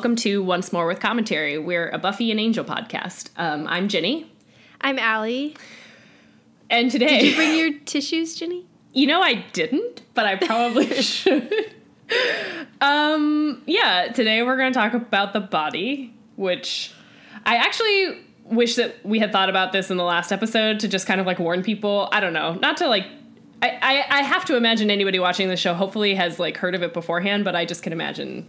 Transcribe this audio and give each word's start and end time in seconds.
Welcome 0.00 0.16
to 0.16 0.42
Once 0.42 0.72
More 0.72 0.86
with 0.86 0.98
Commentary. 0.98 1.58
We're 1.58 1.90
a 1.90 1.98
Buffy 1.98 2.30
and 2.30 2.40
Angel 2.40 2.64
podcast. 2.64 3.28
Um, 3.36 3.66
I'm 3.68 3.86
Ginny, 3.86 4.32
I'm 4.80 4.98
Allie. 4.98 5.54
and 6.70 6.90
today, 6.90 7.20
Did 7.20 7.24
you 7.28 7.36
bring 7.36 7.58
your 7.58 7.78
tissues, 7.80 8.34
Jenny? 8.34 8.64
you 8.94 9.06
know, 9.06 9.20
I 9.20 9.44
didn't, 9.52 10.00
but 10.14 10.24
I 10.24 10.36
probably 10.36 10.86
should. 11.02 11.74
um, 12.80 13.60
yeah, 13.66 14.10
today 14.10 14.42
we're 14.42 14.56
going 14.56 14.72
to 14.72 14.78
talk 14.78 14.94
about 14.94 15.34
the 15.34 15.40
body, 15.40 16.14
which 16.36 16.94
I 17.44 17.56
actually 17.56 18.22
wish 18.44 18.76
that 18.76 19.04
we 19.04 19.18
had 19.18 19.32
thought 19.32 19.50
about 19.50 19.72
this 19.72 19.90
in 19.90 19.98
the 19.98 20.04
last 20.04 20.32
episode 20.32 20.80
to 20.80 20.88
just 20.88 21.06
kind 21.06 21.20
of 21.20 21.26
like 21.26 21.38
warn 21.38 21.62
people. 21.62 22.08
I 22.10 22.20
don't 22.20 22.32
know, 22.32 22.54
not 22.54 22.78
to 22.78 22.88
like. 22.88 23.04
I, 23.62 23.68
I, 24.08 24.20
I 24.20 24.22
have 24.22 24.46
to 24.46 24.56
imagine 24.56 24.90
anybody 24.90 25.18
watching 25.18 25.48
the 25.50 25.58
show 25.58 25.74
hopefully 25.74 26.14
has 26.14 26.38
like 26.38 26.56
heard 26.56 26.74
of 26.74 26.82
it 26.82 26.94
beforehand, 26.94 27.44
but 27.44 27.54
I 27.54 27.66
just 27.66 27.82
can 27.82 27.92
imagine 27.92 28.48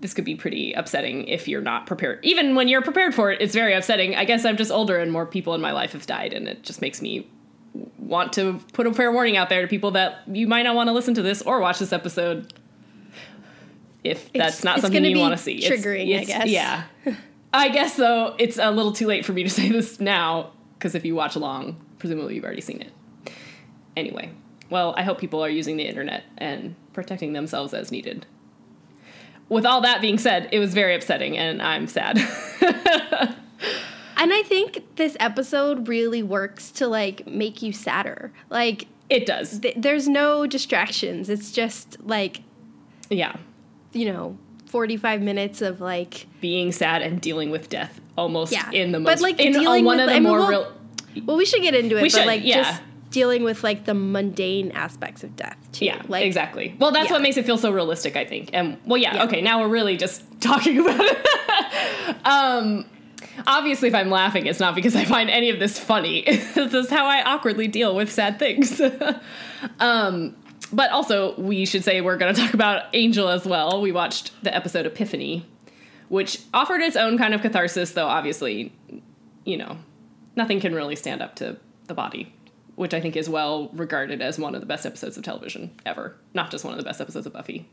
this 0.00 0.12
could 0.14 0.24
be 0.24 0.34
pretty 0.34 0.72
upsetting 0.72 1.26
if 1.28 1.48
you're 1.48 1.62
not 1.62 1.86
prepared. 1.86 2.18
Even 2.24 2.54
when 2.54 2.68
you're 2.68 2.82
prepared 2.82 3.14
for 3.14 3.30
it, 3.30 3.40
it's 3.40 3.54
very 3.54 3.72
upsetting. 3.74 4.14
I 4.14 4.24
guess 4.24 4.44
I'm 4.44 4.56
just 4.56 4.70
older 4.70 4.98
and 4.98 5.10
more 5.10 5.24
people 5.26 5.54
in 5.54 5.60
my 5.60 5.72
life 5.72 5.92
have 5.92 6.06
died, 6.06 6.32
and 6.32 6.46
it 6.48 6.62
just 6.62 6.80
makes 6.82 7.00
me 7.00 7.26
want 7.98 8.32
to 8.34 8.60
put 8.72 8.86
a 8.86 8.92
fair 8.92 9.10
warning 9.10 9.36
out 9.36 9.48
there 9.48 9.62
to 9.62 9.66
people 9.68 9.90
that 9.92 10.22
you 10.28 10.46
might 10.46 10.62
not 10.62 10.74
want 10.76 10.88
to 10.88 10.92
listen 10.92 11.14
to 11.14 11.22
this 11.22 11.42
or 11.42 11.58
watch 11.60 11.78
this 11.78 11.92
episode 11.92 12.52
if 14.04 14.24
that's 14.32 14.58
It's- 14.60 14.64
not 14.64 14.76
it's 14.76 14.82
something 14.82 15.04
you 15.04 15.18
want 15.18 15.32
to 15.36 15.42
see. 15.42 15.56
It's- 15.64 15.80
triggering, 15.84 16.18
I 16.20 16.24
guess. 16.24 16.48
Yeah. 16.48 16.84
I 17.54 17.68
guess 17.70 17.96
though 17.96 18.34
it's 18.38 18.58
a 18.58 18.70
little 18.70 18.92
too 18.92 19.06
late 19.06 19.24
for 19.24 19.32
me 19.32 19.42
to 19.44 19.50
say 19.58 19.68
this 19.70 19.98
now 20.00 20.52
because 20.78 20.94
if 20.94 21.04
you 21.04 21.14
watch 21.14 21.34
along, 21.36 21.80
presumably 21.98 22.34
you've 22.34 22.44
already 22.44 22.60
seen 22.60 22.80
it. 22.82 23.32
Anyway, 23.96 24.30
well, 24.70 24.92
I 24.96 25.02
hope 25.02 25.18
people 25.18 25.42
are 25.44 25.48
using 25.48 25.76
the 25.76 25.84
internet 25.84 26.24
and 26.36 26.74
protecting 26.92 27.32
themselves 27.32 27.72
as 27.72 27.90
needed. 27.90 28.26
With 29.48 29.66
all 29.66 29.80
that 29.82 30.00
being 30.00 30.18
said, 30.18 30.48
it 30.52 30.58
was 30.58 30.72
very 30.74 30.94
upsetting 30.94 31.36
and 31.38 31.60
I'm 31.62 31.86
sad. 31.86 32.18
And 34.16 34.32
I 34.32 34.42
think 34.44 34.84
this 34.96 35.16
episode 35.20 35.88
really 35.88 36.22
works 36.22 36.70
to 36.72 36.86
like 36.86 37.26
make 37.26 37.62
you 37.62 37.72
sadder. 37.72 38.32
Like 38.48 38.86
it 39.10 39.26
does. 39.26 39.58
th- 39.58 39.74
there's 39.76 40.08
no 40.08 40.46
distractions. 40.46 41.28
It's 41.28 41.50
just 41.50 41.98
like, 42.06 42.42
Yeah. 43.10 43.34
you 43.92 44.10
know, 44.10 44.38
45 44.66 45.20
minutes 45.20 45.60
of 45.60 45.80
like 45.80 46.26
Being 46.40 46.70
sad 46.70 47.02
and 47.02 47.20
dealing 47.20 47.50
with 47.50 47.68
death 47.68 48.00
almost 48.16 48.52
Yeah. 48.52 48.70
in 48.70 48.92
the 48.92 49.00
most 49.00 49.16
But, 49.16 49.20
like, 49.20 49.40
in 49.40 49.52
dealing 49.52 49.84
one 49.84 49.96
with- 49.96 50.04
of 50.04 50.10
the 50.10 50.14
I 50.16 50.20
mean, 50.20 50.28
more 50.28 50.38
we'll- 50.38 50.48
real 50.48 50.72
well, 51.26 51.36
we 51.36 51.44
should 51.44 51.62
get 51.62 51.74
into 51.74 51.96
it, 51.96 52.02
We 52.02 52.08
but 52.08 52.18
should, 52.18 52.26
like 52.26 52.44
yeah. 52.44 52.62
just 52.62 52.82
dealing 53.14 53.44
with 53.44 53.62
like 53.62 53.84
the 53.84 53.94
mundane 53.94 54.72
aspects 54.72 55.22
of 55.22 55.36
death 55.36 55.56
too. 55.70 55.84
Yeah, 55.84 56.02
like 56.08 56.24
exactly. 56.24 56.74
Well, 56.80 56.90
that's 56.90 57.06
yeah. 57.06 57.12
what 57.12 57.22
makes 57.22 57.36
it 57.36 57.46
feel 57.46 57.56
so 57.56 57.70
realistic, 57.70 58.16
I 58.16 58.24
think. 58.24 58.50
And 58.52 58.76
well, 58.84 58.96
yeah, 58.96 59.14
Yeah. 59.14 59.24
okay, 59.24 59.40
now 59.40 59.60
we're 59.60 59.68
really 59.68 59.96
just 59.96 60.24
talking 60.40 60.80
about 60.80 60.98
it. 61.00 62.16
um, 62.26 62.84
obviously, 63.46 63.86
if 63.88 63.94
I'm 63.94 64.10
laughing, 64.10 64.46
it's 64.46 64.58
not 64.58 64.74
because 64.74 64.96
I 64.96 65.04
find 65.04 65.30
any 65.30 65.48
of 65.50 65.60
this 65.60 65.78
funny. 65.78 66.22
this 66.26 66.74
is 66.74 66.90
how 66.90 67.06
I 67.06 67.22
awkwardly 67.22 67.68
deal 67.68 67.94
with 67.94 68.10
sad 68.10 68.40
things. 68.40 68.80
um, 69.78 70.34
but 70.72 70.90
also, 70.90 71.36
we 71.40 71.66
should 71.66 71.84
say 71.84 72.00
we're 72.00 72.16
going 72.16 72.34
to 72.34 72.40
talk 72.40 72.52
about 72.52 72.86
Angel 72.94 73.28
as 73.28 73.46
well. 73.46 73.80
We 73.80 73.92
watched 73.92 74.32
the 74.42 74.52
episode 74.52 74.86
Epiphany, 74.86 75.46
which 76.08 76.40
offered 76.52 76.80
its 76.80 76.96
own 76.96 77.16
kind 77.16 77.32
of 77.32 77.42
catharsis, 77.42 77.92
though 77.92 78.08
obviously, 78.08 78.72
you 79.44 79.56
know, 79.56 79.76
nothing 80.34 80.58
can 80.58 80.74
really 80.74 80.96
stand 80.96 81.22
up 81.22 81.36
to 81.36 81.58
the 81.86 81.94
body, 81.94 82.33
which 82.76 82.94
I 82.94 83.00
think 83.00 83.16
is 83.16 83.28
well 83.28 83.70
regarded 83.72 84.20
as 84.22 84.38
one 84.38 84.54
of 84.54 84.60
the 84.60 84.66
best 84.66 84.84
episodes 84.86 85.16
of 85.16 85.22
television 85.24 85.70
ever. 85.86 86.16
Not 86.34 86.50
just 86.50 86.64
one 86.64 86.72
of 86.74 86.78
the 86.78 86.84
best 86.84 87.00
episodes 87.00 87.26
of 87.26 87.32
Buffy. 87.32 87.66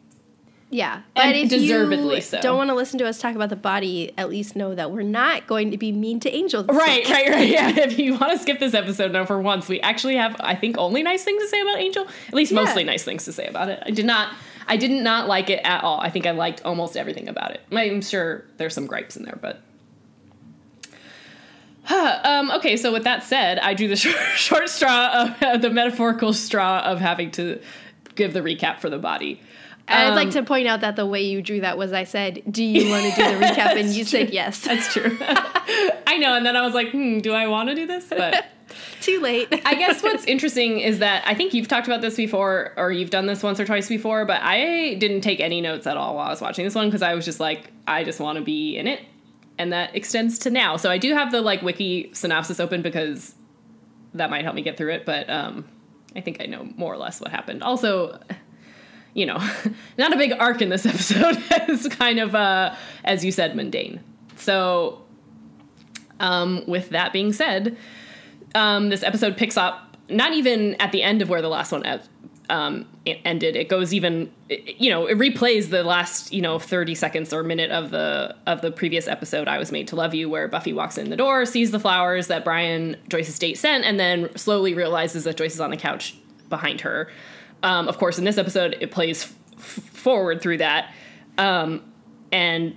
Yeah, 0.73 1.01
And 1.17 1.33
but 1.33 1.35
if 1.35 1.49
deservedly 1.49 2.15
you 2.15 2.21
so. 2.21 2.39
don't 2.39 2.55
want 2.55 2.69
to 2.69 2.73
listen 2.75 2.97
to 2.99 3.05
us 3.05 3.19
talk 3.19 3.35
about 3.35 3.49
the 3.49 3.57
body, 3.57 4.13
at 4.17 4.29
least 4.29 4.55
know 4.55 4.73
that 4.73 4.89
we're 4.89 5.01
not 5.01 5.45
going 5.45 5.71
to 5.71 5.77
be 5.77 5.91
mean 5.91 6.21
to 6.21 6.31
Angel. 6.33 6.63
This 6.63 6.73
Right, 6.77 7.03
week. 7.03 7.09
right, 7.13 7.29
right. 7.29 7.49
Yeah. 7.49 7.69
If 7.77 7.99
you 7.99 8.13
want 8.17 8.31
to 8.31 8.39
skip 8.39 8.59
this 8.59 8.73
episode 8.73 9.11
now 9.11 9.25
for 9.25 9.37
once, 9.41 9.67
we 9.67 9.81
actually 9.81 10.15
have, 10.15 10.37
I 10.39 10.55
think, 10.55 10.77
only 10.77 11.03
nice 11.03 11.25
things 11.25 11.43
to 11.43 11.49
say 11.49 11.59
about 11.59 11.77
Angel. 11.79 12.07
At 12.29 12.33
least 12.33 12.53
Yeah. 12.53 12.63
mostly 12.63 12.85
nice 12.85 13.03
things 13.03 13.25
to 13.25 13.33
say 13.33 13.47
about 13.47 13.67
it. 13.67 13.83
I 13.85 13.91
did 13.91 14.05
not, 14.05 14.33
I 14.65 14.77
did 14.77 14.91
not 14.91 15.27
like 15.27 15.49
it 15.49 15.59
at 15.65 15.83
all. 15.83 15.99
I 15.99 16.09
think 16.09 16.25
I 16.25 16.31
liked 16.31 16.61
almost 16.63 16.95
everything 16.95 17.27
about 17.27 17.51
it. 17.51 17.59
I'm 17.69 18.01
sure 18.01 18.45
there's 18.55 18.73
some 18.73 18.87
gripes 18.87 19.17
in 19.17 19.23
there, 19.23 19.37
but. 19.41 19.59
Um, 21.89 22.51
okay, 22.51 22.77
so 22.77 22.91
with 22.91 23.03
that 23.03 23.23
said, 23.23 23.59
I 23.59 23.73
drew 23.73 23.87
the 23.87 23.95
short, 23.97 24.17
short 24.35 24.69
straw 24.69 25.33
of 25.41 25.61
the 25.61 25.69
metaphorical 25.69 26.33
straw 26.33 26.79
of 26.79 26.99
having 26.99 27.31
to 27.31 27.59
give 28.15 28.33
the 28.33 28.41
recap 28.41 28.79
for 28.79 28.89
the 28.89 28.99
body. 28.99 29.41
I'd 29.87 30.13
like 30.15 30.27
Um, 30.27 30.33
to 30.33 30.43
point 30.43 30.67
out 30.67 30.81
that 30.81 30.95
the 30.95 31.05
way 31.05 31.21
you 31.23 31.41
drew 31.41 31.61
that 31.61 31.77
was 31.77 31.91
I 31.91 32.03
said, 32.05 32.43
"Do 32.49 32.63
you 32.63 32.89
want 32.89 33.03
to 33.13 33.15
do 33.15 33.27
the 33.39 33.45
recap?" 33.45 33.75
and 33.79 33.89
you 33.89 34.05
said 34.05 34.29
yes. 34.29 34.61
That's 34.61 34.93
true. 34.93 35.17
I 36.07 36.17
know, 36.17 36.35
and 36.35 36.45
then 36.45 36.55
I 36.55 36.61
was 36.61 36.73
like, 36.73 36.91
hmm, 36.91 37.19
do 37.19 37.33
I 37.33 37.47
want 37.47 37.69
to 37.69 37.75
do 37.75 37.87
this? 37.87 38.05
But. 38.09 38.45
Too 39.01 39.19
late. 39.19 39.49
I 39.65 39.75
guess 39.75 40.01
what's 40.01 40.23
interesting 40.25 40.79
is 40.79 40.99
that 40.99 41.23
I 41.25 41.33
think 41.33 41.53
you've 41.53 41.67
talked 41.67 41.87
about 41.87 41.99
this 42.01 42.15
before, 42.15 42.71
or 42.77 42.91
you've 42.91 43.09
done 43.09 43.25
this 43.25 43.43
once 43.43 43.59
or 43.59 43.65
twice 43.65 43.89
before, 43.89 44.23
but 44.25 44.39
I 44.41 44.93
didn't 44.93 45.21
take 45.21 45.39
any 45.41 45.59
notes 45.59 45.87
at 45.87 45.97
all 45.97 46.15
while 46.15 46.27
I 46.27 46.29
was 46.29 46.39
watching 46.39 46.63
this 46.63 46.75
one 46.75 46.87
because 46.87 47.01
I 47.01 47.15
was 47.15 47.25
just 47.25 47.39
like, 47.41 47.71
I 47.87 48.03
just 48.05 48.19
want 48.21 48.37
to 48.37 48.43
be 48.43 48.77
in 48.77 48.87
it, 48.87 49.01
and 49.61 49.71
that 49.71 49.95
extends 49.95 50.39
to 50.39 50.49
now. 50.49 50.77
So 50.77 50.89
I 50.89 50.97
do 50.97 51.13
have 51.13 51.31
the 51.31 51.41
like 51.41 51.61
wiki 51.61 52.09
synopsis 52.13 52.59
open 52.59 52.81
because 52.81 53.35
that 54.13 54.29
might 54.29 54.43
help 54.43 54.55
me 54.55 54.61
get 54.61 54.77
through 54.77 54.91
it, 54.91 55.05
but 55.05 55.29
um, 55.29 55.67
I 56.15 56.21
think 56.21 56.41
I 56.41 56.45
know 56.45 56.67
more 56.75 56.93
or 56.93 56.97
less 56.97 57.21
what 57.21 57.31
happened. 57.31 57.63
Also, 57.63 58.19
you 59.13 59.25
know, 59.25 59.37
not 59.97 60.13
a 60.13 60.17
big 60.17 60.33
arc 60.33 60.61
in 60.61 60.69
this 60.69 60.85
episode. 60.93 61.37
it's 61.51 61.87
kind 61.87 62.19
of, 62.19 62.35
uh, 62.35 62.75
as 63.03 63.23
you 63.23 63.31
said, 63.31 63.55
mundane. 63.55 64.01
So, 64.35 65.03
um, 66.19 66.63
with 66.67 66.89
that 66.89 67.13
being 67.13 67.33
said 67.33 67.77
um, 68.55 68.89
this 68.89 69.03
episode 69.03 69.37
picks 69.37 69.57
up 69.57 69.97
not 70.09 70.33
even 70.33 70.75
at 70.75 70.91
the 70.91 71.03
end 71.03 71.21
of 71.21 71.29
where 71.29 71.41
the 71.41 71.49
last 71.49 71.71
one 71.71 71.85
um, 72.51 72.85
ended. 73.05 73.55
It 73.55 73.69
goes 73.69 73.93
even, 73.93 74.29
you 74.49 74.89
know, 74.89 75.07
it 75.07 75.17
replays 75.17 75.69
the 75.69 75.83
last, 75.83 76.33
you 76.33 76.41
know, 76.41 76.59
thirty 76.59 76.93
seconds 76.93 77.33
or 77.33 77.43
minute 77.43 77.71
of 77.71 77.91
the 77.91 78.35
of 78.45 78.61
the 78.61 78.71
previous 78.71 79.07
episode. 79.07 79.47
I 79.47 79.57
was 79.57 79.71
made 79.71 79.87
to 79.87 79.95
love 79.95 80.13
you, 80.13 80.29
where 80.29 80.47
Buffy 80.49 80.73
walks 80.73 80.97
in 80.97 81.09
the 81.09 81.15
door, 81.15 81.45
sees 81.45 81.71
the 81.71 81.79
flowers 81.79 82.27
that 82.27 82.43
Brian 82.43 82.97
Joyce's 83.07 83.39
date 83.39 83.57
sent, 83.57 83.85
and 83.85 83.97
then 83.97 84.35
slowly 84.35 84.73
realizes 84.73 85.23
that 85.23 85.37
Joyce 85.37 85.53
is 85.53 85.61
on 85.61 85.69
the 85.69 85.77
couch 85.77 86.15
behind 86.49 86.81
her. 86.81 87.09
Um, 87.63 87.87
of 87.87 87.97
course, 87.97 88.19
in 88.19 88.25
this 88.25 88.37
episode, 88.37 88.77
it 88.81 88.91
plays 88.91 89.23
f- 89.23 89.61
forward 89.61 90.41
through 90.41 90.57
that, 90.57 90.93
um, 91.37 91.81
and 92.33 92.75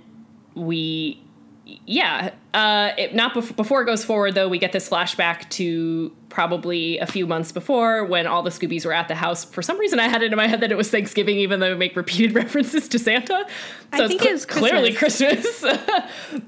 we 0.55 1.21
yeah 1.65 2.31
uh 2.53 2.91
it, 2.97 3.15
not 3.15 3.33
bef- 3.33 3.55
before 3.55 3.81
it 3.81 3.85
goes 3.85 4.05
forward 4.05 4.35
though 4.35 4.47
we 4.47 4.59
get 4.59 4.71
this 4.71 4.87
flashback 4.87 5.49
to 5.49 6.15
probably 6.29 6.99
a 6.99 7.07
few 7.07 7.25
months 7.25 7.51
before 7.51 8.05
when 8.05 8.27
all 8.27 8.43
the 8.43 8.51
scoobies 8.51 8.85
were 8.85 8.93
at 8.93 9.07
the 9.07 9.15
house. 9.15 9.43
For 9.43 9.61
some 9.61 9.79
reason 9.79 9.99
i 9.99 10.07
had 10.07 10.21
it 10.21 10.31
in 10.31 10.37
my 10.37 10.47
head 10.47 10.61
that 10.61 10.71
it 10.71 10.77
was 10.77 10.91
thanksgiving 10.91 11.37
even 11.37 11.59
though 11.59 11.71
we 11.71 11.77
make 11.77 11.95
repeated 11.95 12.35
references 12.35 12.87
to 12.89 12.99
santa. 12.99 13.47
I 13.91 13.97
so 13.97 14.07
think 14.07 14.21
it's 14.21 14.29
it 14.29 14.33
was 14.33 14.45
clearly 14.45 14.93
christmas. 14.93 15.65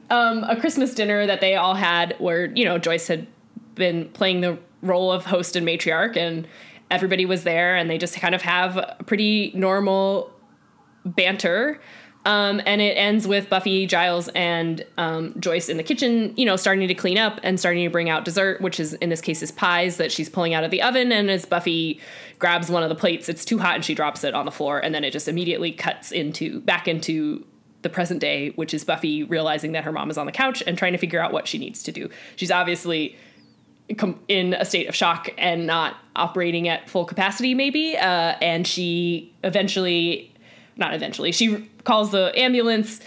Um, 0.10 0.44
a 0.44 0.56
christmas 0.60 0.94
dinner 0.94 1.26
that 1.26 1.42
they 1.42 1.56
all 1.56 1.74
had 1.74 2.16
where 2.20 2.46
you 2.46 2.66
know 2.66 2.78
joyce 2.78 3.08
had 3.08 3.28
been 3.76 4.10
playing 4.10 4.42
the 4.42 4.58
role 4.82 5.12
of 5.12 5.26
host 5.26 5.56
and 5.56 5.68
matriarch 5.68 6.16
and 6.16 6.48
everybody 6.90 7.26
was 7.26 7.44
there 7.44 7.76
and 7.76 7.90
they 7.90 7.98
just 7.98 8.16
kind 8.16 8.36
of 8.36 8.42
have 8.42 8.78
a 8.78 8.98
pretty 9.06 9.52
normal 9.56 10.32
banter. 11.06 11.80
Um, 12.27 12.62
and 12.65 12.81
it 12.81 12.95
ends 12.97 13.25
with 13.25 13.50
Buffy, 13.50 13.88
Giles, 13.88 14.27
and 14.35 14.85
um, 14.97 15.33
Joyce 15.39 15.69
in 15.69 15.77
the 15.77 15.83
kitchen, 15.83 16.33
you 16.35 16.45
know, 16.45 16.57
starting 16.57 16.85
to 16.85 16.94
clean 16.94 17.18
up 17.18 17.39
and 17.41 17.57
starting 17.57 17.85
to 17.85 17.89
bring 17.89 18.09
out 18.09 18.25
dessert, 18.25 18.59
which 18.59 18.81
is 18.81 18.94
in 18.95 19.09
this 19.09 19.21
case 19.21 19.41
is 19.41 19.50
pies 19.50 19.95
that 19.95 20.12
she's 20.12 20.27
pulling 20.27 20.53
out 20.53 20.65
of 20.65 20.69
the 20.69 20.81
oven. 20.81 21.13
And 21.13 21.31
as 21.31 21.45
Buffy 21.45 22.01
grabs 22.38 22.69
one 22.69 22.83
of 22.83 22.89
the 22.89 22.95
plates, 22.95 23.29
it's 23.29 23.45
too 23.45 23.59
hot 23.59 23.75
and 23.75 23.85
she 23.85 23.95
drops 23.95 24.25
it 24.25 24.33
on 24.33 24.45
the 24.45 24.51
floor, 24.51 24.77
and 24.77 24.94
then 24.94 25.06
it 25.06 25.12
just 25.12 25.29
immediately 25.29 25.71
cuts 25.71 26.12
into 26.12 26.59
back 26.59 26.85
into 26.85 27.45
the 27.81 27.89
present 27.89 28.19
day, 28.19 28.50
which 28.51 28.74
is 28.74 28.83
Buffy 28.83 29.24
realizing 29.24 29.71
that 29.71 29.85
her 29.85 29.94
mom 29.94 30.09
is 30.09 30.18
on 30.18 30.25
the 30.25 30.31
couch 30.33 30.62
and 30.68 30.77
trying 30.77 30.91
to 30.91 30.97
figure 30.97 31.21
out 31.21 31.31
what 31.31 31.47
she 31.47 31.57
needs 31.57 31.81
to 31.83 31.94
do. 31.94 32.09
She's 32.35 32.51
obviously 32.51 33.15
in 34.27 34.53
a 34.53 34.65
state 34.65 34.89
of 34.89 34.95
shock 34.95 35.29
and 35.38 35.65
not 35.65 35.95
operating 36.15 36.68
at 36.68 36.89
full 36.89 37.06
capacity, 37.06 37.53
maybe. 37.53 37.95
Uh, 37.95 38.35
and 38.41 38.68
she 38.68 39.33
eventually, 39.45 40.33
not 40.77 40.94
eventually, 40.94 41.31
she 41.31 41.69
calls 41.83 42.12
the 42.12 42.31
ambulance, 42.38 43.00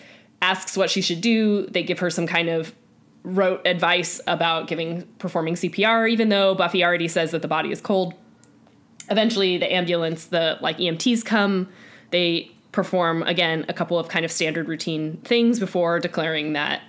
asks 0.43 0.76
what 0.76 0.90
she 0.90 1.00
should 1.00 1.20
do. 1.20 1.67
They 1.67 1.82
give 1.82 1.99
her 2.00 2.11
some 2.11 2.26
kind 2.26 2.49
of 2.49 2.75
rote 3.22 3.67
advice 3.67 4.20
about 4.26 4.67
giving 4.67 5.02
performing 5.19 5.55
CPR, 5.55 6.11
even 6.11 6.31
though 6.31 6.55
Buffy 6.55 6.84
already 6.84 7.08
says 7.08 7.32
that 7.32 7.43
the 7.43 7.49
body 7.49 7.70
is 7.70 7.81
cold. 7.81 8.14
Eventually, 9.11 9.58
the 9.58 9.72
ambulance, 9.72 10.26
the 10.26 10.58
like 10.61 10.78
EMTs 10.78 11.25
come. 11.25 11.69
They 12.11 12.50
perform 12.72 13.22
again 13.25 13.64
a 13.69 13.72
couple 13.72 13.99
of 13.99 14.08
kind 14.08 14.25
of 14.25 14.31
standard 14.31 14.69
routine 14.69 15.17
things 15.19 15.58
before 15.58 15.99
declaring 15.99 16.52
that 16.52 16.82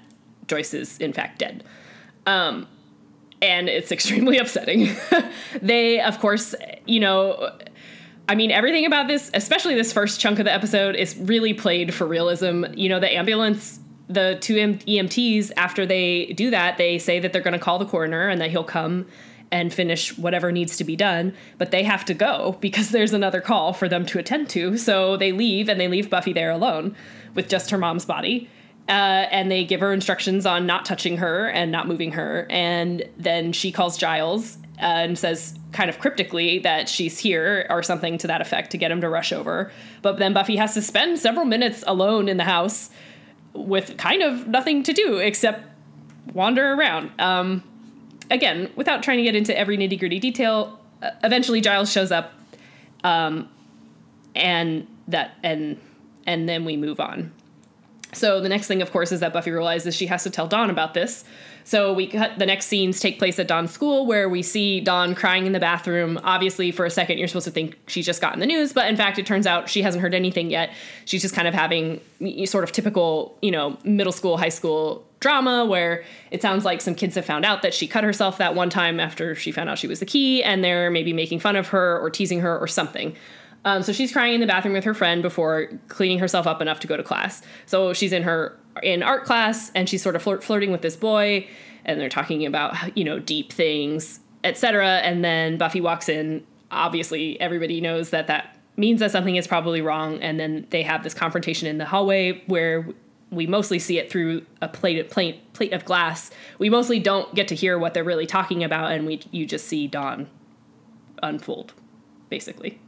Joyce 0.48 0.74
is 0.74 1.00
in 1.00 1.12
fact 1.14 1.40
dead 1.40 1.64
Um, 2.28 2.68
and 3.42 3.68
it's 3.68 3.92
extremely 3.98 4.38
upsetting. 4.38 4.90
they, 5.62 6.00
of 6.00 6.20
course, 6.20 6.54
you 6.86 7.00
know, 7.00 7.52
I 8.32 8.36
mean, 8.36 8.50
everything 8.50 8.86
about 8.86 9.10
this, 9.10 9.30
especially 9.34 9.76
this 9.76 9.92
first 9.92 10.22
chunk 10.22 10.40
of 10.40 10.46
the 10.46 10.54
episode, 10.54 10.96
is 10.96 11.18
really 11.18 11.54
played 11.54 11.94
for 11.94 12.08
realism. 12.08 12.64
You 12.76 12.88
know, 12.88 12.98
the 12.98 13.14
ambulance, 13.14 13.82
the 14.08 14.38
two 14.40 14.56
EMTs, 14.56 15.52
after 15.58 15.86
they 15.86 16.28
do 16.28 16.50
that, 16.50 16.78
they 16.78 16.98
say 16.98 17.20
that 17.20 17.34
they're 17.34 17.42
going 17.42 17.52
to 17.52 17.60
call 17.60 17.78
the 17.78 17.86
coroner 17.86 18.30
and 18.30 18.40
that 18.40 18.50
he'll 18.50 18.64
come 18.64 19.06
and 19.52 19.74
finish 19.74 20.18
whatever 20.18 20.50
needs 20.50 20.78
to 20.78 20.86
be 20.86 20.96
done. 20.96 21.34
But 21.58 21.72
they 21.72 21.84
have 21.84 22.06
to 22.06 22.14
go 22.14 22.58
because 22.62 22.90
there's 22.92 23.12
another 23.12 23.42
call 23.42 23.74
for 23.74 23.90
them 23.90 24.06
to 24.06 24.18
attend 24.18 24.50
to. 24.52 24.78
So 24.78 25.18
they 25.18 25.34
leave 25.34 25.68
and 25.68 25.78
they 25.78 25.90
leave 25.90 26.10
Buffy 26.10 26.32
there 26.32 26.52
alone 26.52 26.96
with 27.36 27.50
just 27.50 27.70
her 27.72 27.78
mom's 27.78 28.06
body. 28.06 28.50
Uh, 28.88 29.28
and 29.30 29.52
they 29.52 29.66
give 29.66 29.82
her 29.82 29.92
instructions 29.92 30.46
on 30.46 30.66
not 30.66 30.86
touching 30.86 31.18
her 31.18 31.50
and 31.50 31.70
not 31.70 31.86
moving 31.86 32.14
her. 32.14 32.48
And 32.50 33.04
then 33.18 33.52
she 33.52 33.74
calls 33.74 33.98
Giles 33.98 34.58
uh, 34.82 34.86
and 34.86 35.18
says, 35.18 35.58
kind 35.72 35.90
of 35.90 36.00
cryptically, 36.00 36.60
that 36.60 36.90
she's 36.90 37.20
here 37.20 37.68
or 37.70 37.84
something 37.84 38.18
to 38.18 38.28
that 38.28 38.42
effect 38.42 38.72
to 38.72 38.78
get 38.78 38.92
him 38.92 39.02
to 39.02 39.10
rush 39.10 39.32
over. 39.32 39.72
But 40.02 40.18
then 40.18 40.34
Buffy 40.34 40.56
has 40.58 40.74
to 40.74 40.82
spend 40.82 41.20
several 41.20 41.46
minutes 41.46 41.84
alone 41.86 42.28
in 42.28 42.38
the 42.38 42.44
house 42.44 42.90
with 43.54 43.98
kind 43.98 44.22
of 44.22 44.48
nothing 44.48 44.84
to 44.84 44.94
do 44.94 45.18
except 45.18 45.64
wander 46.34 46.74
around. 46.74 47.12
Um, 47.20 47.64
again, 48.30 48.72
without 48.76 49.04
trying 49.04 49.18
to 49.18 49.24
get 49.24 49.36
into 49.36 49.58
every 49.58 49.78
nitty 49.78 50.00
gritty 50.00 50.20
detail, 50.20 50.80
uh, 51.02 51.12
eventually 51.24 51.62
Giles 51.62 51.92
shows 51.92 52.12
up, 52.12 52.34
um, 53.04 53.50
and 54.36 54.88
that 55.08 55.36
and 55.44 55.80
and 56.26 56.48
then 56.48 56.66
we 56.66 56.78
move 56.78 57.00
on. 57.00 57.32
So 58.14 58.42
the 58.42 58.50
next 58.50 58.68
thing, 58.68 58.82
of 58.82 58.92
course, 58.92 59.12
is 59.12 59.22
that 59.22 59.32
Buffy 59.34 59.52
realizes 59.52 59.96
she 59.96 60.08
has 60.08 60.24
to 60.24 60.30
tell 60.30 60.48
Dawn 60.48 60.70
about 60.70 60.94
this. 60.94 61.24
So 61.64 61.94
we 61.94 62.08
cut 62.08 62.40
the 62.40 62.46
next 62.46 62.66
scenes 62.66 63.00
take 63.00 63.20
place 63.20 63.38
at 63.40 63.48
Dawn's 63.48 63.72
school 63.72 64.06
where 64.06 64.28
we 64.28 64.42
see 64.42 64.80
Dawn 64.82 65.16
crying 65.16 65.46
in 65.46 65.54
the 65.54 65.60
bathroom. 65.60 66.20
Obviously, 66.24 66.72
for 66.72 66.86
a 66.86 66.90
second, 66.90 67.20
you're 67.20 67.28
supposed 67.28 67.46
to 67.46 67.52
think 67.52 67.78
she's 67.88 68.06
just 68.06 68.20
gotten 68.20 68.40
the 68.40 68.46
news, 68.46 68.74
but 68.74 68.88
in 68.88 68.98
fact, 68.98 69.20
it 69.20 69.26
turns 69.26 69.46
out 69.46 69.70
she 69.70 69.82
hasn't 69.84 70.02
heard 70.02 70.14
anything 70.14 70.50
yet. 70.50 70.72
She's 71.06 71.22
just 71.22 71.36
kind 71.36 71.48
of 71.48 71.54
having 71.54 72.02
sort 72.46 72.64
of 72.64 72.72
typical, 72.72 73.38
you 73.42 73.52
know, 73.52 73.78
middle 73.84 74.12
school, 74.12 74.38
high 74.38 74.50
school 74.50 75.06
drama 75.20 75.64
where 75.64 76.04
it 76.32 76.42
sounds 76.42 76.66
like 76.66 76.82
some 76.82 76.96
kids 76.96 77.14
have 77.14 77.26
found 77.26 77.46
out 77.46 77.62
that 77.62 77.76
she 77.76 77.88
cut 77.88 78.04
herself 78.04 78.40
that 78.40 78.56
one 78.56 78.72
time 78.72 79.00
after 79.00 79.36
she 79.36 79.52
found 79.52 79.70
out 79.70 79.78
she 79.78 79.88
was 79.88 80.00
the 80.00 80.06
key, 80.06 80.44
and 80.44 80.64
they're 80.64 80.90
maybe 80.90 81.14
making 81.14 81.40
fun 81.40 81.56
of 81.56 81.68
her 81.68 82.00
or 82.00 82.10
teasing 82.10 82.40
her 82.40 82.58
or 82.58 82.68
something. 82.68 83.16
Um, 83.64 83.84
so 83.84 83.94
she's 83.94 84.12
crying 84.12 84.34
in 84.34 84.42
the 84.42 84.48
bathroom 84.48 84.74
with 84.74 84.84
her 84.86 84.94
friend 84.94 85.22
before 85.22 85.68
cleaning 85.88 86.20
herself 86.20 86.48
up 86.48 86.62
enough 86.62 86.80
to 86.82 86.88
go 86.88 86.98
to 86.98 87.04
class. 87.04 87.42
So 87.66 87.94
she's 87.94 88.12
in 88.12 88.24
her 88.24 88.58
in 88.82 89.04
art 89.04 89.26
class 89.26 89.72
and 89.76 89.88
she's 89.88 90.02
sort 90.02 90.16
of 90.16 90.24
flirt, 90.24 90.44
flirting 90.44 90.72
with 90.72 90.82
this 90.82 90.96
boy, 90.96 91.48
and 91.86 92.00
they're 92.00 92.10
talking 92.10 92.46
about 92.46 92.98
you 92.98 93.04
know 93.04 93.20
deep 93.20 93.52
things, 93.52 94.20
etc. 94.44 94.98
And 94.98 95.24
then 95.24 95.58
Buffy 95.58 95.82
walks 95.82 96.10
in. 96.10 96.46
Obviously, 96.72 97.40
everybody 97.42 97.82
knows 97.82 98.12
that 98.12 98.28
that 98.28 98.58
means 98.78 99.02
that 99.02 99.12
something 99.12 99.36
is 99.36 99.46
probably 99.46 99.82
wrong, 99.82 100.20
and 100.22 100.40
then 100.40 100.66
they 100.70 100.84
have 100.84 101.04
this 101.04 101.14
confrontation 101.14 101.68
in 101.68 101.78
the 101.78 101.86
hallway 101.86 102.42
where 102.48 102.88
we 103.30 103.48
mostly 103.48 103.80
see 103.80 103.98
it 103.98 104.12
through 104.12 104.46
a 104.62 104.68
plate 104.68 105.10
plate 105.12 105.54
plate 105.54 105.74
of 105.74 105.86
glass. 105.86 106.32
We 106.58 106.70
mostly 106.70 107.00
don't 107.00 107.34
get 107.36 107.48
to 107.50 107.56
hear 107.56 107.78
what 107.78 107.94
they're 107.94 108.04
really 108.04 108.26
talking 108.26 108.64
about, 108.64 108.92
and 108.92 109.06
we 109.06 109.22
you 109.32 109.46
just 109.46 109.68
see 109.68 109.88
Dawn 109.88 110.30
unfold, 111.22 111.74
basically. 112.30 112.80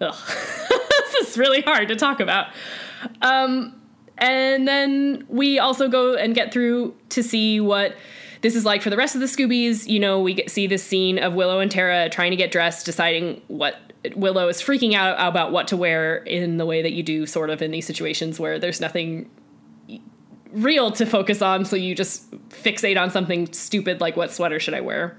Ugh. 0.00 0.14
this 0.68 1.28
is 1.28 1.38
really 1.38 1.62
hard 1.62 1.88
to 1.88 1.96
talk 1.96 2.20
about. 2.20 2.48
Um, 3.22 3.80
and 4.18 4.66
then 4.66 5.24
we 5.28 5.58
also 5.58 5.88
go 5.88 6.14
and 6.14 6.34
get 6.34 6.52
through 6.52 6.94
to 7.10 7.22
see 7.22 7.60
what 7.60 7.94
this 8.40 8.54
is 8.54 8.64
like 8.64 8.82
for 8.82 8.90
the 8.90 8.96
rest 8.96 9.14
of 9.14 9.20
the 9.20 9.26
Scoobies. 9.26 9.86
You 9.88 9.98
know, 9.98 10.20
we 10.20 10.34
get, 10.34 10.50
see 10.50 10.66
this 10.66 10.82
scene 10.82 11.18
of 11.18 11.34
Willow 11.34 11.60
and 11.60 11.70
Tara 11.70 12.08
trying 12.08 12.30
to 12.30 12.36
get 12.36 12.50
dressed, 12.50 12.86
deciding 12.86 13.42
what 13.48 13.76
Willow 14.14 14.48
is 14.48 14.62
freaking 14.62 14.94
out 14.94 15.16
about 15.18 15.52
what 15.52 15.68
to 15.68 15.76
wear 15.76 16.16
in 16.18 16.58
the 16.58 16.66
way 16.66 16.82
that 16.82 16.92
you 16.92 17.02
do 17.02 17.26
sort 17.26 17.50
of 17.50 17.60
in 17.60 17.70
these 17.70 17.86
situations 17.86 18.38
where 18.38 18.58
there's 18.58 18.80
nothing 18.80 19.28
real 20.52 20.90
to 20.92 21.04
focus 21.04 21.42
on, 21.42 21.64
so 21.64 21.76
you 21.76 21.94
just 21.94 22.30
fixate 22.48 23.00
on 23.00 23.10
something 23.10 23.52
stupid 23.52 24.00
like 24.00 24.16
what 24.16 24.32
sweater 24.32 24.58
should 24.58 24.74
I 24.74 24.80
wear. 24.80 25.18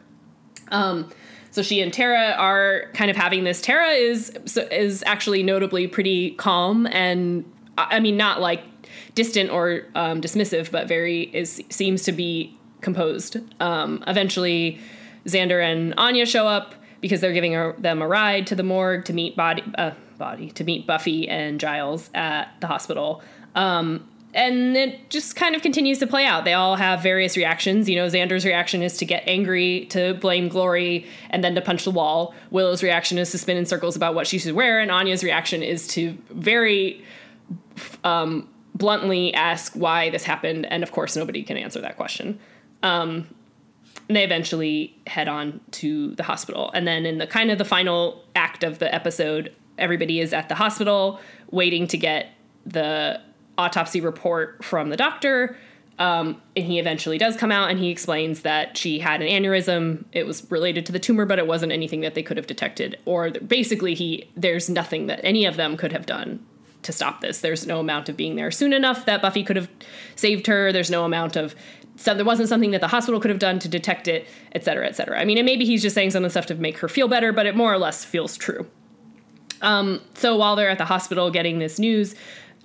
Um, 0.69 1.09
so 1.57 1.63
she 1.63 1.81
and 1.81 1.91
Tara 1.91 2.35
are 2.37 2.83
kind 2.93 3.09
of 3.09 3.17
having 3.17 3.43
this. 3.43 3.61
Tara 3.61 3.89
is 3.89 4.29
is 4.69 5.03
actually 5.07 5.41
notably 5.41 5.87
pretty 5.87 6.35
calm 6.35 6.85
and 6.85 7.51
I 7.79 7.99
mean 7.99 8.15
not 8.15 8.39
like 8.39 8.61
distant 9.15 9.49
or 9.49 9.85
um, 9.95 10.21
dismissive, 10.21 10.69
but 10.69 10.87
very 10.87 11.23
is 11.35 11.59
seems 11.71 12.03
to 12.03 12.11
be 12.11 12.55
composed. 12.81 13.37
Um, 13.59 14.03
eventually, 14.05 14.79
Xander 15.25 15.59
and 15.63 15.95
Anya 15.97 16.27
show 16.27 16.47
up 16.47 16.75
because 17.01 17.21
they're 17.21 17.33
giving 17.33 17.53
them 17.79 18.03
a 18.03 18.07
ride 18.07 18.45
to 18.47 18.55
the 18.55 18.61
morgue 18.61 19.05
to 19.05 19.13
meet 19.13 19.35
body 19.35 19.63
uh, 19.79 19.93
body 20.19 20.51
to 20.51 20.63
meet 20.63 20.85
Buffy 20.85 21.27
and 21.27 21.59
Giles 21.59 22.11
at 22.13 22.51
the 22.61 22.67
hospital. 22.67 23.23
Um, 23.55 24.07
and 24.33 24.75
it 24.75 25.09
just 25.09 25.35
kind 25.35 25.55
of 25.55 25.61
continues 25.61 25.99
to 25.99 26.07
play 26.07 26.25
out. 26.25 26.45
They 26.45 26.53
all 26.53 26.75
have 26.75 27.01
various 27.01 27.37
reactions. 27.37 27.89
You 27.89 27.95
know, 27.95 28.07
Xander's 28.07 28.45
reaction 28.45 28.81
is 28.83 28.97
to 28.97 29.05
get 29.05 29.23
angry, 29.25 29.85
to 29.91 30.13
blame 30.15 30.47
Glory, 30.47 31.05
and 31.29 31.43
then 31.43 31.55
to 31.55 31.61
punch 31.61 31.83
the 31.83 31.91
wall. 31.91 32.35
Willow's 32.51 32.83
reaction 32.83 33.17
is 33.17 33.31
to 33.31 33.37
spin 33.37 33.57
in 33.57 33.65
circles 33.65 33.95
about 33.95 34.15
what 34.15 34.27
she 34.27 34.37
should 34.37 34.53
wear, 34.53 34.79
and 34.79 34.91
Anya's 34.91 35.23
reaction 35.23 35.63
is 35.63 35.87
to 35.89 36.17
very 36.29 37.03
um, 38.03 38.49
bluntly 38.75 39.33
ask 39.33 39.73
why 39.73 40.09
this 40.09 40.23
happened. 40.23 40.65
And 40.65 40.83
of 40.83 40.91
course, 40.91 41.15
nobody 41.15 41.43
can 41.43 41.57
answer 41.57 41.81
that 41.81 41.95
question. 41.97 42.39
Um, 42.83 43.27
they 44.07 44.23
eventually 44.23 44.95
head 45.07 45.27
on 45.27 45.59
to 45.71 46.15
the 46.15 46.23
hospital. 46.23 46.71
And 46.73 46.87
then 46.87 47.05
in 47.05 47.17
the 47.17 47.27
kind 47.27 47.51
of 47.51 47.57
the 47.57 47.65
final 47.65 48.23
act 48.35 48.63
of 48.63 48.79
the 48.79 48.93
episode, 48.93 49.53
everybody 49.77 50.19
is 50.19 50.33
at 50.33 50.49
the 50.49 50.55
hospital 50.55 51.19
waiting 51.51 51.87
to 51.87 51.97
get 51.97 52.29
the 52.65 53.21
autopsy 53.57 54.01
report 54.01 54.63
from 54.63 54.89
the 54.89 54.97
doctor. 54.97 55.57
Um, 55.99 56.39
and 56.55 56.65
he 56.65 56.77
eventually 56.77 57.17
does 57.17 57.35
come 57.35 57.51
out 57.51 57.71
and 57.71 57.79
he 57.79 57.89
explains 57.89 58.41
that 58.43 58.77
she 58.77 58.99
had 58.99 59.21
an 59.21 59.27
aneurysm. 59.27 60.05
It 60.11 60.27
was 60.27 60.49
related 60.51 60.85
to 60.85 60.91
the 60.91 60.99
tumor, 60.99 61.25
but 61.25 61.39
it 61.39 61.47
wasn't 61.47 61.71
anything 61.71 62.01
that 62.01 62.13
they 62.13 62.21
could 62.21 62.37
have 62.37 62.45
detected. 62.45 62.99
Or 63.05 63.31
basically, 63.31 63.95
he 63.95 64.29
there's 64.35 64.69
nothing 64.69 65.07
that 65.07 65.19
any 65.23 65.45
of 65.45 65.55
them 65.55 65.75
could 65.75 65.91
have 65.91 66.05
done 66.05 66.45
to 66.83 66.91
stop 66.91 67.21
this. 67.21 67.41
There's 67.41 67.65
no 67.65 67.79
amount 67.79 68.09
of 68.09 68.15
being 68.15 68.35
there 68.35 68.51
soon 68.51 68.73
enough 68.73 69.05
that 69.05 69.23
Buffy 69.23 69.43
could 69.43 69.55
have 69.55 69.69
saved 70.15 70.45
her. 70.45 70.71
There's 70.71 70.91
no 70.91 71.03
amount 71.03 71.35
of 71.35 71.55
so 71.95 72.13
there 72.13 72.23
wasn't 72.23 72.47
something 72.47 72.69
that 72.71 72.81
the 72.81 72.89
hospital 72.89 73.19
could 73.19 73.31
have 73.31 73.39
done 73.39 73.57
to 73.57 73.67
detect 73.67 74.07
it, 74.07 74.27
et 74.51 74.63
cetera, 74.63 74.85
et 74.85 74.95
cetera. 74.95 75.19
I 75.19 75.25
mean, 75.25 75.39
and 75.39 75.45
maybe 75.47 75.65
he's 75.65 75.81
just 75.81 75.95
saying 75.95 76.11
some 76.11 76.23
of 76.23 76.27
the 76.27 76.29
stuff 76.29 76.45
to 76.45 76.55
make 76.55 76.77
her 76.77 76.87
feel 76.87 77.07
better, 77.07 77.33
but 77.33 77.47
it 77.47 77.55
more 77.55 77.73
or 77.73 77.79
less 77.79 78.05
feels 78.05 78.37
true. 78.37 78.67
Um, 79.63 80.01
so 80.13 80.37
while 80.37 80.55
they're 80.55 80.69
at 80.69 80.77
the 80.77 80.85
hospital 80.85 81.31
getting 81.31 81.57
this 81.57 81.79
news, 81.79 82.13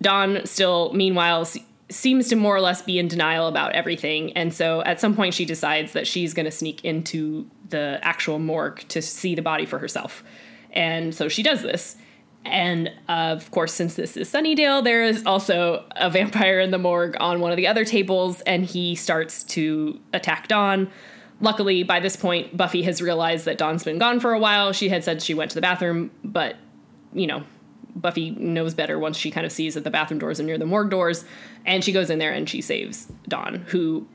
Dawn 0.01 0.45
still, 0.47 0.93
meanwhile, 0.93 1.47
seems 1.91 2.29
to 2.29 2.37
more 2.37 2.57
or 2.57 2.61
less 2.61 2.83
be 2.83 2.99
in 2.99 3.09
denial 3.09 3.49
about 3.49 3.73
everything. 3.73 4.33
And 4.33 4.53
so 4.53 4.83
at 4.83 5.01
some 5.01 5.15
point, 5.15 5.35
she 5.35 5.45
decides 5.45 5.93
that 5.93 6.07
she's 6.07 6.33
going 6.33 6.47
to 6.47 6.51
sneak 6.51 6.85
into 6.85 7.47
the 7.69 7.99
actual 8.03 8.39
morgue 8.39 8.81
to 8.89 9.03
see 9.03 9.35
the 9.35 9.43
body 9.43 9.67
for 9.67 9.79
herself. 9.79 10.25
And 10.73 11.15
so 11.15 11.29
she 11.29 11.43
does 11.43 11.63
this. 11.63 11.97
And 12.45 12.91
of 13.09 13.51
course, 13.51 13.73
since 13.73 13.95
this 13.95 14.17
is 14.17 14.33
Sunnydale, 14.33 14.83
there 14.83 15.05
is 15.05 15.25
also 15.27 15.85
a 15.95 16.11
vampire 16.11 16.59
in 16.59 16.71
the 16.71 16.79
morgue 16.79 17.17
on 17.21 17.41
one 17.41 17.53
of 17.53 17.57
the 17.57 17.69
other 17.69 17.85
tables, 17.85 18.41
and 18.43 18.65
he 18.65 18.95
starts 18.97 19.45
to 19.45 20.01
attack 20.13 20.49
Dawn. 20.49 20.91
Luckily, 21.41 21.83
by 21.83 22.01
this 22.01 22.17
point, 22.17 22.57
Buffy 22.57 22.83
has 22.83 23.01
realized 23.01 23.45
that 23.45 23.59
Dawn's 23.59 23.85
been 23.85 23.99
gone 23.99 24.19
for 24.19 24.33
a 24.33 24.39
while. 24.39 24.73
She 24.73 24.89
had 24.89 25.05
said 25.05 25.23
she 25.23 25.35
went 25.35 25.51
to 25.53 25.55
the 25.55 25.61
bathroom, 25.61 26.11
but, 26.25 26.57
you 27.13 27.27
know, 27.27 27.45
Buffy 27.95 28.31
knows 28.31 28.75
better 28.75 28.99
once 28.99 29.17
she 29.17 29.31
kind 29.31 29.45
of 29.45 29.53
sees 29.53 29.75
that 29.75 29.85
the 29.85 29.91
bathroom 29.91 30.19
doors 30.19 30.41
are 30.41 30.45
near 30.45 30.59
the 30.59 30.67
morgue 30.67 30.91
doors, 30.91 31.25
and 31.65 31.85
she 31.85 31.93
goes 31.93 32.11
in 32.11 32.19
there 32.19 32.33
and 32.33 32.49
she 32.49 32.61
saves 32.61 33.07
Dawn, 33.29 33.65
who, 33.69 34.07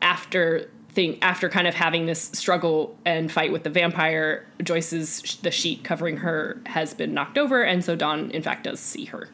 after 0.00 0.70
thing 0.90 1.18
after 1.22 1.48
kind 1.48 1.66
of 1.66 1.74
having 1.74 2.06
this 2.06 2.22
struggle 2.34 2.96
and 3.04 3.30
fight 3.30 3.52
with 3.52 3.62
the 3.62 3.70
vampire, 3.70 4.46
Joyce's 4.62 5.38
the 5.42 5.50
sheet 5.50 5.84
covering 5.84 6.18
her 6.18 6.60
has 6.66 6.94
been 6.94 7.14
knocked 7.14 7.38
over, 7.38 7.62
and 7.62 7.84
so 7.84 7.96
Dawn 7.96 8.30
in 8.30 8.42
fact 8.42 8.64
does 8.64 8.80
see 8.80 9.06
her, 9.06 9.28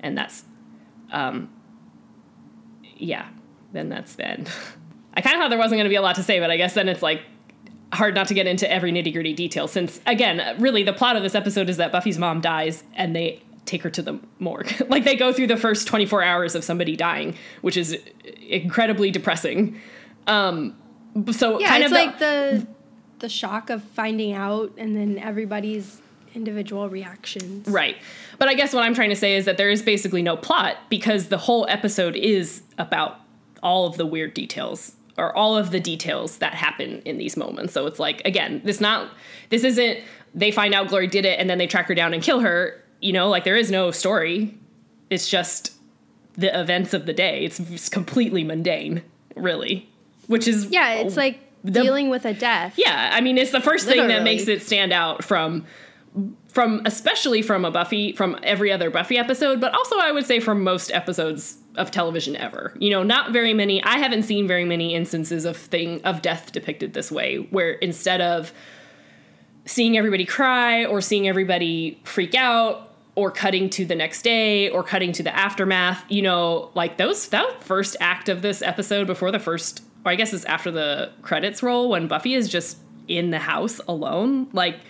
and 0.00 0.16
that's, 0.16 0.44
um, 1.12 1.50
yeah, 2.96 3.28
then 3.72 3.88
that's 3.88 4.14
then. 4.14 4.46
I 5.14 5.22
kind 5.22 5.34
of 5.34 5.40
thought 5.40 5.50
there 5.50 5.58
wasn't 5.58 5.78
going 5.78 5.86
to 5.86 5.90
be 5.90 5.96
a 5.96 6.02
lot 6.02 6.16
to 6.16 6.22
say, 6.22 6.38
but 6.38 6.50
I 6.50 6.56
guess 6.56 6.74
then 6.74 6.88
it's 6.88 7.02
like 7.02 7.22
hard 7.92 8.14
not 8.14 8.28
to 8.28 8.34
get 8.34 8.46
into 8.46 8.70
every 8.70 8.92
nitty 8.92 9.12
gritty 9.12 9.34
detail 9.34 9.66
since 9.66 10.00
again 10.06 10.56
really 10.60 10.82
the 10.82 10.92
plot 10.92 11.16
of 11.16 11.22
this 11.22 11.34
episode 11.34 11.68
is 11.68 11.76
that 11.76 11.90
buffy's 11.90 12.18
mom 12.18 12.40
dies 12.40 12.84
and 12.94 13.16
they 13.16 13.42
take 13.66 13.82
her 13.82 13.90
to 13.90 14.02
the 14.02 14.18
morgue. 14.38 14.72
Like 14.88 15.04
they 15.04 15.14
go 15.14 15.32
through 15.32 15.46
the 15.46 15.56
first 15.56 15.86
24 15.86 16.22
hours 16.22 16.54
of 16.54 16.64
somebody 16.64 16.96
dying 16.96 17.36
which 17.60 17.76
is 17.76 17.98
incredibly 18.48 19.10
depressing. 19.10 19.80
Um 20.26 20.76
so 21.32 21.58
yeah, 21.58 21.68
kind 21.68 21.82
it's 21.82 21.92
of 21.92 21.98
like 21.98 22.18
the 22.18 22.66
the 23.18 23.28
shock 23.28 23.70
of 23.70 23.82
finding 23.82 24.32
out 24.32 24.72
and 24.78 24.96
then 24.96 25.18
everybody's 25.18 26.00
individual 26.34 26.88
reactions. 26.88 27.68
Right. 27.68 27.96
But 28.38 28.48
i 28.48 28.54
guess 28.54 28.72
what 28.72 28.84
i'm 28.84 28.94
trying 28.94 29.10
to 29.10 29.16
say 29.16 29.36
is 29.36 29.44
that 29.44 29.56
there 29.56 29.70
is 29.70 29.82
basically 29.82 30.22
no 30.22 30.36
plot 30.36 30.76
because 30.88 31.28
the 31.28 31.38
whole 31.38 31.66
episode 31.68 32.16
is 32.16 32.62
about 32.78 33.20
all 33.62 33.86
of 33.86 33.96
the 33.96 34.06
weird 34.06 34.32
details 34.34 34.96
or 35.18 35.36
all 35.36 35.56
of 35.56 35.70
the 35.70 35.80
details 35.80 36.38
that 36.38 36.54
happen 36.54 37.00
in 37.04 37.18
these 37.18 37.36
moments. 37.36 37.72
So 37.72 37.86
it's 37.86 37.98
like 37.98 38.22
again, 38.24 38.60
this 38.64 38.80
not 38.80 39.10
this 39.50 39.64
isn't 39.64 39.98
they 40.34 40.50
find 40.50 40.74
out 40.74 40.88
Glory 40.88 41.06
did 41.08 41.24
it 41.24 41.38
and 41.40 41.50
then 41.50 41.58
they 41.58 41.66
track 41.66 41.86
her 41.88 41.94
down 41.94 42.14
and 42.14 42.22
kill 42.22 42.40
her. 42.40 42.82
You 43.00 43.12
know, 43.12 43.28
like 43.28 43.44
there 43.44 43.56
is 43.56 43.70
no 43.70 43.90
story. 43.90 44.54
It's 45.10 45.28
just 45.28 45.72
the 46.34 46.58
events 46.58 46.94
of 46.94 47.06
the 47.06 47.12
day. 47.12 47.44
It's, 47.44 47.58
it's 47.58 47.88
completely 47.88 48.44
mundane, 48.44 49.02
really. 49.34 49.88
Which 50.28 50.46
is 50.46 50.66
Yeah, 50.66 50.94
it's 50.94 51.16
like 51.16 51.40
the- 51.64 51.82
dealing 51.82 52.08
with 52.10 52.24
a 52.24 52.32
death. 52.32 52.74
yeah, 52.76 53.10
I 53.12 53.20
mean, 53.20 53.36
it's 53.36 53.50
the 53.50 53.60
first 53.60 53.86
thing 53.86 54.06
that 54.08 54.22
makes 54.22 54.46
it 54.46 54.62
stand 54.62 54.92
out 54.92 55.24
from 55.24 55.66
from 56.48 56.82
especially 56.84 57.42
from 57.42 57.64
a 57.64 57.70
Buffy 57.70 58.12
from 58.12 58.38
every 58.42 58.72
other 58.72 58.90
Buffy 58.90 59.16
episode, 59.16 59.60
but 59.60 59.74
also 59.74 59.96
I 59.98 60.12
would 60.12 60.26
say 60.26 60.40
from 60.40 60.64
most 60.64 60.90
episodes 60.92 61.58
of 61.76 61.90
television 61.90 62.36
ever. 62.36 62.74
You 62.78 62.90
know, 62.90 63.02
not 63.02 63.32
very 63.32 63.54
many. 63.54 63.82
I 63.82 63.98
haven't 63.98 64.24
seen 64.24 64.48
very 64.48 64.64
many 64.64 64.94
instances 64.94 65.44
of 65.44 65.56
thing 65.56 66.02
of 66.02 66.22
death 66.22 66.52
depicted 66.52 66.92
this 66.92 67.10
way, 67.12 67.36
where 67.36 67.72
instead 67.72 68.20
of 68.20 68.52
seeing 69.66 69.96
everybody 69.96 70.24
cry 70.24 70.84
or 70.84 71.00
seeing 71.00 71.28
everybody 71.28 72.00
freak 72.04 72.34
out 72.34 72.90
or 73.14 73.30
cutting 73.30 73.68
to 73.70 73.84
the 73.84 73.94
next 73.94 74.22
day 74.22 74.68
or 74.70 74.82
cutting 74.82 75.12
to 75.12 75.22
the 75.22 75.34
aftermath 75.34 76.02
you 76.08 76.22
know 76.22 76.70
like 76.74 76.96
those 76.96 77.28
that 77.28 77.62
first 77.62 77.96
act 78.00 78.28
of 78.28 78.40
this 78.40 78.62
episode 78.62 79.06
before 79.06 79.30
the 79.30 79.38
first 79.38 79.82
or 80.04 80.12
i 80.12 80.14
guess 80.14 80.32
it's 80.32 80.44
after 80.46 80.70
the 80.70 81.10
credits 81.22 81.62
roll 81.62 81.90
when 81.90 82.08
buffy 82.08 82.34
is 82.34 82.48
just 82.48 82.78
in 83.08 83.30
the 83.30 83.38
house 83.38 83.80
alone 83.88 84.48
like 84.52 84.80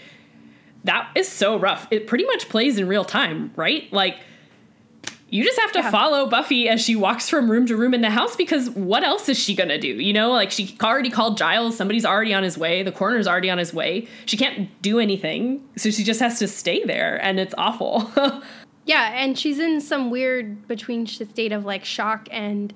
that 0.85 1.11
is 1.15 1.29
so 1.29 1.59
rough 1.59 1.87
it 1.91 2.07
pretty 2.07 2.25
much 2.25 2.49
plays 2.49 2.79
in 2.79 2.87
real 2.89 3.05
time 3.05 3.53
right 3.57 3.93
like 3.93 4.17
you 5.33 5.45
just 5.45 5.61
have 5.61 5.71
to 5.71 5.79
Yeah. 5.79 5.91
follow 5.93 6.27
Buffy 6.27 6.69
as 6.69 6.81
she 6.83 6.97
walks 6.97 7.29
from 7.29 7.49
room 7.49 7.65
to 7.67 7.77
room 7.77 7.95
in 7.95 8.01
the 8.01 8.11
house 8.11 8.35
because 8.35 8.69
what 8.71 9.05
else 9.05 9.29
is 9.29 9.39
she 9.39 9.55
gonna 9.55 9.79
do? 9.79 9.87
You 9.87 10.13
know, 10.13 10.33
like 10.33 10.51
she 10.51 10.77
already 10.83 11.09
called 11.09 11.39
Giles, 11.39 11.77
somebody's 11.77 12.05
already 12.05 12.35
on 12.35 12.43
his 12.43 12.59
way, 12.59 12.83
the 12.83 12.91
coroner's 12.91 13.29
already 13.29 13.49
on 13.49 13.57
his 13.57 13.73
way. 13.73 14.09
She 14.27 14.37
can't 14.37 14.69
do 14.83 14.99
anything, 14.99 15.63
so 15.77 15.91
she 15.93 16.03
just 16.03 16.19
has 16.19 16.41
to 16.41 16.49
stay 16.49 16.83
there, 16.85 17.21
and 17.23 17.39
it's 17.39 17.55
awful. 17.57 18.11
Yeah, 18.87 19.13
and 19.15 19.39
she's 19.39 19.61
in 19.61 19.81
some 19.81 20.11
weird 20.11 20.67
between 20.67 21.07
state 21.07 21.53
of 21.53 21.65
like 21.65 21.85
shock 21.85 22.27
and 22.33 22.75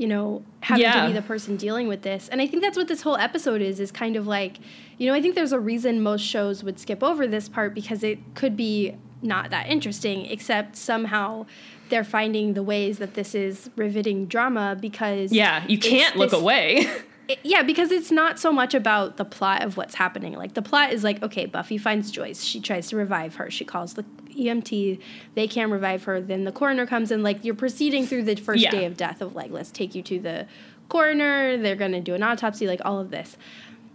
you 0.00 0.06
know 0.06 0.42
having 0.62 0.82
Yeah. 0.82 1.02
to 1.02 1.06
be 1.08 1.12
the 1.12 1.22
person 1.22 1.56
dealing 1.56 1.86
with 1.86 2.00
this. 2.02 2.28
And 2.30 2.40
I 2.40 2.46
think 2.46 2.62
that's 2.62 2.76
what 2.76 2.88
this 2.88 3.02
whole 3.02 3.16
episode 3.16 3.60
is 3.60 3.78
is 3.80 3.92
kind 3.92 4.16
of 4.16 4.26
like, 4.26 4.56
you 4.98 5.06
know, 5.06 5.14
I 5.14 5.20
think 5.22 5.34
there's 5.34 5.52
a 5.52 5.60
reason 5.60 6.02
most 6.02 6.22
shows 6.24 6.64
would 6.64 6.78
skip 6.80 7.02
over 7.02 7.26
this 7.26 7.48
part 7.48 7.74
because 7.74 8.02
it 8.02 8.18
could 8.34 8.56
be 8.56 8.96
not 9.22 9.50
that 9.50 9.66
interesting 9.68 10.24
except 10.26 10.76
somehow 10.76 11.44
they're 11.90 12.04
finding 12.04 12.54
the 12.54 12.62
ways 12.62 12.98
that 12.98 13.12
this 13.14 13.34
is 13.34 13.68
riveting 13.76 14.24
drama 14.26 14.76
because 14.80 15.32
yeah, 15.32 15.64
you 15.68 15.78
can't 15.78 16.16
look 16.16 16.30
this- 16.30 16.40
away. 16.40 16.86
it- 17.30 17.38
yeah, 17.42 17.62
because 17.62 17.90
it's 17.90 18.10
not 18.10 18.38
so 18.38 18.52
much 18.52 18.74
about 18.74 19.16
the 19.16 19.24
plot 19.24 19.62
of 19.62 19.76
what's 19.76 19.94
happening. 19.94 20.34
Like 20.34 20.54
the 20.54 20.62
plot 20.62 20.92
is 20.92 21.02
like, 21.04 21.22
okay, 21.22 21.46
Buffy 21.46 21.78
finds 21.78 22.10
Joyce. 22.10 22.44
She 22.44 22.60
tries 22.60 22.88
to 22.88 22.96
revive 22.96 23.36
her. 23.36 23.50
She 23.50 23.64
calls 23.64 23.94
the 23.94 24.04
EMT. 24.36 25.00
They 25.34 25.48
can't 25.48 25.70
revive 25.72 26.04
her. 26.04 26.20
Then 26.20 26.44
the 26.44 26.52
coroner 26.52 26.86
comes 26.86 27.10
in. 27.10 27.22
Like 27.22 27.44
you're 27.44 27.54
proceeding 27.54 28.06
through 28.06 28.24
the 28.24 28.36
first 28.36 28.62
Yeah. 28.62 28.70
day 28.70 28.84
of 28.84 28.96
death 28.96 29.20
of 29.20 29.34
like, 29.34 29.50
let's 29.50 29.70
take 29.70 29.94
you 29.94 30.02
to 30.02 30.18
the 30.18 30.46
coroner. 30.88 31.56
They're 31.56 31.76
gonna 31.76 32.00
do 32.00 32.14
an 32.14 32.22
autopsy. 32.22 32.66
Like 32.66 32.80
all 32.84 32.98
of 33.00 33.10
this. 33.10 33.36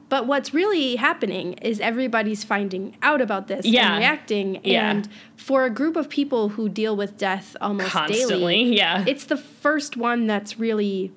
But 0.08 0.28
what's 0.28 0.54
really 0.54 0.98
happening 0.98 1.54
is 1.54 1.80
everybody's 1.80 2.44
finding 2.44 2.96
out 3.02 3.22
about 3.22 3.48
this 3.48 3.66
Yeah. 3.66 3.88
and 3.94 3.98
reacting. 4.00 4.62
Yeah. 4.64 4.92
And 4.92 5.10
for 5.36 5.66
a 5.66 5.70
group 5.72 5.96
of 5.96 6.10
people 6.10 6.50
who 6.50 6.70
deal 6.70 6.96
with 6.96 7.18
death 7.18 7.58
almost 7.60 7.90
Constantly, 7.90 8.30
daily, 8.66 8.78
yeah. 8.78 9.04
it's 9.08 9.26
the 9.26 9.36
first 9.38 9.98
one 9.98 10.28
that's 10.28 10.60
really 10.60 11.12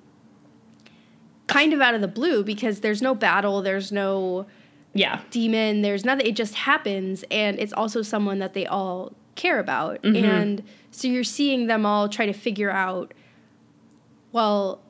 kind 1.48 1.72
of 1.72 1.80
out 1.80 1.94
of 1.94 2.00
the 2.00 2.08
blue 2.08 2.44
because 2.44 2.80
there's 2.80 3.02
no 3.02 3.14
battle, 3.14 3.60
there's 3.62 3.90
no 3.90 4.46
yeah. 4.94 5.20
demon, 5.30 5.82
there's 5.82 6.04
nothing. 6.04 6.26
It 6.26 6.36
just 6.36 6.54
happens, 6.54 7.24
and 7.30 7.58
it's 7.58 7.72
also 7.72 8.02
someone 8.02 8.38
that 8.38 8.54
they 8.54 8.66
all 8.66 9.12
care 9.34 9.58
about, 9.58 10.00
Mm-hmm. 10.02 10.24
and 10.24 10.62
so 10.90 11.06
you're 11.08 11.24
seeing 11.24 11.66
them 11.66 11.84
all 11.84 12.08
try 12.08 12.26
to 12.26 12.32
figure 12.32 12.70
out, 12.70 13.12
well, 14.32 14.80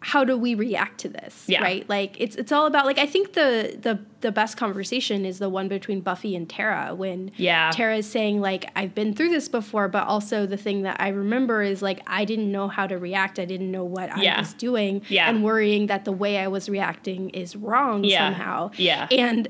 how 0.00 0.24
do 0.24 0.38
we 0.38 0.54
react 0.54 1.00
to 1.00 1.08
this? 1.08 1.44
Yeah. 1.48 1.60
Right? 1.62 1.88
Like 1.88 2.20
it's 2.20 2.36
it's 2.36 2.52
all 2.52 2.66
about 2.66 2.86
like 2.86 2.98
I 2.98 3.06
think 3.06 3.32
the 3.32 3.76
the 3.80 3.98
the 4.20 4.30
best 4.30 4.56
conversation 4.56 5.24
is 5.24 5.38
the 5.40 5.48
one 5.48 5.66
between 5.68 6.00
Buffy 6.00 6.36
and 6.36 6.48
Tara 6.48 6.94
when 6.94 7.32
Yeah. 7.36 7.70
Tara 7.72 7.96
is 7.96 8.08
saying 8.08 8.40
like 8.40 8.70
I've 8.76 8.94
been 8.94 9.12
through 9.14 9.30
this 9.30 9.48
before, 9.48 9.88
but 9.88 10.06
also 10.06 10.46
the 10.46 10.56
thing 10.56 10.82
that 10.82 11.00
I 11.00 11.08
remember 11.08 11.62
is 11.62 11.82
like 11.82 12.00
I 12.06 12.24
didn't 12.24 12.50
know 12.52 12.68
how 12.68 12.86
to 12.86 12.96
react. 12.96 13.38
I 13.40 13.44
didn't 13.44 13.70
know 13.72 13.84
what 13.84 14.10
I 14.10 14.38
was 14.38 14.54
doing, 14.54 15.02
Yeah. 15.08 15.28
and 15.28 15.42
worrying 15.42 15.86
that 15.88 16.04
the 16.04 16.12
way 16.12 16.38
I 16.38 16.46
was 16.48 16.68
reacting 16.68 17.30
is 17.30 17.56
wrong 17.56 18.04
Yeah. 18.04 18.28
somehow. 18.28 18.70
Yeah. 18.76 19.08
and 19.10 19.48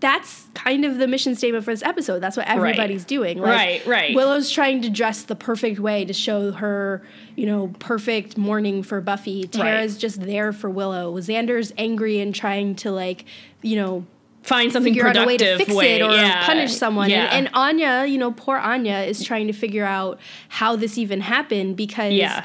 that's 0.00 0.48
kind 0.54 0.84
of 0.84 0.98
the 0.98 1.06
mission 1.06 1.34
statement 1.34 1.64
for 1.64 1.72
this 1.72 1.82
episode. 1.82 2.20
That's 2.20 2.36
what 2.36 2.48
everybody's 2.48 3.04
doing. 3.04 3.38
Like, 3.38 3.50
Right, 3.50 3.86
right. 3.86 4.14
Willow's 4.14 4.50
trying 4.50 4.82
to 4.82 4.90
dress 4.90 5.22
the 5.24 5.36
perfect 5.36 5.78
way 5.78 6.04
to 6.04 6.12
show 6.12 6.52
her, 6.52 7.02
you 7.36 7.46
know, 7.46 7.68
perfect 7.78 8.38
mourning 8.38 8.82
for 8.82 9.00
Buffy. 9.00 9.46
Tara's 9.46 9.98
just 9.98 10.20
there 10.22 10.52
for 10.52 10.70
Willow. 10.70 11.14
Xander's 11.18 11.72
angry 11.76 12.20
and 12.20 12.34
trying 12.34 12.74
to 12.76 12.90
like, 12.90 13.24
you 13.60 13.76
know, 13.76 14.06
Find 14.42 14.72
something 14.72 14.92
figure 14.92 15.06
out 15.06 15.16
a 15.16 15.24
way 15.24 15.36
to 15.36 15.56
fix 15.56 15.70
it 15.70 16.02
or 16.02 16.10
yeah. 16.10 16.44
punish 16.44 16.74
someone. 16.74 17.10
Yeah. 17.10 17.26
And, 17.26 17.46
and 17.46 17.54
Anya, 17.54 18.06
you 18.06 18.18
know, 18.18 18.32
poor 18.32 18.56
Anya 18.56 18.98
is 18.98 19.22
trying 19.22 19.46
to 19.46 19.52
figure 19.52 19.84
out 19.84 20.18
how 20.48 20.74
this 20.74 20.98
even 20.98 21.20
happened 21.20 21.76
because 21.76 22.12
Yeah. 22.12 22.44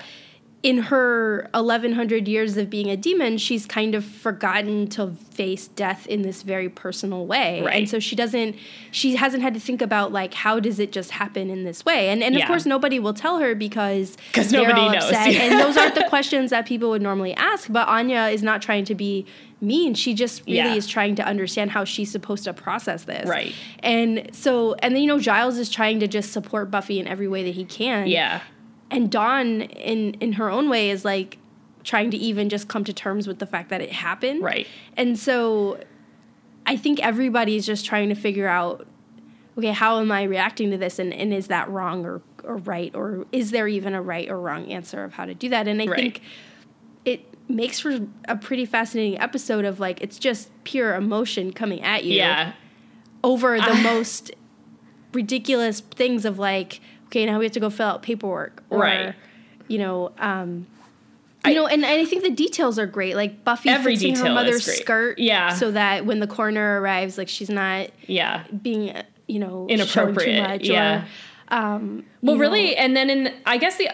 In 0.64 0.80
her 0.80 1.48
1100 1.54 2.28
years 2.28 2.58
of 2.58 2.70
being 2.70 2.90
a 2.90 2.98
demon, 2.98 3.38
she's 3.38 3.66
kind 3.68 3.94
of 3.94 4.04
forgotten 4.04 4.88
to 4.88 5.12
face 5.12 5.68
death 5.68 6.08
in 6.08 6.24
this 6.24 6.42
very 6.42 6.68
personal 6.68 7.28
way. 7.28 7.62
Right. 7.62 7.76
And 7.78 7.90
so 7.90 8.00
she 8.00 8.16
doesn't, 8.16 8.56
she 8.92 9.16
hasn't 9.16 9.44
had 9.44 9.54
to 9.54 9.60
think 9.60 9.84
about 9.84 10.12
like, 10.12 10.34
how 10.34 10.60
does 10.60 10.80
it 10.80 10.92
just 10.92 11.12
happen 11.12 11.52
in 11.52 11.64
this 11.64 11.86
way? 11.86 12.10
And, 12.10 12.24
and 12.24 12.36
of 12.36 12.46
course, 12.48 12.66
nobody 12.66 12.98
will 12.98 13.14
tell 13.14 13.38
her 13.38 13.54
because 13.54 14.18
they're 14.34 14.46
nobody 14.64 14.82
all 14.82 14.92
knows. 14.92 15.04
upset. 15.04 15.28
And 15.36 15.60
those 15.60 15.78
aren't 15.78 15.96
the 15.96 16.06
questions 16.10 16.50
that 16.50 16.66
people 16.66 16.90
would 16.90 17.04
normally 17.04 17.36
ask. 17.36 17.72
But 17.72 17.88
Anya 17.88 18.24
is 18.26 18.42
not 18.42 18.62
trying 18.62 18.86
to 18.86 18.96
be 18.96 19.26
mean. 19.62 19.94
She 19.94 20.16
just 20.16 20.42
really 20.46 20.58
Yeah. 20.58 20.74
is 20.74 20.88
trying 20.88 21.16
to 21.16 21.24
understand 21.24 21.72
how 21.72 21.84
she's 21.84 22.12
supposed 22.12 22.44
to 22.46 22.54
process 22.54 23.04
this. 23.04 23.30
Right. 23.30 23.54
And 23.80 24.30
so, 24.34 24.74
and 24.80 24.96
then, 24.96 25.02
you 25.04 25.08
know, 25.08 25.20
Giles 25.20 25.58
is 25.60 25.70
trying 25.70 26.00
to 26.00 26.08
just 26.08 26.32
support 26.34 26.72
Buffy 26.72 27.00
in 27.00 27.08
every 27.08 27.28
way 27.28 27.44
that 27.44 27.54
he 27.54 27.64
can. 27.64 28.08
Yeah. 28.08 28.42
And 28.90 29.12
Dawn, 29.12 29.62
in, 29.62 30.14
in 30.16 30.34
her 30.34 30.50
own 30.50 30.70
way, 30.70 30.90
is 30.90 31.04
like 31.04 31.38
trying 31.84 32.12
to 32.12 32.18
even 32.18 32.50
just 32.50 32.68
come 32.68 32.84
to 32.84 32.94
terms 32.94 33.28
with 33.28 33.40
the 33.40 33.46
fact 33.46 33.70
that 33.70 33.82
it 33.82 33.92
happened. 33.92 34.42
Right. 34.44 34.68
And 34.96 35.18
so 35.18 35.80
I 36.66 36.76
think 36.78 37.00
everybody's 37.00 37.66
just 37.66 37.86
trying 37.86 38.10
to 38.10 38.16
figure 38.16 38.48
out 38.48 38.88
okay, 39.58 39.72
how 39.72 40.00
am 40.00 40.12
I 40.12 40.22
reacting 40.22 40.70
to 40.70 40.78
this? 40.78 41.00
And, 41.00 41.12
and 41.12 41.34
is 41.34 41.48
that 41.48 41.68
wrong 41.68 42.06
or, 42.06 42.22
or 42.44 42.58
right? 42.58 42.94
Or 42.94 43.26
is 43.32 43.50
there 43.50 43.68
even 43.68 43.96
a 43.96 44.02
right 44.04 44.30
or 44.30 44.40
wrong 44.40 44.72
answer 44.72 45.04
of 45.04 45.14
how 45.14 45.26
to 45.26 45.34
do 45.34 45.50
that? 45.50 45.68
And 45.68 45.82
I 45.82 45.86
Right. 45.88 45.96
think 45.96 46.22
it 47.06 47.26
makes 47.50 47.80
for 47.80 47.98
a 48.28 48.36
pretty 48.36 48.66
fascinating 48.66 49.20
episode 49.20 49.66
of 49.66 49.80
like, 49.80 50.00
it's 50.00 50.20
just 50.20 50.52
pure 50.64 50.94
emotion 50.94 51.52
coming 51.54 51.82
at 51.82 52.04
you 52.04 52.18
Yeah. 52.18 52.54
over 53.24 53.60
the 53.60 53.74
most 53.84 54.32
ridiculous 55.12 55.80
things 55.80 56.24
of 56.24 56.38
like, 56.38 56.80
okay, 57.08 57.26
now 57.26 57.40
we 57.40 57.46
have 57.46 57.52
to 57.54 57.60
go 57.60 57.70
fill 57.70 57.88
out 57.88 58.02
paperwork. 58.04 58.64
Or, 58.70 58.80
Right. 58.80 59.16
you 59.68 59.78
know, 59.80 60.12
um, 60.20 60.68
I- 61.44 61.50
you 61.52 61.56
know, 61.56 61.68
and, 61.68 61.84
and 61.86 62.02
I 62.02 62.06
think 62.06 62.24
the 62.24 62.30
details 62.32 62.78
are 62.80 62.86
great. 62.88 63.16
Like 63.16 63.44
Buffy 63.44 63.70
Every 63.70 63.96
fixing 63.96 64.16
her 64.18 64.34
mother's 64.34 64.66
skirt, 64.66 65.18
Yeah. 65.20 65.54
so 65.54 65.72
that 65.72 66.06
when 66.06 66.20
the 66.20 66.28
coroner 66.28 66.82
arrives, 66.82 67.18
like 67.18 67.30
she's 67.30 67.50
not 67.50 67.88
Yeah. 68.06 68.44
being, 68.62 68.94
you 69.28 69.40
know, 69.40 69.66
Inappropriate, 69.70 70.36
too 70.36 70.42
much. 70.54 70.68
yeah. 70.68 71.06
Or, 71.52 71.58
um, 71.58 72.04
Well, 72.22 72.38
really, 72.38 72.72
know, 72.72 72.82
and 72.82 72.96
then 72.98 73.10
in 73.10 73.34
I 73.46 73.58
guess 73.58 73.78
the 73.78 73.90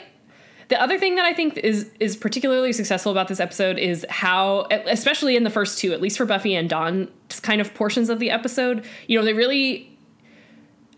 the 0.70 0.82
other 0.82 0.98
thing 0.98 1.15
that 1.15 1.25
I 1.25 1.34
think 1.34 1.58
is 1.58 1.91
is 2.00 2.15
particularly 2.15 2.74
successful 2.74 3.12
about 3.12 3.27
this 3.27 3.39
episode 3.39 3.77
is 3.77 4.05
how, 4.10 4.65
especially 4.88 5.36
in 5.36 5.43
the 5.43 5.50
first 5.51 5.77
two, 5.77 5.91
at 5.93 6.01
least 6.01 6.17
for 6.17 6.25
Buffy 6.25 6.55
and 6.55 6.67
Dawn, 6.67 7.10
just 7.29 7.43
kind 7.43 7.62
of 7.62 7.74
portions 7.75 8.10
of 8.10 8.17
the 8.17 8.32
episode, 8.32 8.84
you 9.05 9.20
know, 9.20 9.24
they 9.25 9.34
really 9.34 9.92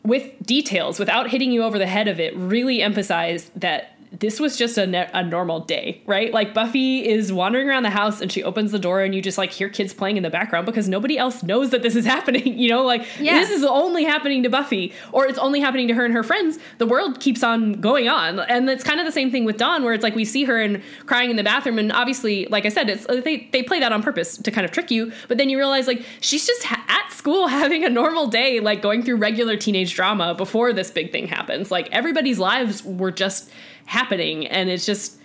with 0.05 0.31
details 0.45 0.99
without 0.99 1.29
hitting 1.29 1.51
you 1.51 1.63
over 1.63 1.79
the 1.79 1.87
head 1.87 2.07
of 2.07 2.19
it 2.19 2.35
really 2.37 2.81
emphasize 2.81 3.49
that 3.55 3.94
this 4.19 4.39
was 4.39 4.57
just 4.57 4.77
a, 4.77 4.85
ne- 4.87 5.09
a 5.13 5.23
normal 5.23 5.59
day 5.61 6.01
right? 6.05 6.31
Like 6.33 6.53
buffy 6.53 7.07
is 7.07 7.33
wandering 7.33 7.67
around 7.69 7.83
the 7.83 7.89
house 7.89 8.21
and 8.21 8.31
she 8.31 8.43
opens 8.43 8.71
the 8.71 8.79
door 8.79 9.01
and 9.01 9.13
you 9.15 9.21
just 9.21 9.37
like 9.37 9.51
hear 9.51 9.69
kids 9.69 9.93
playing 9.93 10.17
in 10.17 10.23
the 10.23 10.29
background 10.29 10.65
because 10.65 10.87
nobody 10.87 11.17
else 11.17 11.43
knows 11.43 11.71
that 11.71 11.81
this 11.81 11.95
is 11.95 12.05
happening 12.15 12.57
you 12.57 12.69
know? 12.69 12.83
Like 12.83 13.05
Yeah. 13.19 13.39
this 13.39 13.49
is 13.49 13.63
only 13.63 14.03
happening 14.03 14.43
to 14.43 14.49
buffy 14.49 14.93
or 15.11 15.25
it's 15.27 15.39
only 15.39 15.59
happening 15.59 15.87
to 15.87 15.93
her 15.95 16.05
and 16.05 16.13
her 16.13 16.23
friends. 16.23 16.59
The 16.77 16.85
world 16.85 17.19
keeps 17.19 17.43
on 17.43 17.73
going 17.81 18.07
on. 18.07 18.39
And 18.39 18.69
it's 18.69 18.83
kind 18.83 18.99
of 18.99 19.05
the 19.05 19.11
same 19.11 19.31
thing 19.31 19.45
with 19.45 19.57
dawn 19.57 19.83
where 19.83 19.93
it's 19.93 20.03
like 20.03 20.15
we 20.15 20.25
see 20.25 20.43
her 20.45 20.61
and 20.61 20.81
crying 21.05 21.29
in 21.29 21.35
the 21.35 21.43
bathroom 21.43 21.79
and 21.79 21.91
obviously 21.91 22.45
like 22.47 22.65
i 22.65 22.69
said 22.69 22.89
it's 22.89 23.05
uh, 23.09 23.21
they, 23.23 23.47
they 23.51 23.63
play 23.63 23.79
that 23.79 23.91
on 23.91 24.01
purpose 24.03 24.37
to 24.37 24.51
kind 24.51 24.65
of 24.65 24.71
trick 24.71 24.91
you. 24.91 25.11
But 25.27 25.37
then 25.37 25.49
you 25.49 25.57
realize 25.57 25.87
like 25.87 26.03
she's 26.21 26.45
just 26.45 26.63
ha- 26.63 26.83
at 26.87 27.11
school 27.13 27.47
having 27.59 27.83
a 27.83 27.89
normal 27.89 28.27
day 28.27 28.59
like 28.59 28.81
going 28.81 29.03
through 29.03 29.17
regular 29.17 29.57
teenage 29.57 29.93
drama 29.95 30.33
before 30.35 30.73
this 30.73 30.91
big 30.91 31.11
thing 31.11 31.27
happens. 31.27 31.71
Like 31.71 31.89
everybody's 31.91 32.39
lives 32.39 32.83
were 32.83 33.11
just 33.11 33.49
happening 33.85 34.45
and 34.47 34.69
it's 34.69 34.85
just 34.85 35.17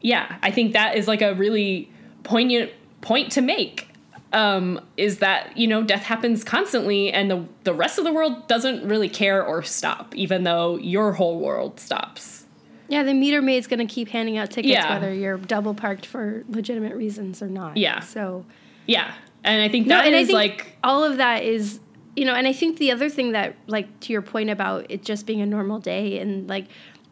yeah 0.00 0.36
i 0.42 0.50
think 0.50 0.72
that 0.72 0.96
is 0.96 1.08
like 1.08 1.22
a 1.22 1.34
really 1.34 1.90
poignant 2.22 2.70
point 3.00 3.32
to 3.32 3.40
make 3.40 3.88
um, 4.32 4.80
is 4.96 5.18
that 5.18 5.56
you 5.56 5.66
know 5.66 5.82
death 5.82 6.02
happens 6.02 6.44
constantly, 6.44 7.12
and 7.12 7.30
the 7.30 7.44
the 7.64 7.72
rest 7.72 7.96
of 7.98 8.04
the 8.04 8.12
world 8.12 8.46
doesn't 8.48 8.86
really 8.86 9.08
care 9.08 9.42
or 9.42 9.62
stop, 9.62 10.14
even 10.14 10.42
though 10.44 10.76
your 10.76 11.12
whole 11.12 11.38
world 11.38 11.80
stops. 11.80 12.44
Yeah, 12.88 13.02
the 13.02 13.14
meter 13.14 13.40
maid's 13.40 13.66
gonna 13.66 13.86
keep 13.86 14.08
handing 14.08 14.36
out 14.36 14.50
tickets 14.50 14.72
Yeah. 14.72 14.92
whether 14.92 15.12
you're 15.14 15.38
double 15.38 15.74
parked 15.74 16.04
for 16.04 16.44
legitimate 16.48 16.94
reasons 16.96 17.40
or 17.40 17.48
not. 17.48 17.76
Yeah. 17.76 18.00
So 18.00 18.44
Yeah, 18.86 19.14
and 19.42 19.62
I 19.62 19.68
think 19.68 19.86
no, 19.86 19.96
that 19.96 20.06
and 20.06 20.14
I 20.14 20.24
think 20.24 20.34
like 20.34 20.76
all 20.84 21.02
of 21.04 21.16
that 21.16 21.42
is 21.42 21.80
you 22.14 22.24
know, 22.24 22.34
and 22.34 22.46
I 22.46 22.52
think 22.52 22.78
the 22.78 22.92
other 22.92 23.08
thing 23.08 23.32
that 23.32 23.54
like 23.66 24.00
to 24.00 24.12
your 24.12 24.22
point 24.22 24.50
about 24.50 24.86
it 24.90 25.02
just 25.02 25.26
being 25.26 25.40
a 25.40 25.46
normal 25.46 25.78
day 25.78 26.18
and 26.18 26.48
like 26.48 26.66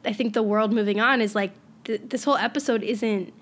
I 0.04 0.12
think 0.12 0.34
the 0.34 0.42
world 0.42 0.72
moving 0.72 1.00
on 1.00 1.20
is 1.20 1.34
like 1.34 1.52
th- 1.84 2.02
this 2.06 2.24
whole 2.24 2.36
episode 2.36 2.82
isn't 2.82 3.32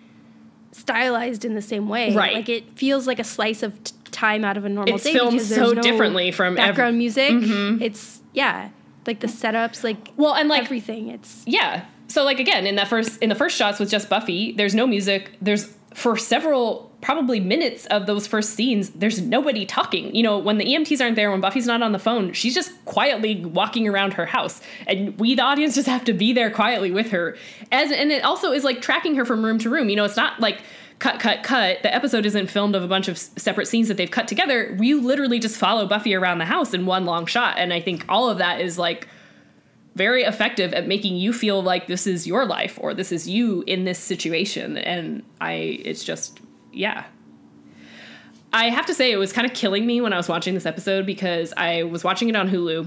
stylized 0.72 1.44
in 1.44 1.54
the 1.54 1.62
same 1.62 1.88
way. 1.88 2.14
Right. 2.14 2.34
Like 2.34 2.48
it 2.48 2.78
feels 2.78 3.06
like 3.06 3.18
a 3.18 3.24
slice 3.24 3.62
of 3.62 3.82
t- 3.84 3.94
time 4.10 4.44
out 4.44 4.56
of 4.56 4.64
a 4.64 4.68
normal 4.68 4.94
It's 4.94 5.04
day 5.04 5.12
filmed 5.12 5.32
because 5.32 5.54
so 5.54 5.72
no 5.72 5.82
differently 5.82 6.30
from 6.32 6.52
ev- 6.52 6.68
background 6.68 6.98
music. 6.98 7.30
Mm-hmm. 7.30 7.82
It's 7.82 8.20
yeah, 8.32 8.70
like 9.06 9.20
the 9.20 9.26
setups, 9.26 9.84
like 9.84 10.08
well, 10.16 10.34
and 10.34 10.48
like 10.48 10.62
everything. 10.62 11.08
It's 11.08 11.42
Yeah. 11.46 11.86
So 12.08 12.24
like 12.24 12.38
again, 12.38 12.66
in 12.66 12.76
that 12.76 12.88
first 12.88 13.20
in 13.22 13.28
the 13.28 13.34
first 13.34 13.56
shots 13.56 13.78
with 13.78 13.90
just 13.90 14.08
Buffy, 14.08 14.52
there's 14.52 14.74
no 14.74 14.86
music. 14.86 15.32
There's 15.40 15.74
for 15.94 16.16
several 16.16 16.91
probably 17.02 17.40
minutes 17.40 17.84
of 17.86 18.06
those 18.06 18.26
first 18.26 18.50
scenes, 18.50 18.90
there's 18.90 19.20
nobody 19.20 19.66
talking. 19.66 20.14
You 20.14 20.22
know, 20.22 20.38
when 20.38 20.56
the 20.56 20.64
EMTs 20.64 21.00
aren't 21.02 21.16
there, 21.16 21.30
when 21.30 21.40
Buffy's 21.40 21.66
not 21.66 21.82
on 21.82 21.92
the 21.92 21.98
phone, 21.98 22.32
she's 22.32 22.54
just 22.54 22.82
quietly 22.84 23.44
walking 23.44 23.86
around 23.86 24.14
her 24.14 24.24
house. 24.24 24.62
And 24.86 25.18
we 25.18 25.34
the 25.34 25.42
audience 25.42 25.74
just 25.74 25.88
have 25.88 26.04
to 26.04 26.12
be 26.12 26.32
there 26.32 26.50
quietly 26.50 26.92
with 26.92 27.10
her. 27.10 27.36
As 27.70 27.90
and 27.92 28.10
it 28.10 28.24
also 28.24 28.52
is 28.52 28.64
like 28.64 28.80
tracking 28.80 29.16
her 29.16 29.24
from 29.24 29.44
room 29.44 29.58
to 29.58 29.68
room. 29.68 29.90
You 29.90 29.96
know, 29.96 30.04
it's 30.04 30.16
not 30.16 30.40
like 30.40 30.62
cut 31.00 31.18
cut 31.18 31.42
cut. 31.42 31.82
The 31.82 31.92
episode 31.92 32.24
isn't 32.24 32.48
filmed 32.48 32.76
of 32.76 32.84
a 32.84 32.88
bunch 32.88 33.08
of 33.08 33.18
separate 33.18 33.66
scenes 33.66 33.88
that 33.88 33.96
they've 33.96 34.10
cut 34.10 34.28
together. 34.28 34.76
You 34.80 35.02
literally 35.02 35.40
just 35.40 35.58
follow 35.58 35.86
Buffy 35.86 36.14
around 36.14 36.38
the 36.38 36.44
house 36.44 36.72
in 36.72 36.86
one 36.86 37.04
long 37.04 37.26
shot. 37.26 37.58
And 37.58 37.72
I 37.72 37.80
think 37.80 38.04
all 38.08 38.30
of 38.30 38.38
that 38.38 38.60
is 38.60 38.78
like 38.78 39.08
very 39.96 40.22
effective 40.22 40.72
at 40.72 40.86
making 40.86 41.16
you 41.16 41.32
feel 41.32 41.62
like 41.62 41.88
this 41.88 42.06
is 42.06 42.28
your 42.28 42.46
life 42.46 42.78
or 42.80 42.94
this 42.94 43.10
is 43.10 43.28
you 43.28 43.62
in 43.66 43.84
this 43.84 43.98
situation 43.98 44.78
and 44.78 45.22
i 45.38 45.52
it's 45.52 46.02
just 46.02 46.40
yeah. 46.72 47.04
I 48.52 48.68
have 48.68 48.86
to 48.86 48.94
say 48.94 49.10
it 49.10 49.16
was 49.16 49.32
kind 49.32 49.46
of 49.46 49.54
killing 49.54 49.86
me 49.86 50.02
when 50.02 50.12
i 50.12 50.16
was 50.18 50.28
watching 50.28 50.52
this 50.52 50.66
episode 50.66 51.06
because 51.06 51.54
i 51.56 51.84
was 51.84 52.04
watching 52.04 52.28
it 52.28 52.36
on 52.36 52.50
hulu 52.50 52.86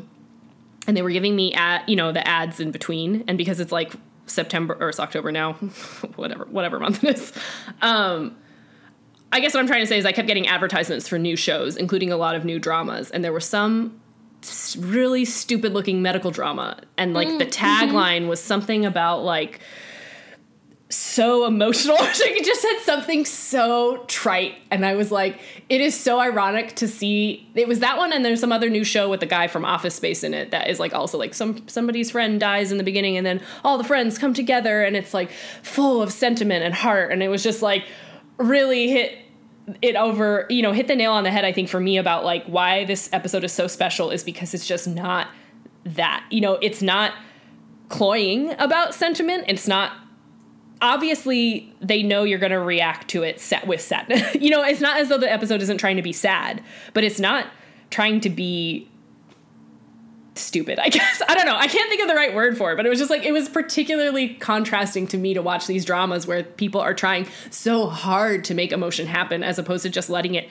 and 0.88 0.96
they 0.96 1.02
were 1.02 1.10
giving 1.10 1.36
me 1.36 1.54
at 1.56 1.90
you 1.90 1.96
know 1.96 2.12
the 2.12 2.26
ads 2.28 2.60
in 2.60 2.70
between 2.70 3.24
and 3.28 3.36
because 3.36 3.60
it's 3.60 3.72
like 3.72 3.94
september 4.28 4.78
or 4.80 4.90
it's 4.90 5.00
october 5.00 5.32
now 5.32 5.54
whatever 6.18 6.46
whatever 6.46 6.80
month 6.80 7.04
it 7.04 7.18
is. 7.18 7.34
Um 7.82 8.36
I 9.36 9.42
guess 9.42 9.54
what 9.54 9.60
I'm 9.60 9.68
trying 9.68 9.82
to 9.82 9.88
say 9.88 9.98
is 9.98 10.06
I 10.06 10.14
kept 10.14 10.28
getting 10.28 10.48
advertisements 10.48 11.10
for 11.10 11.20
new 11.20 11.36
shows, 11.36 11.76
including 11.76 12.10
a 12.10 12.16
lot 12.16 12.36
of 12.36 12.46
new 12.46 12.58
dramas, 12.58 13.12
and 13.12 13.22
there 13.22 13.34
were 13.34 13.42
some 13.42 14.00
really 14.78 15.26
stupid 15.26 15.74
looking 15.74 16.02
medical 16.02 16.32
drama, 16.32 16.80
and 16.98 17.14
like 17.14 17.28
the 17.38 17.46
tagline 17.46 18.30
was 18.30 18.42
something 18.42 18.86
about 18.86 19.26
like 19.26 19.60
so 20.96 21.46
emotional. 21.46 21.98
she 22.14 22.42
just 22.42 22.62
said 22.62 22.80
something 22.84 23.26
so 23.26 24.04
trite, 24.08 24.56
and 24.72 24.86
I 24.86 24.96
was 24.96 25.12
like, 25.12 25.40
it 25.70 25.82
is 25.82 26.00
so 26.00 26.20
ironic 26.20 26.76
to 26.78 26.88
see. 26.88 27.48
It 27.56 27.68
was 27.68 27.80
that 27.80 27.98
one, 27.98 28.14
and 28.14 28.24
there's 28.24 28.40
some 28.40 28.52
other 28.52 28.70
new 28.70 28.84
show 28.84 29.10
with 29.10 29.20
the 29.20 29.26
guy 29.26 29.48
from 29.48 29.66
Office 29.66 29.96
Space 29.96 30.24
in 30.24 30.34
it 30.34 30.52
that 30.52 30.70
is 30.70 30.80
like 30.80 30.94
also 30.94 31.18
like 31.18 31.34
some 31.34 31.68
somebody's 31.68 32.12
friend 32.12 32.40
dies 32.40 32.72
in 32.72 32.78
the 32.78 32.84
beginning, 32.84 33.18
and 33.18 33.26
then 33.26 33.42
all 33.64 33.78
the 33.78 33.84
friends 33.84 34.18
come 34.18 34.34
together, 34.34 34.84
and 34.84 34.96
it's 34.96 35.14
like 35.14 35.32
full 35.62 36.02
of 36.02 36.12
sentiment 36.12 36.64
and 36.64 36.74
heart, 36.74 37.12
and 37.12 37.22
it 37.22 37.30
was 37.30 37.44
just 37.44 37.62
like 37.62 37.86
really 38.38 38.90
hit 38.90 39.18
it 39.82 39.96
over 39.96 40.46
you 40.50 40.62
know 40.62 40.74
hit 40.74 40.88
the 40.88 40.96
nail 40.96 41.12
on 41.12 41.24
the 41.24 41.32
head 41.32 41.44
i 41.44 41.52
think 41.52 41.68
for 41.68 41.80
me 41.80 41.98
about 41.98 42.24
like 42.24 42.46
why 42.46 42.86
this 42.86 43.10
episode 43.12 43.44
is 43.44 43.52
so 43.52 43.66
special 43.66 44.12
is 44.12 44.24
because 44.24 44.54
it's 44.54 44.68
just 44.68 44.88
not 44.88 45.28
that 45.84 46.24
you 46.30 46.40
know 46.40 46.54
it's 46.62 46.84
not 46.84 47.14
cloying 47.90 48.52
about 48.60 48.94
sentiment 48.94 49.44
it's 49.48 49.68
not 49.68 49.92
obviously 50.82 51.74
they 51.82 52.04
know 52.04 52.24
you're 52.24 52.40
going 52.40 52.52
to 52.52 52.60
react 52.60 53.08
to 53.10 53.24
it 53.24 53.40
set 53.40 53.66
with 53.68 53.82
sadness 53.82 54.36
you 54.40 54.50
know 54.50 54.64
it's 54.64 54.82
not 54.82 54.98
as 54.98 55.10
though 55.10 55.18
the 55.18 55.32
episode 55.32 55.62
isn't 55.62 55.78
trying 55.78 55.96
to 55.96 56.02
be 56.02 56.14
sad 56.14 56.62
but 56.94 57.04
it's 57.04 57.20
not 57.20 57.48
trying 57.90 58.20
to 58.20 58.30
be 58.30 58.90
stupid 60.36 60.78
i 60.80 60.90
guess. 60.90 61.22
I 61.28 61.34
don't 61.34 61.46
know. 61.46 61.56
I 61.56 61.68
can't 61.68 61.90
think 61.90 62.02
of 62.02 62.08
the 62.08 62.16
right 62.16 62.36
word 62.36 62.58
for 62.58 62.72
it 62.72 62.76
but 62.76 62.86
it 62.86 62.90
was 62.90 63.00
just 63.00 63.10
like 63.10 63.24
it 63.24 63.32
was 63.32 63.48
particularly 63.48 64.36
contrasting 64.36 65.08
to 65.08 65.18
me 65.18 65.34
to 65.34 65.42
watch 65.42 65.68
these 65.68 65.86
dramas 65.86 66.28
where 66.28 66.44
people 66.44 66.82
are 66.82 66.94
trying 66.94 67.28
so 67.50 67.88
hard 67.88 68.44
to 68.46 68.54
make 68.54 68.72
emotion 68.72 69.08
happen 69.08 69.44
as 69.44 69.58
opposed 69.58 69.84
to 69.84 69.90
just 69.90 70.10
letting 70.10 70.36
it 70.36 70.50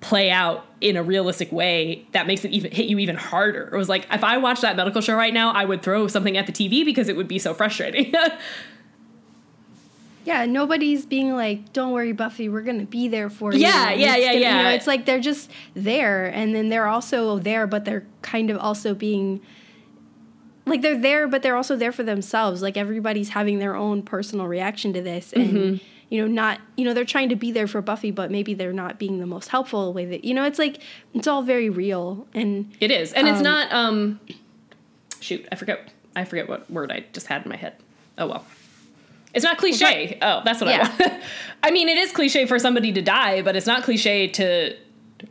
play 0.00 0.30
out 0.30 0.64
in 0.80 0.96
a 0.96 1.02
realistic 1.02 1.52
way 1.52 2.06
that 2.12 2.26
makes 2.26 2.44
it 2.44 2.50
even 2.52 2.72
hit 2.72 2.86
you 2.86 2.98
even 2.98 3.16
harder. 3.16 3.68
It 3.70 3.76
was 3.76 3.90
like 3.90 4.06
if 4.10 4.24
i 4.24 4.38
watched 4.38 4.62
that 4.62 4.74
medical 4.74 5.02
show 5.02 5.14
right 5.14 5.34
now 5.34 5.52
i 5.52 5.64
would 5.66 5.82
throw 5.82 6.06
something 6.06 6.38
at 6.38 6.46
the 6.46 6.52
tv 6.52 6.84
because 6.84 7.08
it 7.08 7.16
would 7.16 7.28
be 7.28 7.38
so 7.38 7.52
frustrating 7.52 8.14
yeah, 10.24 10.44
nobody's 10.46 11.06
being 11.06 11.34
like, 11.34 11.72
"Don't 11.72 11.92
worry, 11.92 12.12
Buffy, 12.12 12.48
we're 12.48 12.62
gonna 12.62 12.84
be 12.84 13.08
there 13.08 13.30
for 13.30 13.52
you." 13.52 13.60
Yeah, 13.60 13.90
yeah, 13.92 14.16
yeah, 14.16 14.32
gonna- 14.32 14.38
You 14.58 14.62
know, 14.64 14.70
it's 14.70 14.86
like 14.86 15.04
they're 15.06 15.20
just 15.20 15.50
there, 15.74 16.26
and 16.26 16.54
then 16.54 16.68
they're 16.68 16.86
also 16.88 17.38
there, 17.38 17.66
but 17.66 17.84
they're 17.84 18.06
kind 18.22 18.50
of 18.50 18.58
also 18.58 18.94
being 18.94 19.40
like 20.66 20.82
they're 20.82 20.98
there, 20.98 21.26
but 21.26 21.42
they're 21.42 21.56
also 21.56 21.74
there 21.76 21.92
for 21.92 22.02
themselves. 22.02 22.62
Like 22.62 22.76
everybody's 22.76 23.30
having 23.30 23.58
their 23.58 23.74
own 23.74 24.02
personal 24.02 24.46
reaction 24.46 24.92
to 24.92 25.02
this, 25.02 25.32
and 25.32 25.50
Mm-hmm. 25.50 25.84
you 26.10 26.20
know, 26.22 26.26
not 26.32 26.60
you 26.76 26.84
know, 26.84 26.92
they're 26.94 27.04
trying 27.04 27.28
to 27.30 27.36
be 27.36 27.50
there 27.50 27.66
for 27.66 27.80
Buffy, 27.82 28.10
but 28.10 28.30
maybe 28.30 28.54
they're 28.54 28.72
not 28.72 28.98
being 28.98 29.18
the 29.20 29.26
most 29.26 29.48
helpful 29.48 29.92
way 29.92 30.04
that 30.04 30.24
you 30.24 30.34
know. 30.34 30.44
It's 30.44 30.58
like 30.58 30.80
it's 31.14 31.26
all 31.26 31.42
very 31.42 31.70
real, 31.70 32.26
and 32.34 32.70
It 32.80 32.90
is, 32.90 33.12
and 33.14 33.26
it's 33.26 33.38
Um, 33.38 33.44
not. 33.44 33.72
Um, 33.72 34.20
shoot, 35.20 35.46
I 35.50 35.54
forget. 35.56 35.92
I 36.14 36.24
forget 36.24 36.48
what 36.48 36.68
word 36.70 36.90
I 36.92 37.04
just 37.12 37.28
had 37.28 37.44
in 37.44 37.48
my 37.48 37.56
head. 37.56 37.74
Oh 38.18 38.26
well, 38.26 38.44
it's 39.34 39.44
not 39.44 39.58
cliche. 39.58 40.18
Oh, 40.22 40.42
that's 40.44 40.60
what 40.60 40.70
Yeah. 40.70 40.92
I 40.98 41.08
want. 41.08 41.22
I 41.62 41.70
mean, 41.70 41.88
it 41.88 41.98
is 41.98 42.12
cliche 42.12 42.46
for 42.46 42.58
somebody 42.58 42.92
to 42.92 43.02
die, 43.02 43.42
but 43.42 43.54
it's 43.56 43.66
not 43.66 43.82
cliche 43.82 44.26
to 44.28 44.76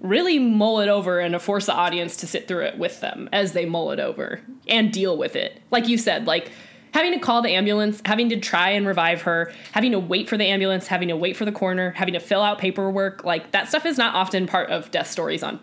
really 0.02 0.38
mull 0.40 0.80
it 0.82 0.88
over 0.88 1.20
and 1.20 1.34
to 1.34 1.40
force 1.40 1.66
the 1.66 1.74
audience 1.74 2.18
to 2.18 2.28
sit 2.28 2.48
through 2.48 2.62
it 2.66 2.78
with 2.78 3.00
them 3.02 3.28
as 3.34 3.54
they 3.54 3.66
mull 3.66 3.92
it 3.92 4.00
over 4.00 4.40
and 4.68 4.92
deal 4.94 5.18
with 5.18 5.36
it. 5.36 5.62
Like 5.72 5.88
you 5.88 5.98
said, 5.98 6.28
like 6.28 6.52
having 6.94 7.12
to 7.14 7.20
call 7.20 7.42
the 7.42 7.50
ambulance, 7.50 8.02
having 8.06 8.30
to 8.30 8.40
try 8.40 8.70
and 8.70 8.86
revive 8.86 9.24
her, 9.24 9.52
having 9.72 9.92
to 9.92 10.00
wait 10.00 10.30
for 10.30 10.38
the 10.38 10.46
ambulance, 10.46 10.88
having 10.88 11.08
to 11.08 11.16
wait 11.18 11.36
for 11.36 11.46
the 11.46 11.52
coroner, 11.52 11.92
having 11.92 12.14
to 12.14 12.20
fill 12.20 12.42
out 12.44 12.60
paperwork, 12.60 13.24
like 13.24 13.52
that 13.52 13.68
stuff 13.68 13.86
is 13.86 13.98
not 13.98 14.14
often 14.16 14.46
part 14.46 14.70
of 14.70 14.92
death 14.92 15.08
stories 15.10 15.42
on 15.44 15.60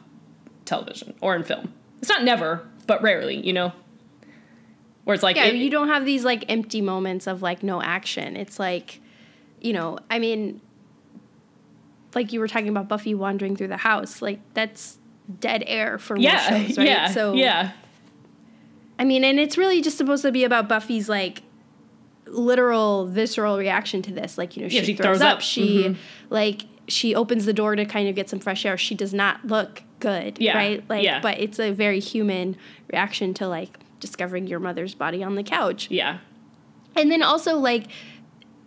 television 0.64 1.14
or 1.20 1.36
in 1.36 1.44
film. 1.44 1.72
It's 2.00 2.08
not 2.08 2.24
never, 2.24 2.66
but 2.88 3.00
rarely, 3.02 3.36
you 3.46 3.52
know? 3.52 3.72
Where 5.06 5.14
it's 5.14 5.22
like, 5.22 5.36
yeah, 5.36 5.44
it- 5.46 5.54
you 5.54 5.70
don't 5.70 5.88
have 5.88 6.04
these 6.04 6.24
like 6.24 6.44
empty 6.48 6.82
moments 6.82 7.26
of 7.26 7.40
like 7.40 7.62
no 7.62 7.80
action. 7.80 8.36
It's 8.36 8.58
like, 8.58 9.00
you 9.60 9.72
know, 9.72 9.98
I 10.10 10.18
mean, 10.18 10.60
like 12.14 12.32
you 12.32 12.40
were 12.40 12.48
talking 12.48 12.68
about 12.68 12.88
Buffy 12.88 13.14
wandering 13.14 13.56
through 13.56 13.68
the 13.68 13.76
house, 13.76 14.20
like 14.20 14.40
that's 14.54 14.98
dead 15.40 15.62
air 15.66 15.98
for 15.98 16.16
most 16.16 16.24
shows, 16.48 16.76
right? 16.78 16.86
yeah, 16.88 17.08
so 17.08 17.34
yeah, 17.34 17.72
I 18.98 19.04
mean, 19.04 19.22
and 19.24 19.38
it's 19.38 19.56
really 19.56 19.80
just 19.80 19.96
supposed 19.96 20.22
to 20.22 20.32
be 20.32 20.42
about 20.44 20.68
Buffy's 20.68 21.08
like 21.08 21.42
literal 22.26 23.06
visceral 23.06 23.58
reaction 23.58 24.02
to 24.02 24.12
this. 24.12 24.36
Like, 24.36 24.56
you 24.56 24.62
know, 24.62 24.68
she, 24.68 24.76
Yeah, 24.78 24.82
she 24.82 24.94
throws, 24.96 25.18
throws 25.18 25.20
up, 25.20 25.36
up. 25.36 25.40
she 25.42 25.84
Mhm. 25.84 25.96
like 26.30 26.62
she 26.88 27.14
opens 27.14 27.46
the 27.46 27.52
door 27.52 27.76
to 27.76 27.84
kind 27.84 28.08
of 28.08 28.14
get 28.14 28.28
some 28.30 28.38
fresh 28.40 28.64
air. 28.66 28.76
She 28.76 28.94
does 28.94 29.12
not 29.14 29.44
look 29.46 29.82
good, 30.00 30.38
Yeah, 30.40 30.56
right? 30.56 30.84
Like, 30.88 31.02
yeah. 31.04 31.20
but 31.20 31.38
it's 31.40 31.58
a 31.58 31.70
very 31.72 32.00
human 32.00 32.56
reaction 32.92 33.34
to 33.34 33.48
like 33.48 33.78
discovering 34.00 34.46
your 34.46 34.60
mother's 34.60 34.94
body 34.94 35.22
on 35.22 35.34
the 35.36 35.42
couch. 35.42 35.88
yeah, 35.90 36.18
And 36.94 37.10
then 37.10 37.22
also 37.22 37.56
like 37.56 37.88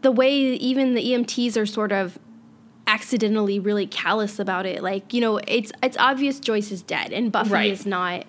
the 0.01 0.11
way 0.11 0.31
even 0.33 0.93
the 0.95 1.03
EMTs 1.03 1.57
are 1.57 1.65
sort 1.65 1.91
of 1.91 2.17
accidentally 2.87 3.59
really 3.59 3.85
callous 3.85 4.39
about 4.39 4.65
it. 4.65 4.81
Like, 4.81 5.13
you 5.13 5.21
know, 5.21 5.37
it's 5.47 5.71
it's 5.83 5.97
obvious 5.97 6.39
Joyce 6.39 6.71
is 6.71 6.81
dead 6.81 7.11
and 7.13 7.31
Buffy 7.31 7.51
Right. 7.51 7.71
is 7.71 7.85
not 7.85 8.25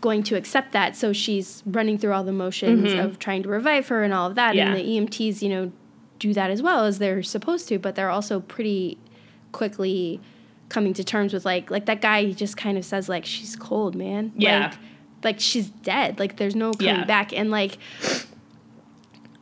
going 0.00 0.22
to 0.24 0.34
accept 0.36 0.72
that. 0.72 0.96
So 0.96 1.12
she's 1.12 1.62
running 1.66 1.96
through 1.98 2.12
all 2.12 2.24
the 2.24 2.32
motions 2.32 2.92
of 2.92 3.18
trying 3.18 3.42
to 3.44 3.48
revive 3.48 3.88
her 3.88 4.02
and 4.02 4.12
all 4.12 4.28
of 4.28 4.34
that. 4.34 4.50
Mm-hmm. 4.54 4.58
Yeah. 4.58 4.74
And 4.74 5.08
the 5.08 5.16
EMTs, 5.16 5.42
you 5.42 5.48
know, 5.48 5.72
do 6.18 6.34
that 6.34 6.50
as 6.50 6.60
well 6.60 6.84
as 6.84 6.98
they're 6.98 7.22
supposed 7.22 7.68
to, 7.68 7.78
but 7.78 7.94
they're 7.94 8.10
also 8.10 8.40
pretty 8.40 8.98
quickly 9.52 10.20
coming 10.68 10.92
to 10.94 11.02
terms 11.02 11.32
with 11.32 11.44
like 11.44 11.70
like 11.70 11.86
that 11.86 12.00
guy 12.00 12.22
he 12.24 12.32
just 12.34 12.56
kind 12.56 12.78
of 12.78 12.84
says 12.84 13.08
like 13.08 13.24
she's 13.24 13.56
cold, 13.56 13.94
man. 13.94 14.32
Yeah. 14.36 14.68
Like, 14.68 14.78
like 15.22 15.40
she's 15.40 15.68
dead. 15.68 16.18
Like 16.18 16.36
there's 16.36 16.54
no 16.56 16.72
coming 16.72 16.94
Yeah. 16.96 17.04
back. 17.04 17.32
And 17.32 17.50
like 17.50 17.78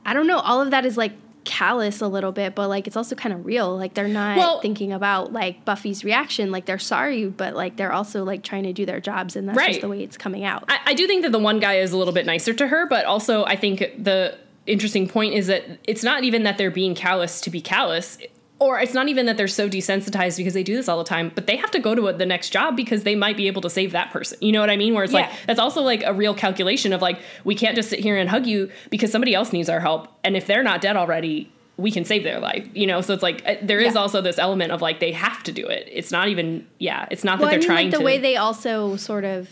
I 0.05 0.15
don't 0.15 0.27
know, 0.27 0.39
all 0.39 0.61
of 0.63 0.71
that 0.71 0.87
is 0.87 0.97
like 0.97 1.13
callous 1.45 2.01
a 2.01 2.09
little 2.09 2.33
bit, 2.33 2.55
but 2.55 2.69
like 2.69 2.87
it's 2.87 2.97
also 2.97 3.15
kind 3.15 3.35
of 3.35 3.45
real. 3.47 3.77
Like 3.77 3.95
they're 3.95 4.09
not 4.09 4.37
Well- 4.37 4.61
thinking 4.61 4.93
about 4.93 5.33
like 5.33 5.65
Buffy's 5.65 6.05
reaction. 6.05 6.51
Like 6.51 6.67
they're 6.67 6.79
sorry, 6.79 7.27
but 7.27 7.55
like 7.55 7.77
they're 7.77 7.93
also 7.93 8.25
like 8.25 8.43
trying 8.43 8.65
to 8.65 8.73
do 8.73 8.85
their 8.87 9.01
jobs 9.01 9.37
and 9.37 9.49
that's 9.49 9.57
Right. 9.57 9.69
just 9.69 9.81
the 9.81 9.89
way 9.89 10.03
it's 10.03 10.17
coming 10.19 10.45
out. 10.45 10.65
I, 10.69 10.79
I 10.87 10.95
do 10.95 11.07
think 11.07 11.23
that 11.23 11.33
the 11.33 11.39
one 11.39 11.59
guy 11.59 11.75
is 11.79 11.93
a 11.93 11.97
little 11.97 12.13
bit 12.15 12.27
nicer 12.27 12.53
to 12.55 12.69
her, 12.69 12.87
but 12.87 13.05
also 13.07 13.45
I 13.45 13.57
think 13.57 13.79
the 13.99 14.37
interesting 14.67 15.09
point 15.09 15.35
is 15.35 15.47
that 15.47 15.65
it's 15.85 16.03
not 16.03 16.25
even 16.25 16.43
that 16.43 16.59
they're 16.59 16.71
being 16.71 16.95
callous 16.95 17.41
to 17.43 17.51
be 17.51 17.61
callous. 17.61 18.19
Or 18.61 18.81
it's 18.81 18.93
not 18.95 19.09
even 19.09 19.27
that 19.27 19.37
they're 19.37 19.47
so 19.47 19.69
desensitized 19.69 20.37
because 20.37 20.55
they 20.55 20.63
do 20.65 20.75
this 20.75 20.89
all 20.89 20.99
the 20.99 21.05
time, 21.05 21.31
but 21.35 21.47
they 21.47 21.57
have 21.57 21.71
to 21.71 21.79
go 21.79 21.95
to 21.95 22.09
a, 22.09 22.13
the 22.13 22.27
next 22.27 22.51
job 22.51 22.77
because 22.77 23.05
they 23.05 23.15
might 23.15 23.37
be 23.37 23.47
able 23.47 23.63
to 23.63 23.71
save 23.71 23.93
that 23.93 24.11
person. 24.11 24.37
You 24.41 24.51
know 24.53 24.61
what 24.61 24.71
I 24.71 24.77
mean? 24.77 24.95
Where 24.95 25.05
it's 25.05 25.13
like 25.13 25.31
that's 25.47 25.61
also 25.61 25.83
like 25.83 26.03
a 26.05 26.13
real 26.13 26.35
calculation 26.35 26.93
of 26.93 27.01
like 27.01 27.21
we 27.45 27.55
can't 27.55 27.77
just 27.77 27.89
sit 27.91 28.01
here 28.01 28.17
and 28.17 28.29
hug 28.29 28.47
you 28.47 28.71
because 28.91 29.13
somebody 29.13 29.35
else 29.35 29.53
needs 29.53 29.69
our 29.69 29.81
help, 29.81 30.09
and 30.25 30.37
if 30.37 30.47
they're 30.47 30.63
not 30.65 30.81
dead 30.81 30.97
already, 30.97 31.53
we 31.77 31.93
can 31.93 32.05
save 32.05 32.25
their 32.25 32.41
life. 32.41 32.67
You 32.75 32.89
know, 32.89 33.01
so 33.01 33.15
it's 33.15 33.23
like 33.23 33.43
uh, 33.47 33.55
there 33.63 33.79
is 33.79 33.95
Yeah. 33.95 34.01
also 34.01 34.21
this 34.21 34.39
element 34.39 34.73
of 34.73 34.83
like 34.83 34.99
they 34.99 35.13
have 35.13 35.45
to 35.45 35.53
do 35.53 35.65
it. 35.69 35.89
It's 35.93 36.11
not 36.11 36.27
even 36.29 36.67
yeah, 36.79 37.07
it's 37.13 37.23
not 37.23 37.39
that 37.39 37.45
well, 37.45 37.49
I 37.49 37.53
they're 37.53 37.59
mean, 37.61 37.67
trying 37.69 37.87
like 37.87 37.93
the 37.93 37.99
to. 37.99 38.05
way 38.05 38.19
they 38.19 38.37
also 38.37 38.97
sort 38.97 39.25
of 39.25 39.49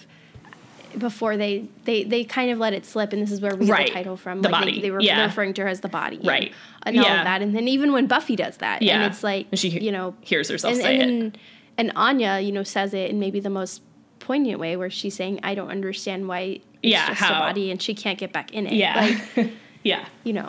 before 0.99 1.37
they 1.37 1.67
they 1.85 2.05
they 2.05 2.25
kind 2.25 2.51
of 2.51 2.59
let 2.59 2.73
it 2.73 2.85
slip, 2.87 3.13
and 3.13 3.21
this 3.23 3.31
is 3.31 3.41
where 3.41 3.55
we 3.55 3.67
get 3.67 3.87
the 3.87 3.93
title 3.93 4.17
from. 4.17 4.43
The 4.43 4.49
like 4.49 4.61
body. 4.61 4.75
They, 4.77 4.81
they 4.83 4.91
were 4.91 5.01
Yeah. 5.01 5.25
referring 5.25 5.55
to 5.55 5.63
her 5.63 5.69
as 5.69 5.81
the 5.81 5.89
body, 5.89 6.17
and- 6.17 6.27
Right. 6.27 6.53
And, 6.85 6.97
all 6.99 7.05
Yeah. 7.05 7.19
of 7.19 7.25
that, 7.25 7.43
and 7.43 7.55
then 7.55 7.67
even 7.69 7.93
when 7.93 8.07
Buffy 8.07 8.37
does 8.37 8.59
that, 8.59 8.83
Yeah. 8.83 8.97
and 9.03 9.13
it's 9.13 9.23
like 9.25 9.47
And 9.51 9.59
she 9.59 9.69
you 9.71 9.91
know 9.93 10.15
hears 10.21 10.49
herself 10.49 10.75
and, 10.75 10.83
say 10.83 11.01
and 11.01 11.35
it. 11.35 11.41
and 11.79 11.93
Anya, 11.97 12.41
you 12.41 12.53
know, 12.53 12.63
says 12.63 12.95
it 12.95 13.11
in 13.11 13.19
maybe 13.21 13.41
the 13.41 13.51
most 13.51 13.83
poignant 14.21 14.59
way, 14.61 14.77
where 14.77 14.91
she's 14.91 15.15
saying, 15.15 15.41
"I 15.43 15.55
don't 15.55 15.71
understand 15.71 16.29
why 16.29 16.41
it's 16.41 16.65
Yeah, 16.83 17.09
just 17.09 17.21
a 17.21 17.25
how- 17.25 17.41
body, 17.41 17.71
and 17.71 17.81
she 17.83 17.95
can't 17.95 18.19
get 18.19 18.33
back 18.33 18.53
in 18.53 18.67
it." 18.67 18.73
yeah, 18.75 19.19
like 19.37 19.51
yeah, 19.83 20.05
you 20.25 20.33
know. 20.33 20.49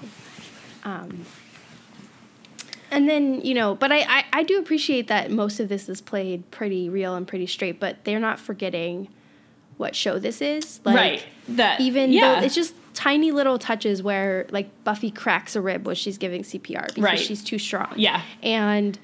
Um, 0.84 1.26
and 2.90 3.10
then, 3.10 3.42
you 3.42 3.54
know, 3.54 3.76
but 3.76 3.92
I, 3.92 4.00
I, 4.08 4.26
I 4.32 4.44
do 4.44 4.58
appreciate 4.60 5.08
that 5.10 5.30
most 5.30 5.60
of 5.60 5.68
this 5.68 5.90
is 5.90 6.00
played 6.00 6.50
pretty 6.52 6.88
real 6.90 7.16
and 7.16 7.28
pretty 7.28 7.46
straight, 7.48 7.80
but 7.80 8.06
they're 8.06 8.20
not 8.20 8.40
forgetting 8.40 9.10
what 9.78 9.96
show 9.96 10.20
this 10.20 10.42
is. 10.42 10.80
Like, 10.84 10.96
right. 10.96 11.26
That 11.50 11.80
Even 11.80 12.12
yeah, 12.12 12.40
though 12.40 12.46
it's 12.46 12.56
just 12.56 12.74
tiny 12.94 13.32
little 13.32 13.58
touches 13.60 14.02
where, 14.02 14.48
like, 14.50 14.84
Buffy 14.84 15.12
cracks 15.12 15.56
a 15.56 15.62
rib 15.62 15.86
when 15.86 15.96
she's 15.96 16.18
giving 16.18 16.42
CPR 16.44 16.88
because 16.88 17.04
Right. 17.04 17.20
she's 17.20 17.44
too 17.44 17.60
strong. 17.60 17.94
Yeah. 17.96 18.22
And, 18.42 18.98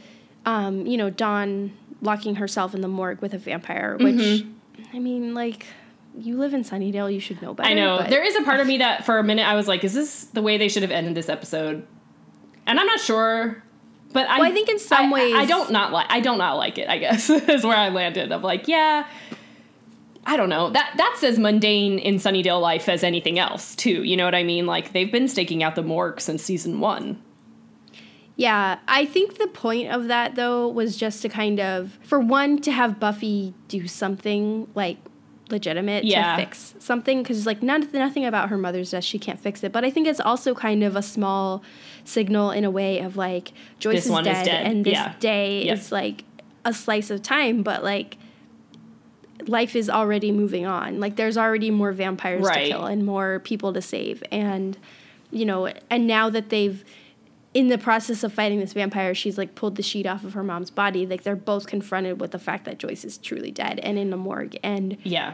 um, 0.45 0.85
you 0.87 0.97
know, 0.97 1.09
Dawn 1.09 1.71
locking 2.01 2.35
herself 2.35 2.73
in 2.75 2.81
the 2.81 2.87
morgue 2.87 3.21
with 3.21 3.33
a 3.33 3.37
vampire, 3.37 3.95
which, 3.99 4.43
I 4.93 4.99
mean, 4.99 5.33
like, 5.33 5.67
you 6.17 6.37
live 6.37 6.53
in 6.53 6.63
Sunnydale, 6.63 7.13
you 7.13 7.19
should 7.19 7.41
know 7.41 7.53
better. 7.53 7.69
Mm-hmm. 7.69 7.79
I 7.79 8.03
know. 8.03 8.09
There 8.09 8.23
is 8.23 8.35
a 8.35 8.41
part 8.43 8.59
of 8.59 8.67
me 8.67 8.79
that 8.79 9.05
for 9.05 9.19
a 9.19 9.23
minute 9.23 9.47
I 9.47 9.55
was 9.55 9.67
like, 9.67 9.83
is 9.83 9.93
this 9.93 10.25
the 10.25 10.41
way 10.41 10.57
they 10.57 10.69
should 10.69 10.81
have 10.83 10.91
ended 10.91 11.15
this 11.15 11.29
episode? 11.29 11.85
And 12.65 12.79
I'm 12.79 12.85
not 12.87 12.99
sure. 12.99 13.63
But 14.11 14.27
I, 14.29 14.39
Well, 14.39 14.49
I 14.49 14.53
think 14.53 14.69
in 14.69 14.77
some 14.79 15.13
I- 15.13 15.33
I 15.37 15.45
don't 15.45 15.71
not 15.71 15.91
like 15.91 16.05
I 16.09 16.19
don't 16.19 16.37
not 16.37 16.57
like 16.57 16.77
it, 16.77 16.87
I 16.89 16.97
guess, 16.99 17.29
is 17.29 17.63
where 17.63 17.75
I 17.77 17.89
landed. 17.89 18.31
Of 18.31 18.43
like, 18.43 18.67
yeah, 18.67 19.07
I 20.25 20.37
don't 20.37 20.49
know. 20.49 20.69
That 20.69 20.93
that's 20.97 21.23
as 21.23 21.37
mundane 21.37 21.99
in 21.99 22.15
Sunnydale 22.15 22.61
life 22.61 22.87
as 22.87 23.03
anything 23.03 23.39
else, 23.39 23.75
too. 23.75 24.03
You 24.03 24.15
know 24.15 24.25
what 24.25 24.35
I 24.35 24.43
mean? 24.43 24.65
Like 24.65 24.93
they've 24.93 25.11
been 25.11 25.27
staking 25.27 25.63
out 25.63 25.75
the 25.75 25.83
morgue 25.83 26.21
since 26.21 26.43
season 26.43 26.79
one. 26.79 27.21
Yeah, 28.35 28.79
I 28.87 29.05
think 29.05 29.37
the 29.37 29.47
point 29.47 29.89
of 29.91 30.07
that 30.07 30.35
though 30.35 30.67
was 30.67 30.97
just 30.97 31.21
to 31.21 31.29
kind 31.29 31.59
of, 31.59 31.99
for 32.01 32.19
one, 32.19 32.59
to 32.61 32.71
have 32.71 32.99
Buffy 32.99 33.53
do 33.67 33.87
something 33.87 34.67
like 34.73 34.97
legitimate 35.49 36.03
Yeah. 36.03 36.35
to 36.37 36.41
fix 36.43 36.73
something 36.79 37.21
because 37.21 37.45
like 37.45 37.61
none, 37.61 37.87
nothing 37.93 38.25
about 38.25 38.49
her 38.49 38.57
mother's 38.57 38.89
death 38.91 39.03
she 39.03 39.19
can't 39.19 39.39
fix 39.39 39.63
it. 39.63 39.71
But 39.71 39.85
I 39.85 39.91
think 39.91 40.07
it's 40.07 40.19
also 40.19 40.55
kind 40.55 40.83
of 40.83 40.95
a 40.95 41.03
small 41.03 41.61
signal 42.05 42.49
in 42.49 42.63
a 42.63 42.71
way 42.71 42.99
of 42.99 43.17
like 43.17 43.51
Joyce 43.77 44.05
is, 44.07 44.11
dead, 44.11 44.27
is 44.27 44.45
dead. 44.47 44.65
and 44.65 44.83
this 44.85 44.93
Yeah. 44.93 45.13
day 45.19 45.65
Yep. 45.65 45.77
is 45.77 45.91
like 45.91 46.23
a 46.65 46.73
slice 46.73 47.11
of 47.11 47.21
time, 47.21 47.61
but 47.61 47.83
like 47.83 48.17
life 49.47 49.75
is 49.75 49.89
already 49.89 50.31
moving 50.31 50.65
on. 50.65 50.99
Like 50.99 51.15
there's 51.15 51.37
already 51.37 51.71
more 51.71 51.91
vampires 51.91 52.45
Right. 52.45 52.65
to 52.65 52.69
kill 52.71 52.85
and 52.85 53.05
more 53.05 53.39
people 53.39 53.73
to 53.73 53.81
save. 53.81 54.23
And 54.31 54.77
you 55.31 55.45
know, 55.45 55.67
and 55.89 56.05
now 56.07 56.29
that 56.29 56.49
they've 56.49 56.83
in 57.53 57.67
the 57.67 57.77
process 57.77 58.23
of 58.23 58.33
fighting 58.33 58.59
this 58.59 58.73
vampire, 58.73 59.13
she's 59.13 59.37
like 59.37 59.53
pulled 59.55 59.75
the 59.75 59.83
sheet 59.83 60.07
off 60.07 60.23
of 60.23 60.33
her 60.33 60.43
mom's 60.43 60.71
body. 60.71 61.05
Like 61.05 61.23
they're 61.23 61.35
both 61.35 61.67
confronted 61.67 62.19
with 62.19 62.31
the 62.31 62.39
fact 62.39 62.65
that 62.65 62.79
Joyce 62.79 63.03
is 63.05 63.17
truly 63.17 63.51
dead 63.51 63.79
and 63.79 63.97
in 63.99 64.09
the 64.09 64.17
morgue, 64.17 64.57
and 64.63 64.97
Yeah. 65.03 65.33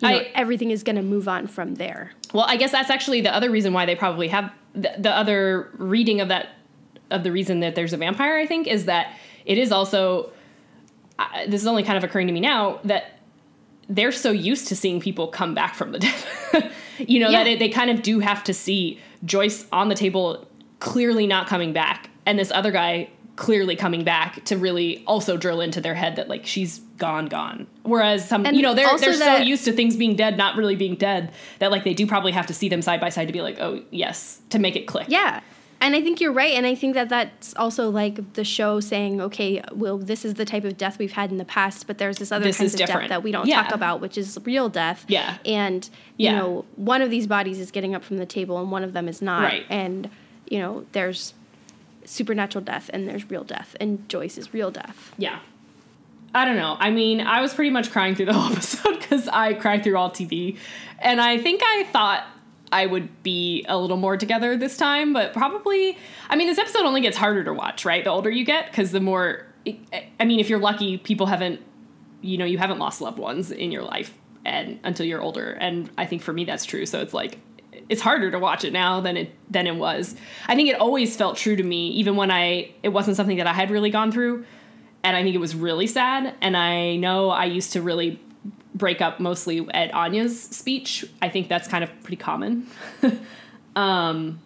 you 0.00 0.08
know, 0.08 0.16
I- 0.18 0.30
everything 0.34 0.70
is 0.70 0.82
going 0.82 0.96
to 0.96 1.02
move 1.02 1.28
on 1.28 1.46
from 1.46 1.76
there. 1.76 2.12
Well, 2.34 2.44
I 2.46 2.56
guess 2.56 2.72
that's 2.72 2.90
actually 2.90 3.22
the 3.22 3.34
other 3.34 3.50
reason 3.50 3.72
why 3.72 3.86
they 3.86 3.94
probably 3.94 4.28
have 4.28 4.50
the, 4.74 4.92
the 4.98 5.10
other 5.10 5.70
reading 5.78 6.20
of 6.20 6.28
that 6.28 6.48
of 7.10 7.22
the 7.22 7.32
reason 7.32 7.60
that 7.60 7.74
there's 7.74 7.92
a 7.92 7.96
vampire. 7.96 8.36
I 8.36 8.46
think 8.46 8.66
is 8.66 8.84
that 8.86 9.14
it 9.46 9.56
is 9.58 9.70
also 9.72 10.30
uh, 11.18 11.24
this 11.48 11.62
is 11.62 11.66
only 11.66 11.82
kind 11.82 11.96
of 11.96 12.04
occurring 12.04 12.26
to 12.26 12.32
me 12.34 12.40
now 12.40 12.80
that 12.84 13.15
they're 13.88 14.12
so 14.12 14.30
used 14.30 14.68
to 14.68 14.76
seeing 14.76 15.00
people 15.00 15.28
come 15.28 15.54
back 15.54 15.74
from 15.74 15.92
the 15.92 15.98
dead. 16.52 16.72
you 16.98 17.20
know 17.20 17.30
that 17.30 17.46
it, 17.46 17.58
they 17.58 17.68
kind 17.68 17.90
of 17.90 18.02
do 18.02 18.20
have 18.20 18.42
to 18.44 18.54
see 18.54 19.00
Joyce 19.24 19.66
on 19.72 19.88
the 19.88 19.94
table 19.94 20.46
clearly 20.80 21.26
not 21.26 21.46
coming 21.46 21.72
back, 21.72 22.10
and 22.24 22.38
this 22.38 22.50
other 22.50 22.70
guy 22.70 23.08
clearly 23.36 23.76
coming 23.76 24.02
back 24.02 24.42
to 24.46 24.56
really 24.56 25.04
also 25.06 25.36
drill 25.36 25.60
into 25.60 25.80
their 25.80 25.94
head 25.94 26.16
that 26.16 26.26
like 26.28 26.46
she's 26.46 26.78
gone 26.96 27.26
gone 27.26 27.66
whereas 27.82 28.26
some 28.26 28.46
And 28.46 28.56
you 28.56 28.62
know 28.62 28.72
they're 28.72 28.96
they're 28.96 29.12
so 29.12 29.36
used 29.36 29.66
to 29.66 29.72
things 29.72 29.94
being 29.94 30.16
dead 30.16 30.38
not 30.38 30.56
really 30.56 30.74
being 30.74 30.94
dead 30.94 31.30
that 31.58 31.70
like 31.70 31.84
they 31.84 31.92
do 31.92 32.06
probably 32.06 32.32
have 32.32 32.46
to 32.46 32.54
see 32.54 32.70
them 32.70 32.80
side 32.80 32.98
by 32.98 33.10
side 33.10 33.26
to 33.26 33.34
be 33.34 33.42
like 33.42 33.58
oh 33.60 33.82
yes 33.90 34.40
to 34.48 34.58
make 34.58 34.74
it 34.74 34.86
click 34.86 35.06
Yeah. 35.10 35.42
And 35.86 35.94
I 35.94 36.00
think 36.02 36.20
you're 36.20 36.32
right. 36.32 36.54
And 36.54 36.66
I 36.66 36.74
think 36.74 36.94
that 36.94 37.08
that's 37.08 37.54
also 37.54 37.90
like 37.90 38.32
the 38.32 38.42
show 38.42 38.80
saying, 38.80 39.20
okay, 39.20 39.62
well, 39.72 39.98
this 39.98 40.24
is 40.24 40.34
the 40.34 40.44
type 40.44 40.64
of 40.64 40.76
death 40.76 40.98
we've 40.98 41.12
had 41.12 41.30
in 41.30 41.36
the 41.38 41.44
past, 41.44 41.86
but 41.86 41.98
there's 41.98 42.18
this 42.18 42.32
other 42.32 42.44
This 42.46 42.58
kinds 42.58 42.74
of 42.74 42.78
different. 42.78 43.02
death 43.02 43.08
that 43.10 43.22
we 43.22 43.30
don't 43.30 43.46
Yeah. 43.46 43.62
talk 43.62 43.72
about, 43.72 44.00
which 44.00 44.18
is 44.18 44.36
real 44.44 44.68
death. 44.68 45.04
Yeah. 45.06 45.36
And, 45.44 45.88
you 46.16 46.24
Yeah. 46.30 46.38
know, 46.38 46.64
one 46.74 47.02
of 47.02 47.10
these 47.10 47.28
bodies 47.28 47.60
is 47.60 47.70
getting 47.70 47.94
up 47.94 48.02
from 48.02 48.16
the 48.16 48.26
table 48.26 48.58
and 48.60 48.72
one 48.72 48.82
of 48.82 48.94
them 48.94 49.06
is 49.08 49.22
not. 49.22 49.44
Right. 49.44 49.64
And, 49.70 50.10
you 50.50 50.58
know, 50.58 50.86
there's 50.90 51.34
supernatural 52.04 52.64
death 52.64 52.90
and 52.92 53.06
there's 53.06 53.30
real 53.30 53.44
death. 53.44 53.76
And 53.78 54.08
Joyce 54.08 54.36
is 54.38 54.52
real 54.52 54.72
death. 54.72 55.14
Yeah. 55.16 55.38
I 56.34 56.44
don't 56.44 56.56
know. 56.56 56.76
I 56.80 56.90
mean, 56.90 57.20
I 57.20 57.40
was 57.40 57.54
pretty 57.54 57.70
much 57.70 57.92
crying 57.92 58.16
through 58.16 58.26
the 58.26 58.32
whole 58.32 58.52
episode 58.52 58.98
because 58.98 59.28
I 59.28 59.54
cried 59.54 59.84
through 59.84 59.96
all 59.96 60.10
TV. 60.10 60.56
And 60.98 61.20
I 61.20 61.38
think 61.38 61.60
I 61.64 61.84
thought 61.92 62.24
I 62.72 62.86
would 62.86 63.22
be 63.22 63.64
a 63.68 63.78
little 63.78 63.96
more 63.96 64.16
together 64.16 64.56
this 64.56 64.76
time, 64.76 65.12
but 65.12 65.32
probably, 65.32 65.96
I 66.28 66.36
mean, 66.36 66.48
this 66.48 66.58
episode 66.58 66.84
only 66.84 67.00
gets 67.00 67.16
harder 67.16 67.44
to 67.44 67.52
watch, 67.52 67.84
right? 67.84 68.02
The 68.02 68.10
older 68.10 68.30
you 68.30 68.44
get, 68.44 68.66
because 68.66 68.92
the 68.92 69.00
more, 69.00 69.46
I 70.20 70.24
mean, 70.24 70.40
if 70.40 70.48
you're 70.48 70.58
lucky, 70.58 70.98
people 70.98 71.26
haven't, 71.26 71.60
you 72.22 72.38
know, 72.38 72.44
you 72.44 72.58
haven't 72.58 72.78
lost 72.78 73.00
loved 73.00 73.18
ones 73.18 73.50
in 73.50 73.70
your 73.70 73.82
life 73.82 74.14
and 74.44 74.80
until 74.84 75.06
you're 75.06 75.22
older. 75.22 75.52
And 75.52 75.90
I 75.96 76.06
think 76.06 76.22
for 76.22 76.32
me, 76.32 76.44
that's 76.44 76.64
true. 76.64 76.86
So 76.86 77.00
it's 77.00 77.14
like, 77.14 77.38
it's 77.88 78.00
harder 78.00 78.30
to 78.30 78.38
watch 78.38 78.64
it 78.64 78.72
now 78.72 79.00
than 79.00 79.16
it 79.16 79.32
than 79.50 79.66
it 79.66 79.76
was. 79.76 80.16
I 80.48 80.56
think 80.56 80.68
it 80.68 80.80
always 80.80 81.16
felt 81.16 81.36
true 81.36 81.54
to 81.54 81.62
me, 81.62 81.90
even 81.90 82.16
when 82.16 82.30
I 82.30 82.72
it 82.82 82.88
wasn't 82.88 83.16
something 83.16 83.36
that 83.36 83.46
I 83.46 83.52
had 83.52 83.70
really 83.70 83.90
gone 83.90 84.10
through 84.10 84.44
and 85.04 85.16
I 85.16 85.22
think 85.22 85.36
it 85.36 85.38
was 85.38 85.54
really 85.54 85.86
sad. 85.86 86.34
And 86.40 86.56
I 86.56 86.96
know 86.96 87.30
I 87.30 87.44
used 87.44 87.72
to 87.74 87.82
really 87.82 88.20
break 88.76 89.00
up 89.00 89.18
mostly 89.20 89.66
at 89.72 89.92
Anya's 89.94 90.40
speech. 90.42 91.04
I 91.22 91.28
think 91.28 91.48
that's 91.48 91.66
kind 91.68 91.82
of 91.82 91.90
pretty 92.02 92.16
common. 92.16 92.66
um, 93.76 94.40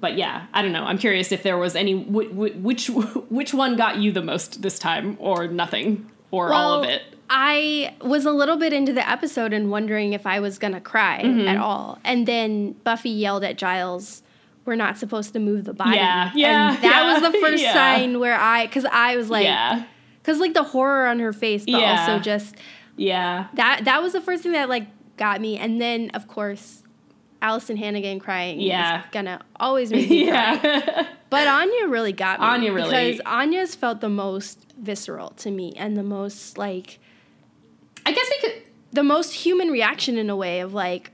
but 0.00 0.16
yeah, 0.16 0.46
I 0.52 0.62
don't 0.62 0.72
know. 0.72 0.84
I'm 0.84 0.98
curious 0.98 1.32
if 1.32 1.42
there 1.42 1.58
was 1.58 1.74
any 1.74 1.92
wh- 2.02 2.30
wh- 2.30 2.62
which 2.62 2.88
which 3.30 3.54
one 3.54 3.76
got 3.76 3.96
you 3.98 4.12
the 4.12 4.22
most 4.22 4.62
this 4.62 4.78
time, 4.78 5.16
or 5.20 5.46
nothing, 5.48 6.10
or 6.30 6.52
all 6.52 6.82
of 6.82 6.88
it. 6.88 7.02
I 7.28 7.96
was 8.02 8.24
a 8.24 8.30
little 8.30 8.56
bit 8.56 8.72
into 8.72 8.92
the 8.92 9.08
episode 9.08 9.52
and 9.52 9.70
wondering 9.70 10.12
if 10.12 10.26
I 10.26 10.38
was 10.40 10.58
gonna 10.58 10.80
cry 10.80 11.22
Mm-hmm. 11.24 11.48
at 11.48 11.56
all. 11.56 11.98
And 12.04 12.26
then 12.26 12.72
Buffy 12.84 13.10
yelled 13.10 13.42
at 13.42 13.56
Giles, 13.56 14.22
"We're 14.64 14.76
not 14.76 14.96
supposed 14.98 15.32
to 15.32 15.38
move 15.40 15.64
the 15.64 15.72
body." 15.74 15.96
Yeah, 15.96 16.30
yeah, 16.34 16.74
and 16.74 16.82
that 16.84 16.84
yeah, 17.04 17.12
was 17.20 17.32
the 17.32 17.38
first 17.40 17.62
yeah. 17.62 17.72
sign 17.72 18.20
where 18.20 18.38
I, 18.38 18.66
because 18.66 18.84
I 18.84 19.16
was 19.16 19.28
like, 19.30 19.44
yeah, 19.44 19.84
because 20.22 20.38
like 20.38 20.54
the 20.54 20.62
horror 20.62 21.06
on 21.06 21.18
her 21.20 21.32
face, 21.32 21.64
but 21.64 21.80
Yeah. 21.80 22.00
also 22.06 22.22
just 22.22 22.54
yeah, 22.96 23.48
that 23.54 23.84
that 23.84 24.02
was 24.02 24.12
the 24.12 24.20
first 24.20 24.42
thing 24.42 24.52
that 24.52 24.68
like 24.68 24.86
got 25.16 25.40
me. 25.40 25.56
And 25.58 25.80
then 25.80 26.10
of 26.14 26.26
course, 26.28 26.82
Alyson 27.42 27.76
Hannigan 27.76 28.18
crying 28.20 28.60
Yeah. 28.60 29.00
is 29.00 29.06
gonna 29.12 29.40
always 29.60 29.90
make 29.92 30.08
me 30.10 30.26
cry. 30.30 30.60
yeah. 30.62 31.06
But 31.28 31.48
Anya 31.48 31.88
really 31.88 32.12
got 32.12 32.40
me. 32.40 32.46
Anya 32.46 32.72
really- 32.72 33.12
because 33.14 33.20
Anya's 33.26 33.74
felt 33.74 34.00
the 34.00 34.08
most 34.08 34.72
visceral 34.78 35.30
to 35.38 35.50
me 35.50 35.72
and 35.76 35.96
the 35.96 36.02
most 36.02 36.56
like 36.58 36.98
I 38.04 38.12
guess 38.12 38.26
we 38.30 38.38
could. 38.48 38.62
the 38.92 39.02
most 39.02 39.32
human 39.32 39.68
reaction 39.68 40.16
in 40.18 40.30
a 40.30 40.36
way 40.36 40.60
of 40.60 40.72
like, 40.72 41.10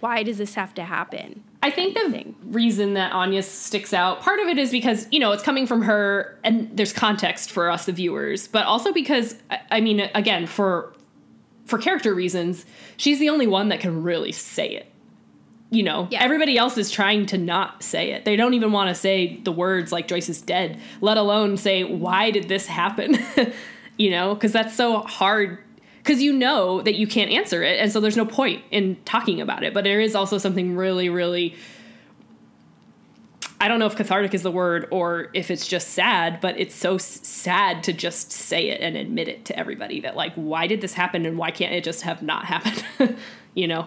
why 0.00 0.22
does 0.22 0.38
this 0.38 0.54
have 0.54 0.72
to 0.74 0.84
happen? 0.84 1.44
I 1.62 1.70
think 1.70 1.94
the 1.94 2.10
thing. 2.10 2.34
reason 2.44 2.94
that 2.94 3.12
Anya 3.12 3.42
sticks 3.42 3.94
out, 3.94 4.20
part 4.20 4.38
of 4.40 4.48
it 4.48 4.58
is 4.58 4.70
because, 4.70 5.06
you 5.10 5.18
know, 5.18 5.32
it's 5.32 5.42
coming 5.42 5.66
from 5.66 5.80
her 5.82 6.38
and 6.44 6.68
there's 6.76 6.92
context 6.92 7.50
for 7.50 7.70
us, 7.70 7.86
the 7.86 7.92
viewers, 7.92 8.46
but 8.48 8.66
also 8.66 8.92
because, 8.92 9.36
I 9.70 9.80
mean, 9.80 10.00
again, 10.14 10.46
for 10.46 10.92
for 11.64 11.78
character 11.78 12.14
reasons, 12.14 12.64
she's 12.96 13.18
the 13.18 13.28
only 13.28 13.46
one 13.46 13.68
that 13.70 13.80
can 13.80 14.02
really 14.02 14.32
say 14.32 14.68
it. 14.68 14.90
You 15.70 15.82
know, 15.82 16.06
Yeah. 16.10 16.22
everybody 16.22 16.56
else 16.56 16.78
is 16.78 16.90
trying 16.90 17.26
to 17.26 17.38
not 17.38 17.82
say 17.82 18.12
it. 18.12 18.24
They 18.24 18.36
don't 18.36 18.54
even 18.54 18.70
want 18.70 18.90
to 18.90 18.94
say 18.94 19.40
the 19.42 19.50
words 19.52 19.90
like 19.90 20.06
Joyce 20.06 20.28
is 20.28 20.40
dead, 20.40 20.78
let 21.00 21.16
alone 21.16 21.56
say, 21.56 21.82
why 21.82 22.30
did 22.30 22.48
this 22.48 22.66
happen? 22.66 23.18
you 23.98 24.10
know, 24.10 24.34
because 24.34 24.52
that's 24.52 24.76
so 24.76 24.98
hard. 24.98 25.58
Because 26.02 26.22
you 26.22 26.32
know 26.34 26.82
that 26.82 26.96
you 26.96 27.06
can't 27.06 27.30
answer 27.30 27.62
it. 27.62 27.80
And 27.80 27.90
so 27.90 27.98
there's 27.98 28.16
no 28.16 28.26
point 28.26 28.62
in 28.70 28.96
talking 29.06 29.40
about 29.40 29.64
it. 29.64 29.72
But 29.72 29.84
there 29.84 30.00
is 30.00 30.14
also 30.14 30.36
something 30.36 30.76
really, 30.76 31.08
really 31.08 31.54
I 33.60 33.68
don't 33.68 33.78
know 33.78 33.86
if 33.86 33.96
cathartic 33.96 34.34
is 34.34 34.42
the 34.42 34.50
word 34.50 34.88
or 34.90 35.28
if 35.32 35.50
it's 35.50 35.66
just 35.66 35.88
sad, 35.90 36.40
but 36.40 36.58
it's 36.58 36.74
so 36.74 36.96
s- 36.96 37.20
sad 37.26 37.82
to 37.84 37.92
just 37.92 38.30
say 38.32 38.68
it 38.68 38.80
and 38.80 38.96
admit 38.96 39.28
it 39.28 39.44
to 39.46 39.58
everybody 39.58 40.00
that 40.00 40.16
like 40.16 40.34
why 40.34 40.66
did 40.66 40.80
this 40.80 40.92
happen 40.94 41.24
and 41.24 41.38
why 41.38 41.50
can't 41.50 41.72
it 41.72 41.84
just 41.84 42.02
have 42.02 42.22
not 42.22 42.44
happened? 42.54 43.16
you 43.54 43.66
know. 43.68 43.86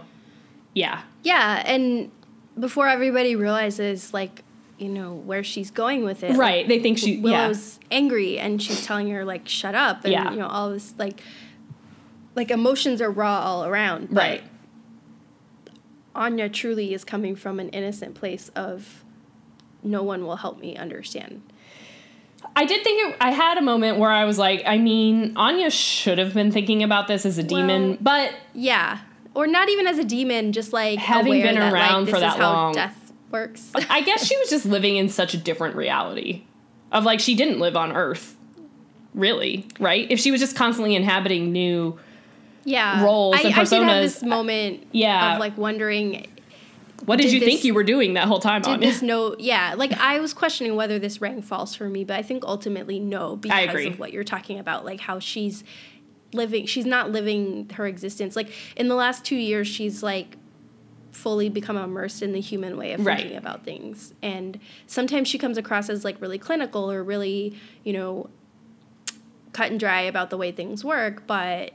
Yeah. 0.74 1.02
Yeah, 1.24 1.62
and 1.66 2.12
before 2.60 2.88
everybody 2.88 3.36
realizes 3.36 4.14
like 4.14 4.44
you 4.80 4.90
know 4.90 5.14
where 5.14 5.44
she's 5.44 5.70
going 5.72 6.04
with 6.04 6.24
it. 6.24 6.36
Right. 6.38 6.60
like, 6.60 6.68
They 6.68 6.80
think 6.80 6.98
she- 7.00 7.16
yeah. 7.16 7.22
Willow's 7.48 7.80
angry 7.92 8.38
and 8.40 8.62
she's 8.62 8.86
telling 8.86 9.10
her 9.12 9.26
like 9.26 9.48
shut 9.48 9.76
up 9.76 10.04
and 10.06 10.14
Yeah. 10.14 10.32
you 10.32 10.38
know 10.38 10.48
all 10.48 10.70
this 10.72 10.94
like 10.98 11.20
like 12.36 12.52
emotions 12.52 13.02
are 13.02 13.10
raw 13.12 13.40
all 13.42 13.66
around. 13.66 14.10
but 14.10 14.16
Right. 14.18 14.44
Anya 16.16 16.50
truly 16.50 16.94
is 16.94 17.04
coming 17.04 17.36
from 17.36 17.60
an 17.60 17.70
innocent 17.70 18.16
place 18.16 18.50
of 18.56 19.04
no 19.88 20.04
one 20.04 20.26
will 20.26 20.36
help 20.38 20.60
me 20.60 20.76
understand. 20.76 21.42
I 22.56 22.66
did 22.66 22.84
think 22.84 23.10
it, 23.10 23.18
I 23.20 23.32
had 23.32 23.58
a 23.58 23.62
moment 23.62 23.98
where 23.98 24.12
I 24.12 24.26
was 24.26 24.38
like, 24.38 24.64
I 24.66 24.78
mean, 24.78 25.34
Anya 25.36 25.70
should 25.70 26.18
have 26.18 26.34
been 26.34 26.52
thinking 26.52 26.84
about 26.84 27.08
this 27.08 27.26
as 27.26 27.38
a 27.38 27.44
demon, 27.44 27.90
Well- 27.90 27.98
but 28.02 28.34
Yeah. 28.54 29.00
Or 29.34 29.46
not 29.46 29.70
even 29.70 29.86
as 29.86 30.00
a 30.00 30.04
demon, 30.04 30.52
just 30.52 30.74
like 30.74 30.98
Having 30.98 31.34
aware 31.34 31.46
been 31.48 31.56
that, 31.60 31.72
around 31.74 32.06
like, 32.06 32.14
for 32.14 32.20
that 32.20 32.40
long. 32.40 32.74
death 32.74 33.12
works. 33.30 33.72
I 33.90 34.02
guess 34.02 34.26
she 34.26 34.36
was 34.38 34.50
just 34.50 34.66
living 34.66 34.96
in 34.96 35.10
such 35.10 35.34
a 35.36 35.38
different 35.38 35.76
reality 35.76 36.44
of 36.92 37.04
like 37.04 37.20
she 37.20 37.36
didn't 37.36 37.60
live 37.60 37.76
on 37.76 37.92
Earth, 37.96 38.36
really, 39.14 39.68
right? 39.80 40.08
If 40.10 40.20
she 40.20 40.32
was 40.32 40.40
just 40.40 40.56
constantly 40.56 40.96
inhabiting 40.96 41.52
new, 41.52 42.00
yeah. 42.64 43.04
roles 43.04 43.36
I, 43.36 43.42
and 43.42 43.54
I 43.56 43.64
did 43.64 43.84
have 43.84 44.02
this 44.02 44.24
moment 44.24 44.88
Yeah. 44.92 45.34
of 45.36 45.40
like 45.40 45.56
wondering 45.58 46.26
what 47.06 47.18
did, 47.18 47.24
Did 47.26 47.34
you 47.34 47.40
think 47.42 47.64
you 47.64 47.74
were 47.74 47.84
doing 47.84 48.14
that 48.16 48.28
whole 48.28 48.40
time 48.40 48.62
did 48.64 48.74
on 48.74 48.80
this 48.80 49.02
no 49.02 49.36
yeah 49.38 49.76
like 49.78 49.92
i 49.94 50.20
was 50.20 50.34
questioning 50.34 50.76
whether 50.76 50.98
this 51.00 51.22
rang 51.22 51.42
false 51.42 51.76
for 51.76 51.88
me 51.90 52.04
but 52.04 52.18
i 52.18 52.24
think 52.24 52.44
ultimately 52.46 53.00
no 53.00 53.36
because 53.36 53.86
of 53.86 54.00
what 54.00 54.12
you're 54.12 54.24
talking 54.24 54.58
about 54.58 54.84
like 54.84 55.00
how 55.02 55.20
she's 55.20 55.64
living 56.34 56.66
she's 56.66 56.86
not 56.86 57.10
living 57.12 57.70
her 57.76 57.88
existence. 57.88 58.36
Like 58.36 58.50
in 58.76 58.90
the 58.90 58.96
last 58.96 59.24
two 59.24 59.38
years 59.38 59.66
she's 59.68 60.04
like 60.04 60.36
fully 61.12 61.48
become 61.50 61.78
immersed 61.78 62.22
in 62.22 62.34
the 62.34 62.42
human 62.42 62.76
way 62.78 62.92
of 62.94 63.06
Right. 63.06 63.18
thinking 63.20 63.38
about 63.38 63.64
things. 63.64 64.14
And 64.22 64.60
sometimes 64.88 65.28
she 65.30 65.38
comes 65.38 65.58
across 65.58 65.90
as 65.90 66.04
like 66.04 66.20
really 66.22 66.38
clinical 66.38 66.92
or 66.92 67.02
really 67.04 67.58
you 67.84 67.94
know 67.94 68.30
cut 69.54 69.72
and 69.72 69.80
dry 69.80 70.02
about 70.02 70.30
the 70.30 70.38
way 70.38 70.52
things 70.52 70.84
work 70.84 71.26
but 71.28 71.72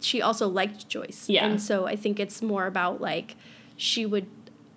she 0.00 0.22
also 0.22 0.48
liked 0.48 0.88
joyce. 0.88 1.28
Yeah. 1.28 1.44
and 1.44 1.60
so 1.60 1.86
i 1.86 1.96
think 1.96 2.20
it's 2.20 2.40
more 2.42 2.66
about 2.66 3.00
like 3.00 3.36
she 3.76 4.06
would 4.06 4.26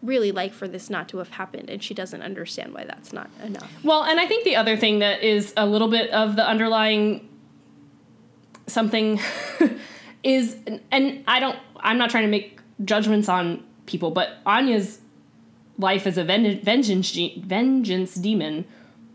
really 0.04 0.32
like 0.32 0.54
for 0.54 0.68
this 0.68 0.90
not 0.90 1.10
to 1.10 1.18
have 1.18 1.30
happened 1.30 1.70
and 1.70 1.84
she 1.84 1.94
doesn't 1.94 2.22
understand 2.22 2.74
why 2.74 2.84
that's 2.84 3.12
not 3.12 3.30
enough 3.44 3.72
Well, 3.84 4.04
and 4.04 4.20
I 4.20 4.28
think 4.28 4.44
the 4.44 4.56
other 4.56 4.78
thing 4.78 5.00
that 5.00 5.24
is 5.24 5.54
a 5.58 5.66
little 5.66 5.88
bit 5.88 6.12
of 6.12 6.36
the 6.36 6.48
underlying 6.48 7.28
something 8.68 9.20
is, 10.24 10.56
and 10.92 11.24
I 11.28 11.40
don't, 11.40 11.58
I'm 11.80 11.98
not 11.98 12.10
trying 12.10 12.24
to 12.24 12.30
make 12.30 12.60
judgments 12.84 13.28
on 13.28 13.64
people, 13.86 14.12
but 14.12 14.38
Anya's 14.46 15.00
life 15.80 16.06
as 16.06 16.18
a 16.18 16.24
ven- 16.24 16.62
vengeance 16.62 17.12
ge- 17.12 17.38
vengeance 17.38 18.16
demon 18.16 18.66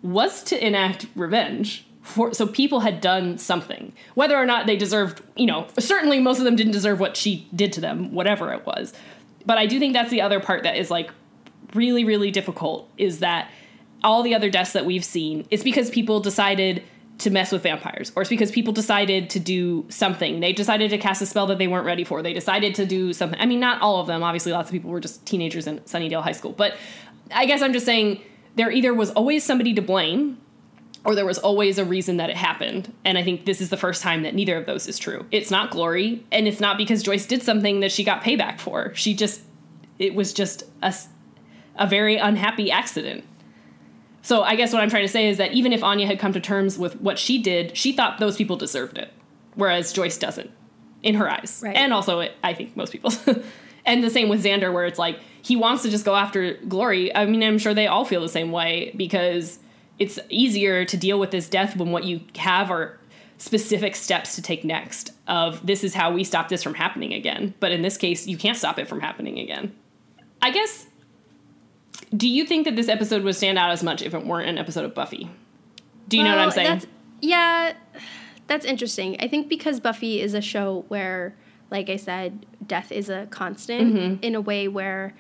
was 0.03 0.43
to 0.45 0.67
enact 0.67 1.07
revenge. 1.15 1.87
For, 2.03 2.35
so 2.35 2.49
people 2.49 2.81
had 2.81 3.01
done 3.01 3.39
something, 3.39 3.93
whether 4.15 4.37
or 4.37 4.45
not 4.45 4.67
they 4.67 4.77
deserved, 4.77 5.23
you 5.37 5.47
know, 5.47 5.69
certainly 5.79 6.19
most 6.19 6.39
of 6.39 6.45
them 6.45 6.57
didn't 6.57 6.73
deserve 6.73 6.99
what 6.99 7.17
she 7.17 7.47
did 7.55 7.73
to 7.75 7.81
them, 7.81 8.13
whatever 8.13 8.53
it 8.53 8.67
was. 8.67 8.93
But 9.45 9.59
I 9.59 9.67
do 9.67 9.79
think 9.79 9.93
that's 9.93 10.11
the 10.11 10.21
other 10.21 10.41
part 10.41 10.63
that 10.63 10.77
is 10.77 10.91
like 10.91 11.11
really, 11.75 12.05
really 12.05 12.31
difficult 12.31 12.91
is 12.97 13.21
that 13.21 13.51
all 14.05 14.23
the 14.23 14.35
other 14.35 14.51
deaths 14.51 14.73
that 14.73 14.85
we've 14.85 15.05
seen, 15.05 15.47
it's 15.51 15.63
because 15.63 15.91
people 15.91 16.21
decided 16.21 16.83
to 17.19 17.31
mess 17.31 17.53
with 17.53 17.63
vampires, 17.63 18.11
or 18.17 18.23
it's 18.23 18.29
because 18.29 18.51
people 18.51 18.73
decided 18.73 19.31
to 19.31 19.39
do 19.39 19.87
something. 19.89 20.41
They 20.41 20.53
decided 20.53 20.91
to 20.91 20.99
cast 20.99 21.23
a 21.23 21.27
spell 21.27 21.47
that 21.47 21.59
they 21.59 21.69
weren't 21.69 21.87
ready 21.87 22.03
for. 22.03 22.21
They 22.21 22.33
decided 22.33 22.75
to 22.77 22.87
do 22.87 23.13
something. 23.13 23.39
I 23.41 23.47
mean, 23.47 23.61
not 23.61 23.81
all 23.81 24.01
of 24.01 24.09
them. 24.09 24.23
Obviously, 24.23 24.51
lots 24.53 24.71
of 24.71 24.73
people 24.73 24.91
were 24.91 25.01
just 25.01 25.25
teenagers 25.25 25.67
in 25.67 25.79
Sunnydale 25.81 26.23
High 26.23 26.33
School. 26.33 26.53
But 26.53 26.77
I 27.31 27.47
guess 27.47 27.63
I'm 27.63 27.73
just 27.73 27.87
saying 27.87 28.21
there 28.57 28.71
either 28.71 28.93
was 28.93 29.11
always 29.13 29.45
somebody 29.45 29.73
to 29.75 29.83
blame 29.83 30.39
or 31.05 31.15
there 31.15 31.27
was 31.27 31.39
always 31.39 31.79
a 31.79 31.85
reason 31.85 32.17
that 32.19 32.31
it 32.31 32.37
happened. 32.37 32.93
And 33.05 33.19
I 33.19 33.25
think 33.25 33.45
this 33.45 33.61
is 33.61 33.71
the 33.71 33.77
first 33.77 34.03
time 34.03 34.23
that 34.23 34.35
neither 34.35 34.57
of 34.57 34.67
those 34.67 34.87
is 34.87 34.99
true. 34.99 35.27
It's 35.31 35.51
not 35.51 35.71
glory, 35.71 36.25
and 36.31 36.47
it's 36.47 36.61
not 36.61 36.79
because 36.79 37.03
Joyce 37.03 37.27
did 37.27 37.43
something 37.43 37.81
that 37.81 37.91
she 37.91 38.05
got 38.05 38.23
payback 38.23 38.61
for. 38.61 38.95
She 38.95 39.13
just, 39.15 39.43
it 39.99 40.15
was 40.15 40.33
just 40.33 40.63
a, 40.83 40.95
a 41.77 41.87
very 41.87 42.17
unhappy 42.19 42.71
accident. 42.71 43.25
So 44.23 44.43
I 44.43 44.55
guess 44.55 44.73
what 44.73 44.81
I'm 44.83 44.91
trying 44.91 45.03
to 45.05 45.13
say 45.13 45.29
is 45.29 45.39
that 45.39 45.53
even 45.53 45.73
if 45.73 45.83
Anya 45.83 46.07
had 46.07 46.21
come 46.21 46.33
to 46.35 46.41
terms 46.41 46.79
with 46.79 47.01
what 47.01 47.19
she 47.19 47.43
did, 47.43 47.77
she 47.77 47.93
thought 47.93 48.21
those 48.21 48.37
people 48.37 48.57
deserved 48.57 48.97
it, 48.97 49.13
whereas 49.57 49.93
Joyce 49.93 50.17
doesn't, 50.17 50.51
in 51.03 51.17
her 51.17 51.29
eyes, 51.29 51.61
Right. 51.65 51.75
and 51.77 51.93
also 51.93 52.21
it, 52.21 52.33
I 52.45 52.55
think 52.55 52.77
most 52.77 52.93
people. 52.93 53.13
and 53.85 54.05
the 54.05 54.11
same 54.11 54.29
with 54.29 54.45
Xander, 54.45 54.73
where 54.73 54.85
it's 54.87 55.01
like 55.01 55.19
he 55.43 55.57
wants 55.57 55.83
to 55.83 55.91
just 55.91 56.05
go 56.05 56.15
after 56.15 56.55
Glory. 56.69 57.13
I 57.13 57.27
mean, 57.27 57.43
I'm 57.43 57.59
sure 57.59 57.75
they 57.75 57.89
all 57.89 58.05
feel 58.05 58.21
the 58.21 58.29
same 58.29 58.53
way 58.53 58.93
because 58.97 59.59
it's 60.03 60.19
easier 60.29 60.85
to 60.85 60.97
deal 60.97 61.19
with 61.19 61.31
this 61.31 61.49
death 61.49 61.77
when 61.77 61.93
what 61.93 62.03
you 62.05 62.21
have 62.37 62.71
are 62.71 62.99
specific 63.39 63.95
steps 63.97 64.35
to 64.35 64.43
take 64.43 64.65
next. 64.65 65.13
Of 65.29 65.65
this 65.65 65.85
is 65.85 65.95
how 65.95 66.13
we 66.13 66.25
stop 66.25 66.49
this 66.49 66.63
from 66.63 66.75
happening 66.75 67.13
again. 67.13 67.55
But 67.61 67.71
in 67.71 67.83
this 67.83 67.97
case, 67.97 68.27
you 68.27 68.37
can't 68.37 68.59
stop 68.59 68.79
it 68.79 68.89
from 68.89 69.01
happening 69.01 69.39
again. 69.39 69.75
I 70.41 70.51
guess 70.51 70.87
do 72.15 72.29
you 72.29 72.45
think 72.45 72.65
that 72.65 72.77
this 72.77 72.89
episode 72.89 73.23
would 73.23 73.37
stand 73.37 73.59
out 73.59 73.71
as 73.71 73.83
much 73.83 74.03
if 74.03 74.13
it 74.13 74.27
weren't 74.27 74.49
an 74.49 74.59
episode 74.59 74.85
of 74.85 74.95
Buffy? 74.95 75.31
Do 76.09 76.19
you 76.19 76.25
know 76.25 76.31
what 76.31 76.41
I'm 76.41 76.51
saying? 76.51 76.69
That's, 76.69 76.87
yeah, 77.21 77.73
that's 78.49 78.67
interesting. 78.67 79.17
I 79.21 79.29
think 79.29 79.49
because 79.49 79.81
Buffy 79.81 80.21
is 80.21 80.35
a 80.35 80.41
show 80.43 80.85
where, 80.89 81.35
like 81.71 81.89
I 81.89 81.97
said, 81.97 82.45
death 82.67 82.93
is 82.93 83.09
a 83.09 83.27
constant 83.31 83.95
Mm-hmm. 83.95 84.23
in 84.23 84.35
a 84.35 84.41
way 84.41 84.69
where 84.69 85.15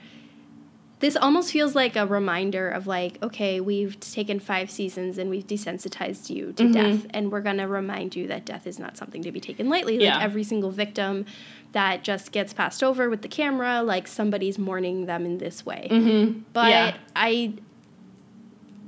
this 1.02 1.16
almost 1.16 1.52
feels 1.52 1.74
like 1.74 1.96
a 1.96 2.06
reminder 2.06 2.70
of 2.70 2.86
like, 2.86 3.20
okay, 3.22 3.60
we've 3.60 3.98
taken 4.00 4.38
five 4.40 4.70
seasons 4.70 5.18
and 5.18 5.28
we've 5.28 5.46
desensitized 5.46 6.30
you 6.30 6.52
to 6.54 6.62
Mm-hmm. 6.62 6.72
death, 6.72 7.06
and 7.10 7.30
we're 7.32 7.40
gonna 7.42 7.66
remind 7.68 8.14
you 8.16 8.28
that 8.28 8.44
death 8.46 8.66
is 8.66 8.78
not 8.78 8.96
something 8.96 9.22
to 9.24 9.32
be 9.32 9.40
taken 9.40 9.68
lightly. 9.68 9.98
Like 9.98 10.22
every 10.22 10.44
single 10.44 10.70
victim 10.70 11.26
that 11.72 12.04
just 12.04 12.30
gets 12.32 12.52
passed 12.54 12.82
over 12.82 13.10
with 13.10 13.22
the 13.22 13.28
camera, 13.28 13.82
like 13.82 14.06
somebody's 14.06 14.58
mourning 14.58 15.06
them 15.06 15.26
in 15.26 15.38
this 15.38 15.66
way. 15.66 15.88
Mm-hmm. 15.90 16.40
But 16.52 16.70
Yeah. 16.70 16.96
I 17.16 17.54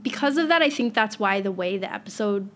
because 0.02 0.36
of 0.36 0.48
that, 0.48 0.62
I 0.62 0.70
think 0.70 0.94
that's 0.94 1.18
why 1.18 1.40
the 1.40 1.50
way 1.52 1.78
the 1.78 1.92
episode 1.92 2.48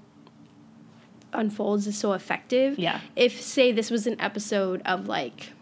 unfolds 1.33 1.87
is 1.87 1.99
so 1.99 2.12
effective. 2.12 2.79
Yeah. 2.79 3.01
If 3.16 3.40
say 3.42 3.73
this 3.73 3.90
was 3.90 4.07
an 4.07 4.21
episode 4.21 4.83
of 4.85 5.09
like 5.09 5.53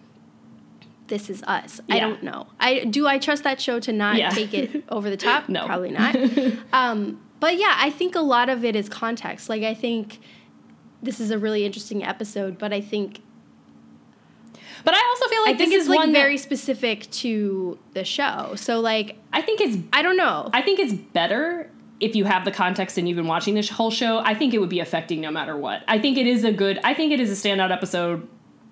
this 1.08 1.30
is 1.30 1.42
us. 1.44 1.80
I 1.90 1.98
don't 2.00 2.22
know. 2.22 2.46
I 2.58 2.84
do 2.84 3.06
I 3.06 3.18
trust 3.18 3.44
that 3.44 3.60
show 3.60 3.78
to 3.80 3.92
not 3.92 4.16
Yeah. 4.16 4.30
take 4.30 4.52
it 4.54 4.84
over 4.88 5.08
the 5.10 5.16
top? 5.16 5.48
No. 5.48 5.66
Probably 5.66 5.90
not. 5.90 6.16
um, 6.72 7.20
but 7.40 7.56
yeah, 7.56 7.74
I 7.78 7.90
think 7.90 8.14
a 8.14 8.20
lot 8.20 8.48
of 8.48 8.64
it 8.64 8.74
is 8.76 8.88
context. 8.88 9.48
Like 9.48 9.62
I 9.62 9.74
think 9.74 10.18
this 11.02 11.20
is 11.20 11.30
a 11.30 11.38
really 11.38 11.64
interesting 11.64 12.02
episode, 12.04 12.58
but 12.58 12.72
I 12.72 12.80
think 12.80 13.20
but 14.84 14.94
I 14.94 15.02
also 15.08 15.28
feel 15.28 15.42
like 15.42 15.54
I 15.54 15.58
think 15.58 15.70
this 15.70 15.82
it's 15.86 15.90
is 15.90 15.96
like 15.96 16.12
very 16.12 16.38
specific 16.38 17.10
to 17.10 17.78
the 17.94 18.04
show. 18.04 18.52
So 18.56 18.80
like 18.80 19.16
I 19.32 19.42
think 19.42 19.60
it's 19.60 19.76
I 19.92 20.02
don't 20.02 20.16
know. 20.16 20.48
I 20.52 20.62
think 20.62 20.78
it's 20.78 20.92
better 20.92 21.70
if 21.98 22.14
you 22.14 22.24
have 22.24 22.44
the 22.44 22.52
context 22.52 22.98
and 22.98 23.08
you've 23.08 23.16
been 23.16 23.26
watching 23.26 23.54
this 23.54 23.68
whole 23.68 23.90
show. 23.90 24.18
I 24.18 24.34
think 24.34 24.54
it 24.54 24.58
would 24.58 24.68
be 24.68 24.80
affecting 24.80 25.20
no 25.20 25.30
matter 25.30 25.56
what. 25.56 25.82
I 25.88 25.98
think 25.98 26.18
it 26.18 26.26
is 26.26 26.44
a 26.44 26.52
good. 26.52 26.78
I 26.84 26.94
think 26.94 27.12
it 27.12 27.20
is 27.20 27.30
a 27.32 27.48
standout 27.48 27.72
episode 27.72 28.28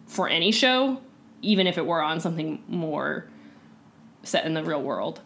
for 0.06 0.28
any 0.28 0.52
show, 0.52 1.00
even 1.44 1.66
if 1.66 1.78
it 1.78 1.86
were 1.86 2.02
on 2.02 2.20
something 2.20 2.62
more 2.68 3.28
set 4.22 4.46
in 4.46 4.54
the 4.54 4.64
real 4.64 4.82
world. 4.82 5.20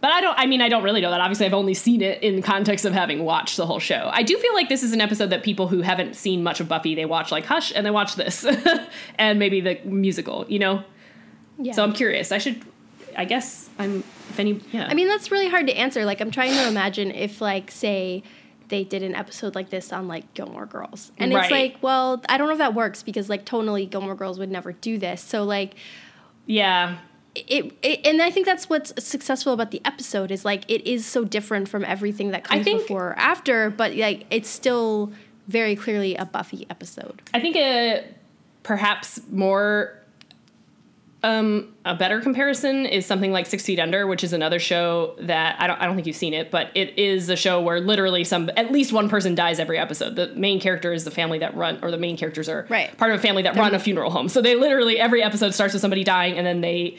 But 0.00 0.12
I 0.12 0.20
don't. 0.20 0.38
I 0.38 0.44
mean, 0.44 0.60
I 0.60 0.68
don't 0.68 0.82
really 0.82 1.00
know 1.00 1.10
that. 1.10 1.20
Obviously, 1.20 1.46
I've 1.46 1.54
only 1.54 1.72
seen 1.72 2.02
it 2.02 2.22
in 2.22 2.42
context 2.42 2.84
of 2.84 2.92
having 2.92 3.24
watched 3.24 3.56
the 3.56 3.64
whole 3.64 3.78
show. 3.78 4.10
I 4.12 4.22
do 4.22 4.36
feel 4.36 4.52
like 4.52 4.68
this 4.68 4.82
is 4.82 4.92
an 4.92 5.00
episode 5.00 5.30
that 5.30 5.42
people 5.42 5.68
who 5.68 5.80
haven't 5.80 6.14
seen 6.14 6.42
much 6.42 6.60
of 6.60 6.68
Buffy 6.68 6.94
they 6.94 7.06
watch 7.06 7.32
like 7.32 7.46
Hush 7.46 7.72
and 7.74 7.86
they 7.86 7.90
watch 7.90 8.14
this, 8.14 8.46
and 9.18 9.38
maybe 9.38 9.62
the 9.62 9.80
musical. 9.84 10.44
You 10.46 10.58
know. 10.58 10.84
yeah. 11.58 11.72
So 11.72 11.82
I'm 11.82 11.94
curious. 11.94 12.32
I 12.32 12.38
should. 12.38 12.62
I 13.16 13.24
guess 13.24 13.70
I'm. 13.78 14.00
If 14.28 14.38
any. 14.38 14.60
Yeah. 14.72 14.88
I 14.90 14.92
mean, 14.94 15.08
that's 15.08 15.30
really 15.30 15.48
hard 15.48 15.68
to 15.68 15.72
answer. 15.72 16.04
Like, 16.04 16.20
I'm 16.20 16.30
trying 16.30 16.52
to 16.52 16.68
imagine 16.68 17.10
if, 17.10 17.40
like, 17.40 17.70
say, 17.70 18.22
they 18.74 18.82
did 18.84 19.02
an 19.04 19.14
episode 19.14 19.54
like 19.54 19.70
this 19.70 19.92
on 19.92 20.08
like 20.08 20.34
Gilmore 20.34 20.66
Girls, 20.66 21.12
and 21.16 21.32
Right. 21.32 21.44
it's 21.44 21.50
like, 21.52 21.76
well, 21.82 22.20
I 22.28 22.36
don't 22.36 22.48
know 22.48 22.52
if 22.54 22.58
that 22.58 22.74
works 22.74 23.02
because 23.04 23.28
like 23.28 23.44
tonally 23.46 23.88
Gilmore 23.88 24.16
Girls 24.16 24.38
would 24.40 24.50
never 24.50 24.72
do 24.72 24.98
this. 24.98 25.22
So 25.22 25.44
like, 25.44 25.74
yeah. 26.46 26.98
it, 27.36 27.72
it 27.82 28.04
and 28.04 28.20
I 28.20 28.30
think 28.30 28.46
that's 28.46 28.68
what's 28.68 28.92
successful 29.04 29.52
about 29.52 29.70
the 29.70 29.80
episode 29.84 30.30
is 30.30 30.44
like 30.44 30.64
it 30.68 30.86
is 30.86 31.06
so 31.06 31.24
different 31.24 31.68
from 31.68 31.84
everything 31.84 32.30
that 32.32 32.44
comes 32.44 32.64
think- 32.64 32.82
before 32.82 33.10
or 33.10 33.18
after, 33.18 33.70
but 33.70 33.94
like 33.94 34.26
it's 34.30 34.48
still 34.48 35.12
very 35.46 35.76
clearly 35.76 36.16
a 36.16 36.24
Buffy 36.24 36.66
episode. 36.70 37.22
I 37.32 37.40
think 37.40 37.54
a 37.56 38.04
perhaps 38.62 39.20
more 39.30 39.98
um, 41.24 41.74
a 41.86 41.94
better 41.94 42.20
comparison 42.20 42.84
is 42.84 43.06
something 43.06 43.32
like 43.32 43.46
Six 43.46 43.64
Feet 43.64 43.80
Under, 43.80 44.06
which 44.06 44.22
is 44.22 44.32
another 44.34 44.58
show 44.58 45.16
that 45.20 45.56
I 45.58 45.66
don't 45.66 45.80
I 45.80 45.86
don't 45.86 45.94
think 45.94 46.06
you've 46.06 46.16
seen 46.16 46.34
it, 46.34 46.50
but 46.50 46.70
it 46.74 46.98
is 46.98 47.30
a 47.30 47.36
show 47.36 47.62
where 47.62 47.80
literally 47.80 48.24
some 48.24 48.50
at 48.56 48.70
least 48.70 48.92
one 48.92 49.08
person 49.08 49.34
dies 49.34 49.58
every 49.58 49.78
episode. 49.78 50.16
The 50.16 50.28
main 50.36 50.60
character 50.60 50.92
is 50.92 51.04
the 51.04 51.10
family 51.10 51.38
that 51.38 51.56
run, 51.56 51.78
or 51.82 51.90
the 51.90 51.96
main 51.98 52.16
characters 52.18 52.48
are 52.48 52.66
Right. 52.68 52.96
part 52.98 53.10
of 53.10 53.18
a 53.18 53.22
family 53.22 53.42
that 53.42 53.56
run 53.56 53.74
a 53.74 53.78
funeral 53.78 54.10
home. 54.10 54.28
So 54.28 54.42
they 54.42 54.54
literally 54.54 55.00
every 55.00 55.22
episode 55.22 55.54
starts 55.54 55.72
with 55.72 55.80
somebody 55.80 56.04
dying, 56.04 56.36
and 56.36 56.46
then 56.46 56.60
they 56.60 56.98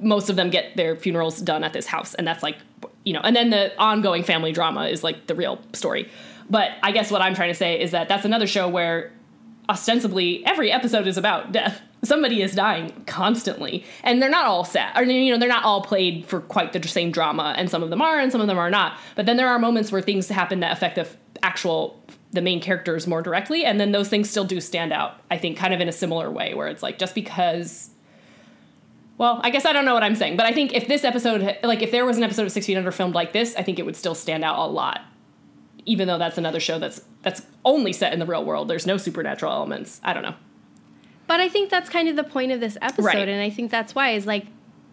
most 0.00 0.30
of 0.30 0.36
them 0.36 0.50
get 0.50 0.76
their 0.76 0.96
funerals 0.96 1.40
done 1.40 1.62
at 1.62 1.72
this 1.72 1.86
house, 1.86 2.14
and 2.14 2.26
that's 2.26 2.42
like 2.42 2.56
you 3.04 3.12
know, 3.12 3.20
and 3.22 3.36
then 3.36 3.50
the 3.50 3.76
ongoing 3.78 4.24
family 4.24 4.52
drama 4.52 4.86
is 4.86 5.04
like 5.04 5.26
the 5.28 5.34
real 5.34 5.60
story. 5.74 6.10
But 6.48 6.70
I 6.82 6.92
guess 6.92 7.10
what 7.10 7.20
I'm 7.22 7.34
trying 7.34 7.50
to 7.50 7.54
say 7.54 7.80
is 7.80 7.90
that 7.90 8.08
that's 8.08 8.24
another 8.24 8.46
show 8.46 8.68
where 8.68 9.12
ostensibly 9.68 10.44
every 10.46 10.70
episode 10.70 11.06
is 11.06 11.16
about 11.16 11.52
death. 11.52 11.80
Somebody 12.04 12.42
is 12.42 12.54
dying 12.54 13.04
constantly, 13.06 13.84
and 14.04 14.22
they're 14.22 14.30
not 14.30 14.46
all 14.46 14.64
sad. 14.64 14.96
Or 14.96 15.02
you 15.02 15.32
know, 15.32 15.38
they're 15.38 15.48
not 15.48 15.64
all 15.64 15.82
played 15.82 16.24
for 16.26 16.40
quite 16.40 16.72
the 16.72 16.86
same 16.86 17.10
drama, 17.10 17.54
and 17.56 17.68
some 17.70 17.82
of 17.82 17.90
them 17.90 18.00
are, 18.00 18.20
and 18.20 18.30
some 18.30 18.40
of 18.40 18.46
them 18.46 18.58
are 18.58 18.70
not. 18.70 18.98
But 19.16 19.26
then 19.26 19.36
there 19.36 19.48
are 19.48 19.58
moments 19.58 19.90
where 19.90 20.02
things 20.02 20.28
happen 20.28 20.60
that 20.60 20.72
affect 20.72 20.96
the 20.96 21.02
f- 21.02 21.16
actual 21.42 22.00
the 22.32 22.42
main 22.42 22.60
characters 22.60 23.06
more 23.06 23.22
directly, 23.22 23.64
and 23.64 23.80
then 23.80 23.92
those 23.92 24.08
things 24.08 24.30
still 24.30 24.44
do 24.44 24.60
stand 24.60 24.92
out. 24.92 25.20
I 25.30 25.38
think, 25.38 25.56
kind 25.56 25.74
of 25.74 25.80
in 25.80 25.88
a 25.88 25.92
similar 25.92 26.30
way, 26.30 26.54
where 26.54 26.68
it's 26.68 26.82
like 26.82 26.98
just 26.98 27.14
because. 27.14 27.90
Well, 29.18 29.40
I 29.42 29.48
guess 29.48 29.64
I 29.64 29.72
don't 29.72 29.86
know 29.86 29.94
what 29.94 30.02
I'm 30.02 30.14
saying, 30.14 30.36
but 30.36 30.44
I 30.44 30.52
think 30.52 30.74
if 30.74 30.88
this 30.88 31.02
episode, 31.02 31.56
like 31.62 31.80
if 31.80 31.90
there 31.90 32.04
was 32.04 32.18
an 32.18 32.22
episode 32.22 32.42
of 32.42 32.52
Six 32.52 32.66
Feet 32.66 32.76
Under 32.76 32.92
filmed 32.92 33.14
like 33.14 33.32
this, 33.32 33.56
I 33.56 33.62
think 33.62 33.78
it 33.78 33.86
would 33.86 33.96
still 33.96 34.14
stand 34.14 34.44
out 34.44 34.58
a 34.58 34.70
lot 34.70 35.00
even 35.86 36.08
though 36.08 36.18
that's 36.18 36.36
another 36.36 36.60
show 36.60 36.78
that's 36.78 37.00
that's 37.22 37.42
only 37.64 37.92
set 37.92 38.12
in 38.12 38.18
the 38.18 38.26
real 38.26 38.44
world. 38.44 38.68
There's 38.68 38.86
no 38.86 38.96
supernatural 38.96 39.52
elements. 39.52 40.00
I 40.04 40.12
don't 40.12 40.22
know. 40.22 40.34
But 41.26 41.40
I 41.40 41.48
think 41.48 41.70
that's 41.70 41.88
kind 41.88 42.08
of 42.08 42.16
the 42.16 42.24
point 42.24 42.52
of 42.52 42.60
this 42.60 42.76
episode, 42.80 43.04
Right. 43.06 43.28
and 43.28 43.40
I 43.40 43.50
think 43.50 43.70
that's 43.70 43.94
why 43.94 44.10
is 44.10 44.26
like 44.26 44.46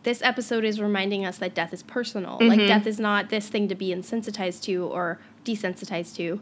this 0.03 0.21
episode 0.21 0.65
is 0.65 0.81
reminding 0.81 1.25
us 1.25 1.37
that 1.37 1.53
death 1.55 1.73
is 1.73 1.83
personal. 1.83 2.37
Mm-hmm. 2.37 2.47
Like 2.47 2.59
death 2.67 2.87
is 2.87 2.99
not 2.99 3.29
this 3.29 3.47
thing 3.49 3.67
to 3.69 3.75
be 3.75 3.89
insensitized 3.89 4.63
to 4.63 4.85
or 4.85 5.19
desensitized 5.45 6.15
to. 6.17 6.41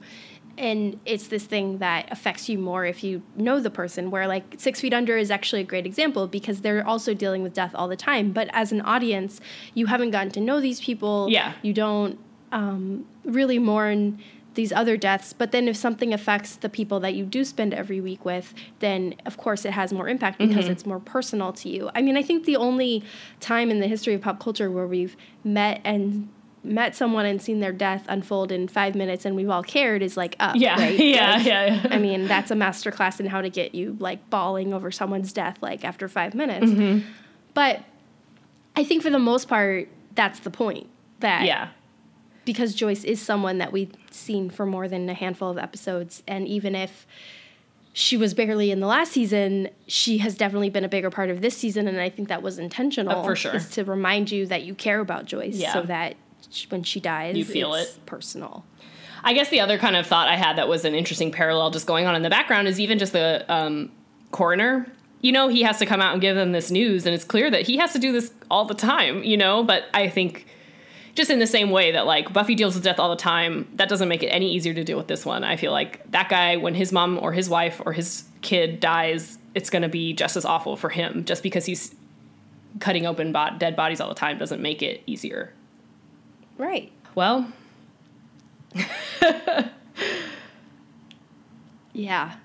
And 0.57 0.99
it's 1.05 1.27
this 1.27 1.45
thing 1.45 1.77
that 1.77 2.11
affects 2.11 2.49
you 2.49 2.57
more 2.57 2.85
if 2.85 3.03
you 3.03 3.21
know 3.35 3.59
the 3.59 3.69
person. 3.69 4.11
Where 4.11 4.27
like 4.27 4.55
Six 4.57 4.81
Feet 4.81 4.93
Under 4.93 5.17
is 5.17 5.31
actually 5.31 5.61
a 5.61 5.65
great 5.65 5.85
example 5.85 6.27
because 6.27 6.61
they're 6.61 6.85
also 6.85 7.13
dealing 7.13 7.41
with 7.43 7.53
death 7.53 7.71
all 7.73 7.87
the 7.87 7.95
time. 7.95 8.31
But 8.31 8.49
as 8.51 8.71
an 8.71 8.81
audience, 8.81 9.39
you 9.73 9.85
haven't 9.85 10.11
gotten 10.11 10.31
to 10.33 10.41
know 10.41 10.59
these 10.59 10.81
people. 10.81 11.27
Yeah. 11.29 11.53
You 11.61 11.73
don't 11.73 12.19
um, 12.51 13.05
really 13.23 13.59
mourn 13.59 14.19
these 14.53 14.71
other 14.71 14.97
deaths. 14.97 15.33
But 15.33 15.51
then 15.51 15.67
if 15.67 15.75
something 15.77 16.13
affects 16.13 16.55
the 16.55 16.69
people 16.69 16.99
that 17.01 17.13
you 17.13 17.25
do 17.25 17.43
spend 17.43 17.73
every 17.73 18.01
week 18.01 18.25
with, 18.25 18.53
then 18.79 19.15
of 19.25 19.37
course 19.37 19.65
it 19.65 19.71
has 19.71 19.93
more 19.93 20.07
impact 20.07 20.39
because 20.39 20.67
it's 20.67 20.85
more 20.85 20.99
personal 20.99 21.53
to 21.53 21.69
you. 21.69 21.89
I 21.95 22.01
mean, 22.01 22.17
I 22.17 22.23
think 22.23 22.45
the 22.45 22.57
only 22.57 23.03
time 23.39 23.71
in 23.71 23.79
the 23.79 23.87
history 23.87 24.13
of 24.13 24.21
pop 24.21 24.39
culture 24.39 24.69
where 24.69 24.87
we've 24.87 25.15
met 25.43 25.81
and 25.83 26.29
met 26.63 26.95
someone 26.95 27.25
and 27.25 27.41
seen 27.41 27.59
their 27.59 27.71
death 27.71 28.05
unfold 28.07 28.51
in 28.51 28.67
five 28.67 28.93
minutes 28.93 29.25
and 29.25 29.35
we've 29.35 29.49
all 29.49 29.63
cared 29.63 30.01
is 30.03 30.15
like 30.15 30.35
up. 30.39 30.55
Yeah, 30.55 30.75
right? 30.75 30.99
yeah, 30.99 31.35
Like, 31.37 31.45
yeah, 31.45 31.65
yeah. 31.65 31.87
I 31.89 31.97
mean, 31.97 32.27
that's 32.27 32.51
a 32.51 32.55
masterclass 32.55 33.19
in 33.19 33.25
how 33.25 33.41
to 33.41 33.49
get 33.49 33.73
you 33.73 33.97
like 33.99 34.29
bawling 34.29 34.73
over 34.73 34.91
someone's 34.91 35.33
death 35.33 35.57
like 35.61 35.83
after 35.83 36.07
five 36.07 36.35
minutes. 36.35 36.67
Mm-hmm. 36.67 37.07
But 37.53 37.83
I 38.75 38.83
think 38.83 39.03
for 39.03 39.09
the 39.09 39.19
most 39.19 39.47
part, 39.47 39.89
that's 40.15 40.39
the 40.39 40.51
point. 40.51 40.87
That 41.19 41.45
yeah, 41.45 41.69
because 42.45 42.73
Joyce 42.73 43.03
is 43.03 43.21
someone 43.21 43.57
that 43.59 43.71
we've 43.71 43.91
seen 44.09 44.49
for 44.49 44.65
more 44.65 44.87
than 44.87 45.07
a 45.09 45.13
handful 45.13 45.49
of 45.49 45.57
episodes, 45.57 46.23
and 46.27 46.47
even 46.47 46.75
if 46.75 47.05
she 47.93 48.15
was 48.15 48.33
barely 48.33 48.71
in 48.71 48.79
the 48.79 48.87
last 48.87 49.11
season, 49.11 49.67
she 49.85 50.19
has 50.19 50.35
definitely 50.35 50.69
been 50.69 50.85
a 50.85 50.89
bigger 50.89 51.09
part 51.09 51.29
of 51.29 51.41
this 51.41 51.57
season, 51.57 51.87
and 51.87 51.99
I 51.99 52.09
think 52.09 52.29
that 52.29 52.41
was 52.41 52.57
intentional. 52.57 53.19
Uh, 53.19 53.23
for 53.23 53.35
sure. 53.35 53.53
is 53.55 53.69
to 53.71 53.83
remind 53.83 54.31
you 54.31 54.45
that 54.47 54.63
you 54.63 54.73
care 54.73 54.99
about 55.01 55.25
Joyce, 55.25 55.55
Yeah. 55.55 55.73
so 55.73 55.81
that 55.83 56.15
when 56.69 56.83
she 56.83 56.99
dies, 56.99 57.35
You 57.35 57.45
feel 57.45 57.73
it's 57.73 57.95
it. 57.97 58.05
personal. 58.05 58.65
I 59.23 59.33
guess 59.33 59.49
the 59.49 59.59
other 59.59 59.77
kind 59.77 59.95
of 59.95 60.07
thought 60.07 60.27
I 60.29 60.35
had 60.35 60.57
that 60.57 60.67
was 60.67 60.83
an 60.85 60.95
interesting 60.95 61.31
parallel 61.31 61.69
just 61.69 61.85
going 61.85 62.07
on 62.07 62.15
in 62.15 62.21
the 62.23 62.29
background 62.29 62.67
is 62.67 62.79
even 62.79 62.97
just 62.97 63.13
the 63.13 63.45
um, 63.49 63.91
coroner. 64.31 64.87
You 65.21 65.31
know, 65.31 65.47
he 65.49 65.61
has 65.61 65.77
to 65.77 65.85
come 65.85 66.01
out 66.01 66.13
and 66.13 66.21
give 66.21 66.35
them 66.35 66.53
this 66.53 66.71
news, 66.71 67.05
and 67.05 67.13
it's 67.13 67.23
clear 67.25 67.51
that 67.51 67.61
he 67.67 67.77
has 67.77 67.93
to 67.93 67.99
do 67.99 68.11
this 68.11 68.31
all 68.49 68.65
the 68.65 68.73
time, 68.73 69.23
you 69.23 69.37
know? 69.37 69.63
But 69.63 69.83
I 69.93 70.07
think 70.09 70.47
just 71.15 71.29
in 71.29 71.39
the 71.39 71.47
same 71.47 71.69
way 71.71 71.91
that 71.91 72.05
like 72.05 72.31
Buffy 72.33 72.55
deals 72.55 72.75
with 72.75 72.83
death 72.83 72.99
all 72.99 73.09
the 73.09 73.15
time, 73.15 73.67
that 73.75 73.89
doesn't 73.89 74.07
make 74.09 74.23
it 74.23 74.27
any 74.27 74.51
easier 74.51 74.73
to 74.73 74.83
deal 74.83 74.97
with 74.97 75.07
this 75.07 75.25
one. 75.25 75.43
I 75.43 75.55
feel 75.55 75.71
like 75.71 76.09
that 76.11 76.29
guy, 76.29 76.57
when 76.57 76.73
his 76.75 76.91
mom 76.91 77.17
or 77.21 77.33
his 77.33 77.49
wife 77.49 77.81
or 77.85 77.93
his 77.93 78.23
kid 78.41 78.79
dies, 78.79 79.37
it's 79.53 79.69
going 79.69 79.81
to 79.81 79.89
be 79.89 80.13
just 80.13 80.37
as 80.37 80.45
awful 80.45 80.75
for 80.75 80.89
him. 80.89 81.25
Just 81.25 81.43
because 81.43 81.65
he's 81.65 81.93
cutting 82.79 83.05
open 83.05 83.31
bo- 83.31 83.57
dead 83.57 83.75
bodies 83.75 83.99
all 83.99 84.09
the 84.09 84.15
time 84.15 84.37
doesn't 84.37 84.61
make 84.61 84.81
it 84.81 85.03
easier. 85.05 85.53
Right. 86.57 86.91
Well, 87.15 87.51
Yeah. 91.93 92.35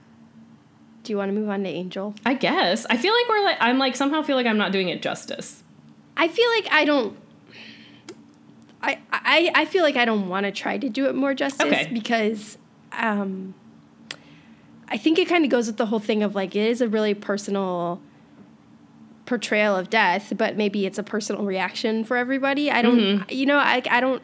Do 1.02 1.12
you 1.12 1.16
want 1.16 1.28
to 1.28 1.32
move 1.32 1.48
on 1.48 1.62
to 1.62 1.68
Angel? 1.68 2.14
I 2.24 2.34
guess. 2.34 2.84
I 2.90 2.96
feel 2.96 3.12
like 3.14 3.28
we're 3.28 3.44
like 3.44 3.56
I'm 3.60 3.78
like 3.78 3.94
somehow 3.94 4.22
feel 4.22 4.36
like 4.36 4.46
I'm 4.46 4.58
not 4.58 4.72
doing 4.72 4.88
it 4.88 5.02
justice. 5.02 5.62
I 6.16 6.28
feel 6.28 6.48
like 6.50 6.66
I 6.72 6.84
don't. 6.84 7.16
I 8.82 8.98
I, 9.12 9.50
I 9.54 9.64
feel 9.64 9.82
like 9.82 9.96
I 9.96 10.04
don't 10.04 10.28
want 10.28 10.44
to 10.44 10.52
try 10.52 10.78
to 10.78 10.88
do 10.88 11.06
it 11.06 11.14
more 11.14 11.34
justice 11.34 11.66
Okay. 11.66 11.90
because 11.92 12.58
um, 12.92 13.54
I 14.88 14.96
think 14.96 15.18
it 15.18 15.28
kind 15.28 15.44
of 15.44 15.50
goes 15.50 15.66
with 15.66 15.76
the 15.76 15.86
whole 15.86 15.98
thing 15.98 16.22
of 16.22 16.34
like 16.34 16.54
it 16.54 16.66
is 16.68 16.80
a 16.80 16.88
really 16.88 17.14
personal 17.14 18.00
portrayal 19.24 19.74
of 19.74 19.90
death, 19.90 20.32
but 20.36 20.56
maybe 20.56 20.86
it's 20.86 20.98
a 20.98 21.02
personal 21.02 21.44
reaction 21.44 22.04
for 22.04 22.16
everybody. 22.16 22.70
I 22.70 22.80
don't, 22.82 22.96
Mm-hmm. 22.98 23.22
you 23.30 23.46
know, 23.46 23.58
I 23.58 23.82
I 23.90 24.00
don't. 24.00 24.22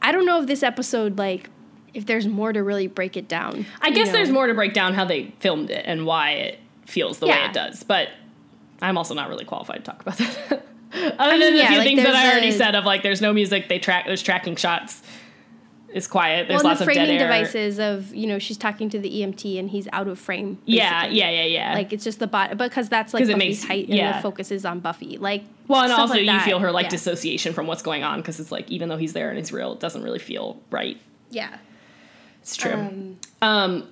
I 0.00 0.12
don't 0.12 0.24
know 0.26 0.40
if 0.40 0.46
this 0.46 0.62
episode 0.62 1.18
like 1.18 1.50
if 1.92 2.06
there's 2.06 2.26
more 2.26 2.52
to 2.52 2.62
really 2.62 2.86
break 2.86 3.16
it 3.16 3.28
down. 3.28 3.66
I 3.82 3.90
guess 3.90 4.06
know? 4.06 4.12
there's 4.14 4.30
more 4.30 4.46
to 4.46 4.54
break 4.54 4.72
down 4.72 4.94
how 4.94 5.04
they 5.04 5.34
filmed 5.40 5.70
it 5.70 5.84
and 5.86 6.06
why 6.06 6.30
it 6.32 6.58
feels 6.86 7.18
the 7.18 7.26
way 7.26 7.44
it 7.44 7.52
does, 7.52 7.82
but 7.82 8.08
I'm 8.80 8.96
also 8.96 9.12
not 9.14 9.28
really 9.28 9.44
qualified 9.44 9.84
to 9.84 9.90
talk 9.90 10.00
about 10.02 10.16
that. 10.18 10.64
Other 10.92 11.32
mean, 11.32 11.40
than 11.40 11.52
the 11.54 11.58
yeah, 11.58 11.68
few 11.68 11.78
like, 11.78 11.86
things 11.86 12.02
that 12.02 12.14
I 12.14 12.30
already 12.30 12.48
a- 12.48 12.52
said 12.52 12.74
of 12.74 12.84
like 12.84 13.02
there's 13.02 13.20
no 13.20 13.32
music, 13.32 13.68
they 13.68 13.78
track 13.78 14.06
there's 14.06 14.22
tracking 14.22 14.56
shots. 14.56 15.02
It's 15.90 16.06
quiet. 16.06 16.48
There's 16.48 16.62
well, 16.62 16.72
lots 16.72 16.80
the 16.80 16.84
of 16.84 16.88
dead 16.94 17.06
framing 17.06 17.18
air. 17.20 17.26
devices 17.28 17.78
of 17.78 18.14
you 18.14 18.26
know 18.26 18.38
she's 18.38 18.58
talking 18.58 18.90
to 18.90 18.98
the 18.98 19.08
EMT 19.22 19.58
and 19.58 19.70
he's 19.70 19.88
out 19.92 20.06
of 20.06 20.18
frame. 20.18 20.58
Yeah, 20.66 21.02
basically. 21.04 21.18
yeah, 21.20 21.30
yeah, 21.30 21.44
yeah. 21.44 21.74
Like 21.74 21.92
it's 21.94 22.04
just 22.04 22.18
the 22.18 22.26
bot 22.26 22.58
because 22.58 22.88
that's 22.90 23.14
like 23.14 23.22
'Cause 23.22 23.30
it 23.30 23.34
Buffy's 23.34 23.60
makes- 23.62 23.64
height 23.64 23.88
and 23.88 23.96
yeah. 23.96 24.16
the 24.16 24.22
focus 24.22 24.50
is 24.50 24.66
on 24.66 24.80
Buffy. 24.80 25.16
Like 25.16 25.44
well, 25.66 25.82
and 25.82 25.92
also 25.92 26.14
like 26.14 26.24
you 26.24 26.40
feel 26.40 26.58
her 26.58 26.70
like 26.72 26.84
yeah. 26.84 26.90
dissociation 26.90 27.54
from 27.54 27.66
what's 27.66 27.82
going 27.82 28.04
on 28.04 28.20
because 28.20 28.38
it's 28.38 28.52
like 28.52 28.70
even 28.70 28.88
though 28.90 28.98
he's 28.98 29.14
there 29.14 29.30
and 29.30 29.38
it's 29.38 29.50
real, 29.50 29.72
it 29.72 29.80
doesn't 29.80 30.02
really 30.02 30.18
feel 30.18 30.60
right. 30.70 30.98
Yeah. 31.30 31.56
It's 32.42 32.56
true. 32.56 32.72
Um, 32.72 33.16
Um, 33.40 33.88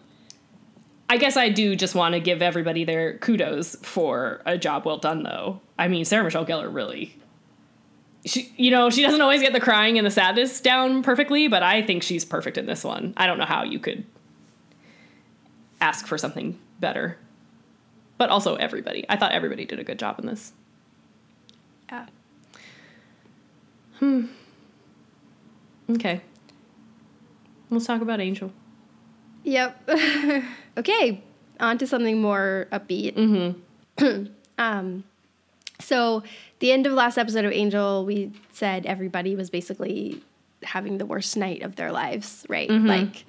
I 1.09 1.19
guess 1.19 1.37
I 1.37 1.49
do 1.51 1.77
just 1.77 1.95
want 1.95 2.15
to 2.15 2.21
give 2.21 2.43
everybody 2.43 2.85
their 2.85 3.19
kudos 3.19 3.77
for 3.77 4.43
a 4.45 4.59
job 4.59 4.85
well 4.85 4.99
done, 4.99 5.23
though. 5.23 5.61
I 5.79 5.89
mean, 5.89 6.05
Sarah 6.05 6.25
Michelle 6.25 6.45
Gellar 6.47 6.73
really. 6.73 7.17
She, 8.25 8.53
you 8.57 8.73
know, 8.73 8.91
she 8.91 9.03
doesn't 9.03 9.21
always 9.21 9.41
get 9.41 9.53
the 9.53 9.61
crying 9.61 9.99
and 9.99 10.07
the 10.07 10.11
sadness 10.11 10.61
down 10.61 11.05
perfectly, 11.05 11.47
but 11.47 11.63
I 11.63 11.81
think 11.83 12.03
she's 12.03 12.25
perfect 12.25 12.59
in 12.59 12.67
this 12.67 12.83
one. 12.83 13.15
I 13.17 13.27
don't 13.29 13.39
know 13.39 13.45
how 13.45 13.63
you 13.63 13.79
could 13.79 14.05
ask 15.81 16.07
for 16.09 16.19
something 16.19 16.59
better. 16.81 17.19
But 18.19 18.31
also 18.31 18.57
everybody. 18.57 19.05
I 19.09 19.17
thought 19.17 19.31
everybody 19.33 19.65
did 19.65 19.79
a 19.79 19.85
good 19.85 19.99
job 19.99 20.19
in 20.19 20.27
this. 20.27 20.53
yeah. 21.89 22.07
Hmm. 24.01 24.27
Okay. 25.91 26.21
Let's 27.71 27.87
talk 27.87 28.01
about 28.03 28.21
Angel. 28.21 28.53
Yep. 29.45 29.89
okay. 30.77 31.23
On 31.61 31.79
to 31.79 31.87
something 31.87 32.21
more 32.21 32.67
upbeat. 32.73 33.15
Mm-hmm. 33.15 34.27
um, 34.59 35.05
so 35.81 36.23
the 36.59 36.73
end 36.73 36.87
of 36.87 36.93
last 36.93 37.19
episode 37.19 37.45
of 37.45 37.53
Angel, 37.53 38.05
we 38.05 38.33
said 38.53 38.87
everybody 38.87 39.37
was 39.37 39.51
basically 39.51 40.23
having 40.63 40.99
the 40.99 41.07
worst 41.07 41.37
night 41.37 41.63
of 41.63 41.77
their 41.77 41.93
lives, 41.93 42.45
right? 42.49 42.69
Mm-hmm. 42.69 42.87
Like 42.87 43.25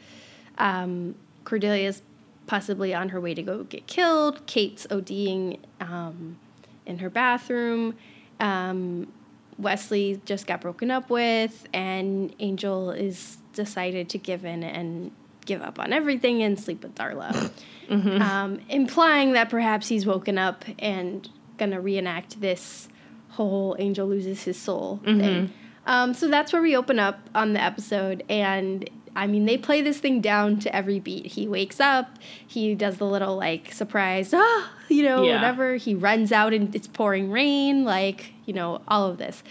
um, 0.57 1.15
Cordelia's 1.43 2.01
possibly 2.47 2.93
on 2.93 3.09
her 3.09 3.19
way 3.19 3.34
to 3.34 3.43
go 3.43 3.63
get 3.63 3.88
killed. 3.88 4.45
Kate's 4.45 4.88
ODing 4.88 5.59
um, 5.82 6.39
in 6.86 6.99
her 6.99 7.09
bathroom. 7.09 7.95
Um, 8.39 9.11
Wesley 9.59 10.22
just 10.26 10.47
got 10.47 10.61
broken 10.61 10.91
up 10.91 11.09
with, 11.09 11.67
and 11.74 12.34
Angel 12.39 12.91
is 12.91 13.38
decided 13.53 14.07
to 14.09 14.17
give 14.17 14.45
in 14.45 14.63
and 14.63 15.11
give 15.48 15.62
up 15.64 15.80
on 15.80 15.91
everything 15.91 16.43
and 16.43 16.60
sleep 16.60 16.84
with 16.84 16.93
Darla, 16.93 17.50
um, 17.89 18.60
implying 18.70 19.34
that 19.34 19.50
perhaps 19.50 19.88
he's 19.88 20.06
woken 20.06 20.38
up 20.38 20.64
and 20.78 21.28
gonna 21.58 21.82
reenact 21.82 22.39
this 22.39 22.88
whole 23.30 23.76
Angel 23.80 24.08
loses 24.08 24.43
his 24.43 24.58
soul 24.58 25.00
thing. 25.04 25.52
Um, 25.88 26.14
so 26.14 26.28
that's 26.28 26.52
where 26.54 26.62
we 26.62 26.76
open 26.76 27.00
up 27.00 27.20
on 27.34 27.54
the 27.54 27.64
episode, 27.64 28.24
and 28.30 28.88
I 29.16 29.26
mean, 29.26 29.45
they 29.45 29.58
play 29.58 29.82
this 29.82 29.98
thing 30.00 30.22
down 30.22 30.60
to 30.60 30.76
every 30.76 31.00
beat. 31.00 31.26
He 31.26 31.48
wakes 31.48 31.80
up, 31.80 32.20
he 32.45 32.76
does 32.76 32.98
the 32.98 33.06
little 33.06 33.36
like 33.36 33.72
surprise, 33.74 34.32
ah, 34.36 34.70
you 34.89 35.02
know, 35.02 35.24
Yeah. 35.24 35.36
whatever. 35.36 35.76
He 35.78 35.95
runs 35.95 36.32
out 36.32 36.54
and 36.54 36.76
it's 36.76 36.86
pouring 36.88 37.32
rain, 37.32 37.84
like, 37.84 38.34
you 38.45 38.54
know, 38.54 38.82
all 38.88 39.10
of 39.10 39.18
this. 39.18 39.41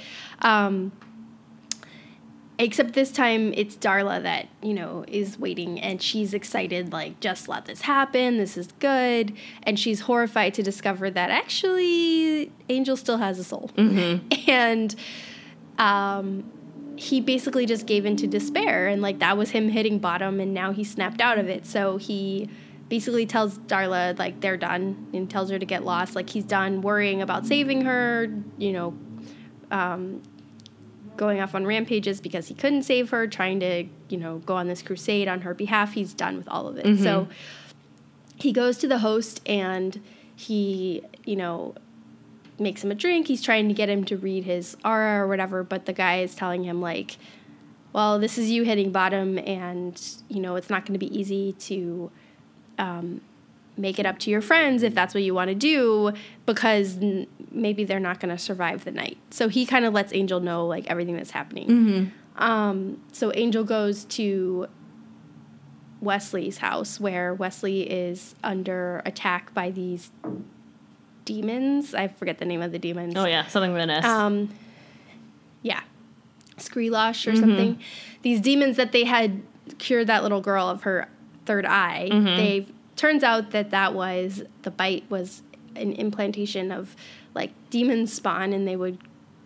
Um, 0.43 0.93
except 2.59 2.95
this 2.95 3.13
time 3.13 3.53
it's 3.55 3.77
Darla 3.77 4.23
that, 4.23 4.49
you 4.63 4.75
know, 4.75 5.05
is 5.09 5.39
waiting 5.39 5.81
and 5.81 6.01
she's 6.01 6.33
excited, 6.33 6.93
like, 6.93 7.21
just 7.21 7.49
let 7.49 7.67
this 7.67 7.83
happen. 7.83 8.39
This 8.39 8.57
is 8.57 8.69
good. 8.79 9.35
And 9.63 9.79
she's 9.79 10.01
horrified 10.01 10.55
to 10.55 10.63
discover 10.63 11.11
that 11.11 11.31
actually 11.31 12.51
Angel 12.69 12.97
still 12.97 13.19
has 13.19 13.39
a 13.39 13.45
soul. 13.45 13.71
And 14.49 14.95
um, 15.79 16.45
he 16.97 17.21
basically 17.21 17.67
just 17.67 17.87
gave 17.87 18.07
into 18.07 18.27
despair 18.27 18.89
and 18.89 19.03
like 19.03 19.19
that 19.19 19.37
was 19.37 19.51
him 19.51 19.69
hitting 19.69 19.99
bottom 19.99 20.41
and 20.41 20.55
now 20.55 20.73
he 20.73 20.83
snapped 20.83 21.21
out 21.21 21.39
of 21.39 21.49
it 21.49 21.67
so 21.67 21.99
he 21.99 22.49
basically 22.89 23.27
tells 23.27 23.59
darla 23.61 24.19
like 24.19 24.41
they're 24.41 24.57
done 24.57 25.07
and 25.13 25.29
tells 25.29 25.51
her 25.51 25.59
to 25.59 25.67
get 25.67 25.85
lost 25.85 26.15
like 26.15 26.31
he's 26.31 26.45
done 26.45 26.81
worrying 26.81 27.21
about 27.21 27.45
saving 27.45 27.83
her 27.83 28.33
you 28.57 28.73
know 28.73 28.97
um, 29.71 30.23
going 31.17 31.41
off 31.41 31.55
on 31.55 31.64
rampages 31.67 32.21
because 32.21 32.49
he 32.49 32.55
couldn't 32.55 32.83
save 32.83 33.11
her 33.11 33.27
trying 33.27 33.61
to 33.61 33.85
you 34.09 34.19
know 34.19 34.39
go 34.39 34.55
on 34.57 34.67
this 34.69 34.83
crusade 34.83 35.29
on 35.29 35.43
her 35.43 35.55
behalf. 35.55 35.95
He's 35.95 36.12
done 36.12 36.37
with 36.37 36.49
all 36.49 36.67
of 36.69 36.77
it. 36.79 36.87
So 37.03 37.29
he 38.37 38.53
goes 38.53 38.79
to 38.79 38.89
the 38.89 38.99
host 38.99 39.41
and 39.47 40.01
he 40.35 41.03
you 41.25 41.37
know 41.37 41.75
makes 42.59 42.83
him 42.83 42.91
a 42.91 42.95
drink. 42.95 43.29
He's 43.29 43.43
trying 43.43 43.69
to 43.69 43.75
get 43.75 43.89
him 43.89 44.05
to 44.05 44.17
read 44.17 44.45
his 44.45 44.77
aura 44.85 45.23
or 45.23 45.29
whatever, 45.29 45.62
but 45.62 45.87
the 45.87 45.93
guy 45.93 46.21
is 46.21 46.35
telling 46.35 46.64
him 46.64 46.81
like, 46.81 47.17
"Well, 47.93 48.19
this 48.19 48.39
is 48.39 48.51
you 48.51 48.62
hitting 48.64 48.93
bottom, 48.93 49.39
and 49.39 50.01
you 50.29 50.41
know 50.41 50.57
it's 50.57 50.71
not 50.71 50.87
going 50.87 50.99
to 50.99 50.99
be 50.99 51.19
easy 51.19 51.53
to 51.53 52.11
um, 52.79 53.21
make 53.77 53.99
it 53.99 54.07
up 54.07 54.18
to 54.20 54.31
your 54.31 54.41
friends 54.41 54.83
if 54.83 54.95
that's 54.95 55.14
what 55.14 55.22
you 55.22 55.35
want 55.35 55.49
to 55.49 55.55
do, 55.55 56.12
because 56.47 56.97
n- 56.99 57.27
maybe 57.51 57.85
they're 57.85 58.01
not 58.01 58.20
going 58.20 58.35
to 58.35 58.39
survive 58.43 58.85
the 58.85 58.91
night." 58.93 59.18
So 59.31 59.49
he 59.49 59.66
kind 59.66 59.85
of 59.85 59.93
lets 59.95 60.12
Angel 60.12 60.41
know 60.41 60.66
like 60.66 60.87
everything 60.89 61.16
that's 61.16 61.31
happening. 61.33 62.12
Um, 62.37 63.01
so 63.12 63.33
Angel 63.35 63.64
goes 63.64 64.05
to 64.05 64.68
Wesley's 66.01 66.59
house 66.59 67.01
where 67.01 67.33
Wesley 67.35 67.83
is 67.91 68.35
under 68.45 69.01
attack 69.07 69.55
by 69.55 69.70
these 69.70 70.11
demons. 71.24 71.95
I 71.95 72.09
forget 72.09 72.39
the 72.39 72.45
name 72.45 72.62
of 72.62 72.72
the 72.72 72.79
demons. 72.79 73.14
Oh 73.16 73.24
yeah, 73.27 73.47
something 73.47 73.72
with 73.72 73.83
an 73.83 73.91
S. 73.91 74.05
Um, 74.05 74.51
yeah, 75.62 75.81
Screelosh 76.59 77.31
or 77.31 77.35
something. 77.37 77.79
These 78.22 78.41
demons 78.41 78.77
that 78.77 78.93
they 78.93 79.05
had 79.05 79.43
cured 79.79 80.07
that 80.09 80.22
little 80.22 80.41
girl 80.41 80.68
of 80.68 80.83
her 80.83 81.09
third 81.47 81.64
eye. 81.66 82.09
They 82.37 82.66
turns 82.97 83.23
out 83.23 83.51
that 83.53 83.71
that 83.71 83.95
was 83.95 84.43
the 84.63 84.71
bite 84.71 85.05
was 85.11 85.43
an 85.75 85.93
implantation 85.93 86.73
of 86.73 86.97
like 87.35 87.53
demon 87.71 88.07
spawn, 88.07 88.53
and 88.53 88.67
they 88.67 88.77
would 88.77 88.99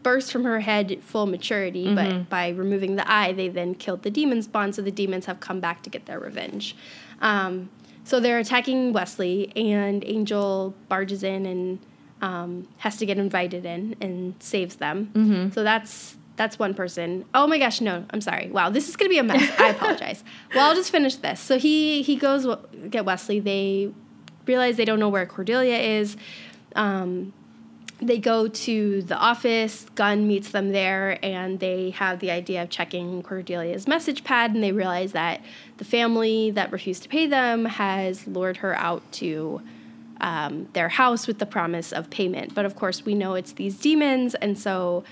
burst 0.03 0.33
from 0.33 0.45
her 0.45 0.61
head 0.61 0.91
at 0.91 1.03
full 1.03 1.27
maturity. 1.27 1.95
But 1.95 2.31
by 2.31 2.49
removing 2.49 2.97
the 2.97 3.11
eye, 3.11 3.33
they 3.33 3.49
then 3.49 3.75
killed 3.75 4.03
the 4.03 4.11
demon 4.11 4.41
spawn. 4.43 4.73
So 4.73 4.81
the 4.81 4.91
demons 4.91 5.27
have 5.27 5.41
come 5.41 5.61
back 5.61 5.83
to 5.83 5.91
get 5.91 6.07
their 6.07 6.19
revenge. 6.19 6.75
Um, 7.21 7.69
so 8.05 8.19
they're 8.19 8.39
attacking 8.39 8.93
Wesley, 8.95 9.53
and 9.55 10.03
Angel 10.07 10.75
barges 10.89 11.23
in 11.23 11.45
and 11.47 11.79
um, 12.23 12.69
has 12.79 12.97
to 12.99 13.07
get 13.07 13.19
invited 13.19 13.67
in 13.67 13.95
and 14.01 14.35
saves 14.41 14.77
them. 14.77 15.11
So 15.53 15.63
that's 15.63 16.17
that's 16.41 16.59
one 16.59 16.73
person. 16.73 17.27
Oh 17.35 17.47
my 17.47 17.59
gosh, 17.59 17.83
no, 17.83 18.07
I'm 18.09 18.23
sorry. 18.23 18.49
Wow, 18.49 18.71
this 18.71 18.89
is 18.89 18.97
gonna 18.97 19.11
be 19.11 19.19
a 19.19 19.23
mess. 19.23 19.53
I 19.61 19.69
apologize. 19.77 20.25
Well, 20.55 20.71
I'll 20.71 20.75
just 20.75 20.91
finish 20.91 21.17
this. 21.17 21.39
So 21.39 21.59
he 21.59 22.01
he 22.01 22.17
goes 22.17 22.47
w- 22.47 22.89
get 22.89 23.05
Wesley. 23.05 23.41
They 23.41 23.93
realize 24.47 24.79
they 24.79 24.87
don't 24.87 24.99
know 24.99 25.11
where 25.11 25.27
Cordelia 25.27 25.77
is. 25.77 26.17
Um, 26.75 27.35
they 28.01 28.17
go 28.17 28.49
to 28.49 29.03
the 29.03 29.19
office. 29.19 29.85
Gunn 29.97 30.27
meets 30.27 30.49
them 30.53 30.73
there, 30.73 31.23
and 31.23 31.61
they 31.61 31.91
have 31.91 32.21
the 32.21 32.31
idea 32.31 32.63
of 32.63 32.71
checking 32.71 33.23
Cordelia's 33.23 33.87
message 33.87 34.25
pad, 34.25 34.55
and 34.55 34.65
they 34.65 34.73
realize 34.73 35.13
that 35.13 35.43
the 35.77 35.85
family 35.85 36.51
that 36.53 36.73
refused 36.73 37.03
to 37.03 37.11
pay 37.11 37.27
them 37.27 37.67
has 37.67 38.27
lured 38.27 38.57
her 38.59 38.75
out 38.79 39.03
to 39.13 39.61
um, 40.23 40.69
their 40.73 40.89
house 40.89 41.27
with 41.27 41.39
the 41.39 41.45
promise 41.45 41.93
of 41.93 42.09
payment. 42.09 42.55
But 42.55 42.65
of 42.65 42.77
course, 42.77 43.05
we 43.05 43.15
know 43.15 43.35
it's 43.35 43.53
these 43.53 43.79
demons, 43.79 44.35
and 44.37 44.59
so 44.59 45.05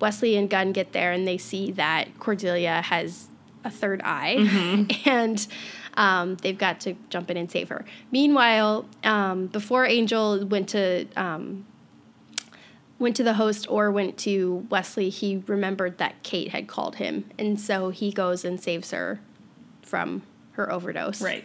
Wesley 0.00 0.36
and 0.36 0.48
Gunn 0.48 0.72
get 0.72 0.92
there, 0.92 1.12
and 1.12 1.26
they 1.26 1.38
see 1.38 1.72
that 1.72 2.18
Cordelia 2.18 2.82
has 2.82 3.28
a 3.64 3.70
third 3.70 4.00
eye, 4.04 4.86
and 5.04 5.46
um, 5.94 6.36
they've 6.36 6.58
got 6.58 6.80
to 6.80 6.94
jump 7.10 7.30
in 7.30 7.36
and 7.36 7.50
save 7.50 7.68
her. 7.68 7.84
Meanwhile, 8.12 8.86
um, 9.04 9.46
before 9.46 9.86
Angel 9.86 10.44
went 10.46 10.68
to 10.70 11.06
um, 11.16 11.66
went 12.98 13.16
to 13.16 13.22
the 13.22 13.34
host 13.34 13.66
or 13.68 13.90
went 13.90 14.18
to 14.18 14.66
Wesley, 14.70 15.08
he 15.08 15.42
remembered 15.46 15.98
that 15.98 16.22
Kate 16.22 16.48
had 16.48 16.68
called 16.68 16.96
him, 16.96 17.30
and 17.38 17.60
so 17.60 17.90
he 17.90 18.12
goes 18.12 18.44
and 18.44 18.60
saves 18.60 18.90
her 18.92 19.20
from 19.82 20.22
her 20.52 20.70
overdose. 20.70 21.20
right. 21.22 21.44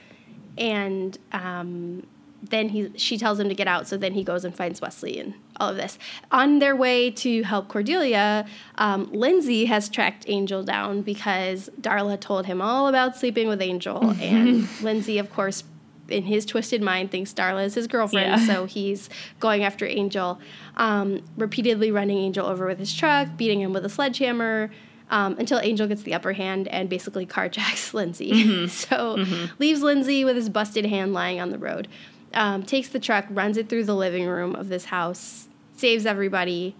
And 0.55 1.17
um, 1.31 2.05
then 2.49 2.69
he 2.69 2.91
she 2.97 3.17
tells 3.17 3.39
him 3.39 3.47
to 3.49 3.55
get 3.55 3.67
out, 3.67 3.87
so 3.87 3.95
then 3.97 4.13
he 4.13 4.23
goes 4.23 4.43
and 4.43 4.53
finds 4.55 4.81
Wesley 4.81 5.17
and 5.19 5.33
all 5.57 5.69
of 5.69 5.77
this. 5.77 5.97
On 6.31 6.59
their 6.59 6.75
way 6.75 7.09
to 7.11 7.43
help 7.43 7.69
Cordelia, 7.69 8.45
um, 8.77 9.09
Lindsey 9.13 9.65
has 9.65 9.87
tracked 9.89 10.25
Angel 10.27 10.61
down 10.63 11.01
because 11.03 11.69
Darla 11.79 12.19
told 12.19 12.45
him 12.45 12.61
all 12.61 12.87
about 12.87 13.15
sleeping 13.15 13.47
with 13.47 13.61
Angel, 13.61 14.09
and 14.21 14.67
Lindsey, 14.81 15.17
of 15.17 15.31
course. 15.31 15.63
In 16.09 16.23
his 16.25 16.45
twisted 16.45 16.81
mind, 16.81 17.11
thinks 17.11 17.33
Darla 17.33 17.63
is 17.63 17.75
his 17.75 17.87
girlfriend, 17.87 18.41
Yeah. 18.41 18.45
so 18.45 18.65
he's 18.65 19.09
going 19.39 19.63
after 19.63 19.85
Angel, 19.85 20.37
um, 20.75 21.23
repeatedly 21.37 21.91
running 21.91 22.17
Angel 22.17 22.45
over 22.45 22.67
with 22.67 22.77
his 22.77 22.93
truck, 22.93 23.37
beating 23.37 23.61
him 23.61 23.71
with 23.71 23.85
a 23.85 23.89
sledgehammer, 23.89 24.69
um, 25.09 25.37
until 25.39 25.59
Angel 25.59 25.87
gets 25.87 26.03
the 26.03 26.13
upper 26.13 26.33
hand 26.33 26.67
and 26.67 26.89
basically 26.89 27.25
carjacks 27.35 27.93
Lindsey. 27.93 28.67
so 28.67 29.23
leaves 29.59 29.81
Lindsey 29.81 30.25
with 30.25 30.35
his 30.35 30.49
busted 30.49 30.85
hand 30.87 31.13
lying 31.13 31.39
on 31.39 31.51
the 31.51 31.57
road. 31.57 31.87
Um, 32.33 32.63
takes 32.63 32.89
the 32.89 32.99
truck, 32.99 33.25
runs 33.29 33.57
it 33.57 33.69
through 33.69 33.83
the 33.85 33.95
living 33.95 34.25
room 34.25 34.55
of 34.55 34.69
this 34.69 34.85
house, 34.85 35.47
saves 35.75 36.05
everybody. 36.05 36.75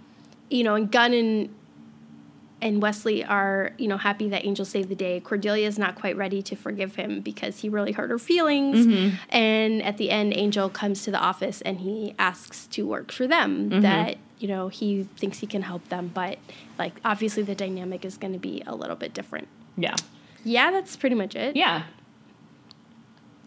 You 0.49 0.63
know, 0.63 0.75
and 0.75 0.91
Gunn 0.91 1.13
and 1.13 1.55
and 2.61 2.81
Wesley 2.81 3.25
are, 3.25 3.71
you 3.77 3.89
know, 3.89 3.97
happy 3.97 4.29
that 4.29 4.45
Angel 4.45 4.63
saved 4.63 4.87
the 4.87 4.95
day. 4.95 5.19
Cordelia 5.19 5.67
is 5.67 5.77
not 5.77 5.95
quite 5.95 6.15
ready 6.15 6.41
to 6.43 6.55
forgive 6.55 6.95
him 6.95 7.19
because 7.19 7.59
he 7.59 7.67
really 7.67 7.91
hurt 7.91 8.09
her 8.09 8.17
feelings. 8.17 8.85
And 9.29 9.83
at 9.83 9.97
the 9.97 10.09
end, 10.09 10.33
Angel 10.33 10.69
comes 10.69 11.03
to 11.03 11.11
the 11.11 11.19
office 11.19 11.59
and 11.61 11.81
he 11.81 12.15
asks 12.17 12.65
to 12.67 12.87
work 12.87 13.11
for 13.11 13.27
them. 13.27 13.81
That 13.81 14.17
you 14.39 14.47
know 14.47 14.69
he 14.69 15.03
thinks 15.17 15.39
he 15.39 15.47
can 15.47 15.63
help 15.63 15.87
them, 15.89 16.11
but 16.13 16.39
like 16.79 16.93
obviously 17.03 17.43
the 17.43 17.55
dynamic 17.55 18.05
is 18.05 18.17
going 18.17 18.33
to 18.33 18.39
be 18.39 18.63
a 18.65 18.73
little 18.73 18.95
bit 18.95 19.13
different. 19.13 19.49
Yeah. 19.75 19.95
Yeah, 20.45 20.71
that's 20.71 20.95
pretty 20.95 21.15
much 21.15 21.35
it. 21.35 21.55
Yeah. 21.55 21.83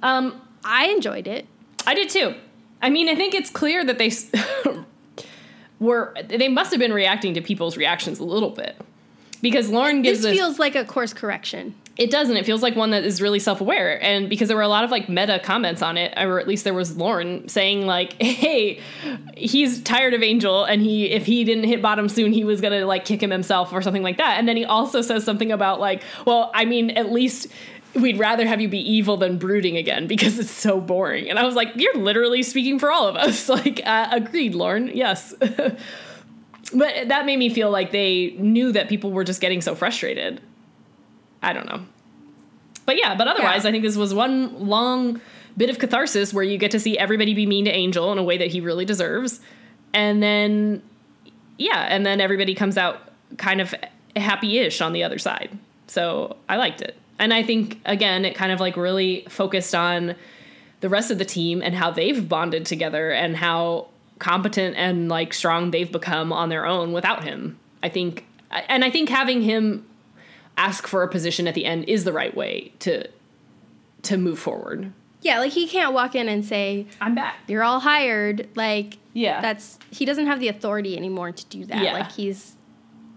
Um, 0.03 0.41
I 0.65 0.89
enjoyed 0.89 1.27
it. 1.27 1.47
I 1.87 1.95
did 1.95 2.09
too. 2.11 2.35
I 2.83 2.91
mean, 2.91 3.09
I 3.09 3.15
think 3.15 3.35
it's 3.35 3.51
clear 3.51 3.85
that 3.85 3.99
they 3.99 4.11
were 5.79 6.15
they 6.29 6.49
must 6.49 6.71
have 6.71 6.81
been 6.81 6.93
reacting 6.93 7.35
to 7.35 7.41
people's 7.41 7.77
reactions 7.77 8.19
a 8.19 8.25
little 8.25 8.51
bit 8.51 8.77
because 9.43 9.71
Lorne 9.71 10.03
gives 10.03 10.23
This 10.23 10.33
us 10.33 10.37
feels 10.37 10.59
like 10.59 10.75
a 10.75 10.85
course 10.85 11.13
correction. 11.13 11.75
it 11.99 12.11
doesn't. 12.11 12.37
It 12.37 12.45
feels 12.47 12.63
like 12.63 12.75
one 12.77 12.91
that 12.91 13.05
is 13.05 13.21
really 13.21 13.39
self 13.39 13.61
aware, 13.61 14.03
and 14.03 14.29
because 14.31 14.49
there 14.49 14.57
were 14.57 14.63
a 14.63 14.69
lot 14.69 14.85
of 14.85 14.91
like 14.91 15.09
meta 15.09 15.39
comments 15.43 15.83
on 15.83 15.97
it, 15.99 16.15
or 16.17 16.39
at 16.41 16.49
least 16.49 16.65
there 16.65 16.75
was 16.75 16.97
Lorne 16.97 17.49
saying 17.49 17.87
like, 17.87 18.13
"Hey, 18.23 18.81
he's 19.37 19.83
tired 19.83 20.15
of 20.15 20.23
Angel, 20.23 20.65
and 20.65 20.81
he 20.83 21.11
if 21.11 21.27
he 21.27 21.45
didn't 21.45 21.65
hit 21.65 21.83
bottom 21.83 22.09
soon, 22.09 22.33
he 22.33 22.45
was 22.45 22.61
gonna 22.61 22.87
like 22.87 23.05
kick 23.05 23.23
him 23.23 23.31
himself 23.31 23.73
or 23.73 23.83
something 23.83 24.03
like 24.03 24.17
that." 24.19 24.39
And 24.39 24.49
then 24.49 24.57
he 24.57 24.65
also 24.65 25.01
says 25.03 25.25
something 25.25 25.53
about 25.53 25.81
like, 25.81 26.03
"Well, 26.27 26.51
I 26.55 26.65
mean, 26.65 26.91
at 26.91 27.13
least." 27.13 27.49
We'd 28.01 28.19
rather 28.19 28.47
have 28.47 28.61
you 28.61 28.69
be 28.69 28.79
evil 28.79 29.17
than 29.17 29.39
brooding 29.39 29.77
again 29.77 30.07
because 30.07 30.39
it's 30.39 30.51
so 30.51 30.81
boring. 30.81 31.31
And 31.31 31.39
I 31.39 31.45
was 31.45 31.55
like, 31.55 31.69
you're 31.77 31.97
literally 31.97 32.43
speaking 32.43 32.79
for 32.79 32.91
all 32.91 33.09
of 33.09 33.17
us. 33.17 33.49
Like, 33.57 33.81
uh, 33.85 34.09
agreed, 34.13 34.55
Lorne. 34.55 34.91
Yes. 34.95 35.35
but 35.41 35.79
that 36.73 37.25
made 37.27 37.39
me 37.39 37.49
feel 37.49 37.71
like 37.71 37.91
they 37.91 38.35
knew 38.39 38.73
that 38.73 38.89
people 38.89 39.13
were 39.13 39.25
just 39.25 39.41
getting 39.41 39.61
so 39.61 39.75
frustrated. 39.75 40.41
I 41.43 41.53
don't 41.53 41.67
know. 41.67 41.87
But 42.85 42.99
yeah, 42.99 43.15
but 43.17 43.29
otherwise, 43.29 43.65
Yeah. 43.65 43.71
I 43.71 43.73
think 43.73 43.83
this 43.83 43.97
was 43.97 44.13
one 44.15 44.67
long 44.69 45.21
bit 45.57 45.71
of 45.71 45.79
catharsis 45.79 46.35
where 46.35 46.45
you 46.45 46.59
get 46.59 46.71
to 46.73 46.81
see 46.81 46.99
everybody 46.99 47.35
be 47.35 47.47
mean 47.47 47.65
to 47.65 47.71
Angel 47.71 48.13
in 48.13 48.19
a 48.19 48.23
way 48.23 48.37
that 48.39 48.49
he 48.49 48.61
really 48.61 48.85
deserves. 48.85 49.41
And 49.95 50.23
then, 50.23 50.83
yeah, 51.59 51.87
and 51.89 52.05
then 52.05 52.21
everybody 52.21 52.55
comes 52.55 52.77
out 52.77 53.11
kind 53.39 53.61
of 53.61 53.75
happy 54.15 54.59
ish 54.59 54.81
on 54.81 54.93
the 54.93 55.03
other 55.03 55.19
side. 55.19 55.57
So 55.87 56.37
I 56.49 56.57
liked 56.57 56.83
it. 56.83 56.97
And 57.19 57.33
I 57.33 57.43
think, 57.43 57.81
again, 57.85 58.25
it 58.25 58.35
kind 58.35 58.53
of 58.53 58.61
like 58.61 58.77
really 58.77 59.27
focused 59.29 59.75
on 59.75 60.15
the 60.81 60.89
rest 60.89 61.11
of 61.11 61.19
the 61.19 61.25
team 61.25 61.63
and 61.63 61.75
how 61.75 61.91
they've 61.91 62.29
bonded 62.29 62.67
together 62.67 63.11
and 63.11 63.37
how 63.37 63.89
competent 64.19 64.77
and 64.77 65.09
like 65.09 65.33
strong 65.33 65.71
they've 65.71 65.91
become 65.91 66.33
on 66.33 66.49
their 66.49 66.67
own 66.67 66.93
without 66.93 67.25
him. 67.25 67.59
I 67.83 67.89
think, 67.89 68.27
and 68.51 68.85
I 68.85 68.91
think 68.91 69.09
having 69.09 69.43
him 69.43 69.87
ask 70.59 70.87
for 70.87 71.03
a 71.03 71.09
position 71.09 71.47
at 71.49 71.55
the 71.55 71.65
end 71.65 71.85
is 71.89 72.05
the 72.05 72.13
right 72.13 72.35
way 72.37 72.73
to 72.81 73.09
to 74.03 74.17
move 74.17 74.39
forward. 74.39 74.93
Yeah, 75.23 75.41
like 75.41 75.53
he 75.53 75.67
can't 75.67 75.93
walk 75.93 76.15
in 76.15 76.29
and 76.29 76.45
say, 76.45 76.87
I'm 77.01 77.15
back. 77.15 77.37
"You're 77.49 77.65
all 77.65 77.81
hired." 77.81 78.49
Like, 78.55 78.99
Yeah. 79.13 79.41
that's 79.41 79.79
he 79.91 80.05
doesn't 80.05 80.27
have 80.27 80.39
the 80.41 80.49
authority 80.49 80.97
anymore 80.97 81.33
to 81.33 81.45
do 81.47 81.65
that. 81.67 81.83
Yeah. 81.83 81.93
Like 81.95 82.13
he's 82.13 82.55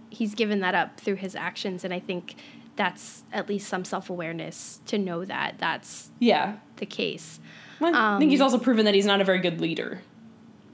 he's 0.10 0.34
given 0.34 0.60
that 0.62 0.74
up 0.76 1.00
through 1.00 1.16
his 1.16 1.36
actions, 1.36 1.84
and 1.84 1.94
I 1.94 2.00
think 2.00 2.36
that's 2.80 3.24
at 3.34 3.50
least 3.50 3.68
some 3.68 3.84
self 3.84 4.10
awareness 4.10 4.80
to 4.86 4.98
know 4.98 5.26
that 5.26 5.56
that's 5.60 6.10
Yeah. 6.18 6.56
the 6.78 6.86
case. 6.86 7.40
Well, 7.82 7.94
I 7.94 8.18
think 8.18 8.32
he's 8.32 8.40
also 8.42 8.58
proven 8.58 8.86
that 8.86 8.96
he's 8.96 9.06
not 9.06 9.20
a 9.20 9.26
very 9.26 9.40
good 9.40 9.60
leader. 9.60 10.02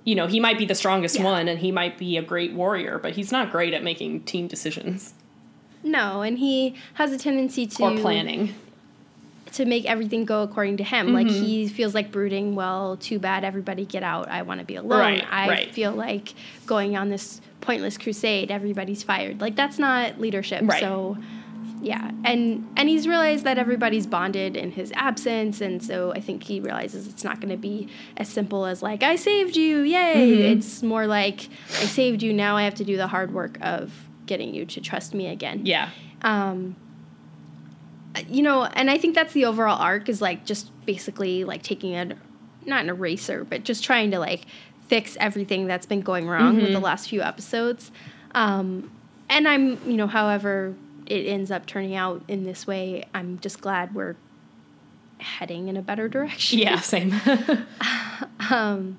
You 0.03 0.13
know, 0.13 0.27
he 0.27 0.39
might 0.39 0.59
be 0.59 0.65
the 0.65 0.75
strongest 0.75 1.17
Yeah. 1.17 1.23
one 1.25 1.47
and 1.47 1.59
he 1.59 1.71
might 1.71 1.97
be 1.97 2.15
a 2.17 2.21
great 2.21 2.53
warrior, 2.53 2.99
but 3.01 3.13
he's 3.15 3.31
not 3.31 3.51
great 3.51 3.73
at 3.73 3.83
making 3.83 4.21
team 4.21 4.47
decisions 4.47 5.15
No, 5.83 6.21
and 6.21 6.37
he 6.37 6.75
has 6.93 7.11
a 7.11 7.17
tendency 7.17 7.65
to 7.65 7.83
or 7.83 7.97
planning. 7.97 8.53
to 9.53 9.65
make 9.65 9.85
everything 9.85 10.25
go 10.25 10.43
according 10.43 10.77
to 10.77 10.83
him. 10.83 11.11
Like 11.13 11.25
Mm-hmm. 11.27 11.43
he 11.43 11.67
feels 11.67 11.95
like 11.95 12.11
brooding, 12.11 12.53
well, 12.55 12.97
too 12.97 13.17
bad 13.19 13.43
everybody 13.43 13.85
get 13.85 14.03
out. 14.03 14.27
I 14.29 14.43
want 14.43 14.59
to 14.59 14.65
be 14.65 14.75
alone. 14.75 14.99
Right, 14.99 15.25
I 15.31 15.47
right. 15.49 15.71
feel 15.73 15.91
like 15.91 16.33
going 16.67 16.95
on 16.97 17.09
this 17.09 17.41
pointless 17.61 17.97
crusade, 17.97 18.51
everybody's 18.51 19.01
fired. 19.01 19.41
Like 19.41 19.55
that's 19.55 19.79
not 19.79 20.19
leadership. 20.19 20.61
Right. 20.65 20.79
So 20.81 21.17
yeah. 21.85 22.11
And 22.23 22.67
and 22.75 22.89
he's 22.89 23.07
realized 23.07 23.43
that 23.45 23.57
everybody's 23.57 24.07
bonded 24.07 24.57
in 24.57 24.71
his 24.71 24.91
absence 24.95 25.61
and 25.61 25.81
so 25.83 26.11
I 26.13 26.19
think 26.19 26.43
he 26.43 26.59
realizes 26.59 27.07
it's 27.07 27.23
not 27.23 27.39
going 27.39 27.51
to 27.51 27.57
be 27.57 27.87
as 28.17 28.27
simple 28.27 28.65
as 28.65 28.81
like 28.81 29.03
I 29.03 29.15
saved 29.15 29.55
you. 29.55 29.79
Yay. 29.81 30.31
Mm-hmm. 30.31 30.57
It's 30.57 30.81
more 30.83 31.05
like 31.07 31.47
I 31.69 31.85
saved 31.85 32.23
you, 32.23 32.33
now 32.33 32.57
I 32.57 32.63
have 32.63 32.75
to 32.75 32.83
do 32.83 32.97
the 32.97 33.07
hard 33.07 33.33
work 33.33 33.57
of 33.61 33.93
getting 34.25 34.53
you 34.55 34.65
to 34.65 34.81
trust 34.81 35.13
me 35.13 35.27
again 35.27 35.61
Yeah. 35.65 35.89
um 36.23 36.75
you 38.27 38.41
know 38.41 38.63
and 38.63 38.89
i 38.89 38.97
think 38.97 39.13
that's 39.13 39.33
the 39.33 39.45
overall 39.45 39.77
arc 39.79 40.07
is 40.09 40.21
like 40.21 40.45
just 40.45 40.71
basically 40.85 41.43
like 41.43 41.61
taking 41.61 41.93
a 41.95 42.05
not 42.65 42.81
an 42.81 42.89
eraser 42.89 43.43
but 43.43 43.63
just 43.63 43.83
trying 43.83 44.09
to 44.11 44.17
like 44.19 44.45
fix 44.87 45.17
everything 45.19 45.67
that's 45.67 45.85
been 45.85 46.01
going 46.01 46.27
wrong 46.27 46.55
with 46.55 46.71
the 46.71 46.79
last 46.79 47.09
few 47.09 47.21
episodes 47.21 47.91
um 48.33 48.89
and 49.29 49.47
i'm 49.47 49.77
you 49.89 49.97
know 49.97 50.07
however 50.07 50.73
it 51.05 51.25
ends 51.27 51.51
up 51.51 51.65
turning 51.65 51.95
out 51.95 52.21
in 52.27 52.43
this 52.45 52.65
way 52.67 53.03
i'm 53.13 53.39
just 53.39 53.61
glad 53.61 53.93
we're 53.93 54.15
heading 55.19 55.67
in 55.67 55.77
a 55.77 55.81
better 55.81 56.07
direction 56.09 56.59
Yeah, 56.59 56.79
same. 56.79 57.13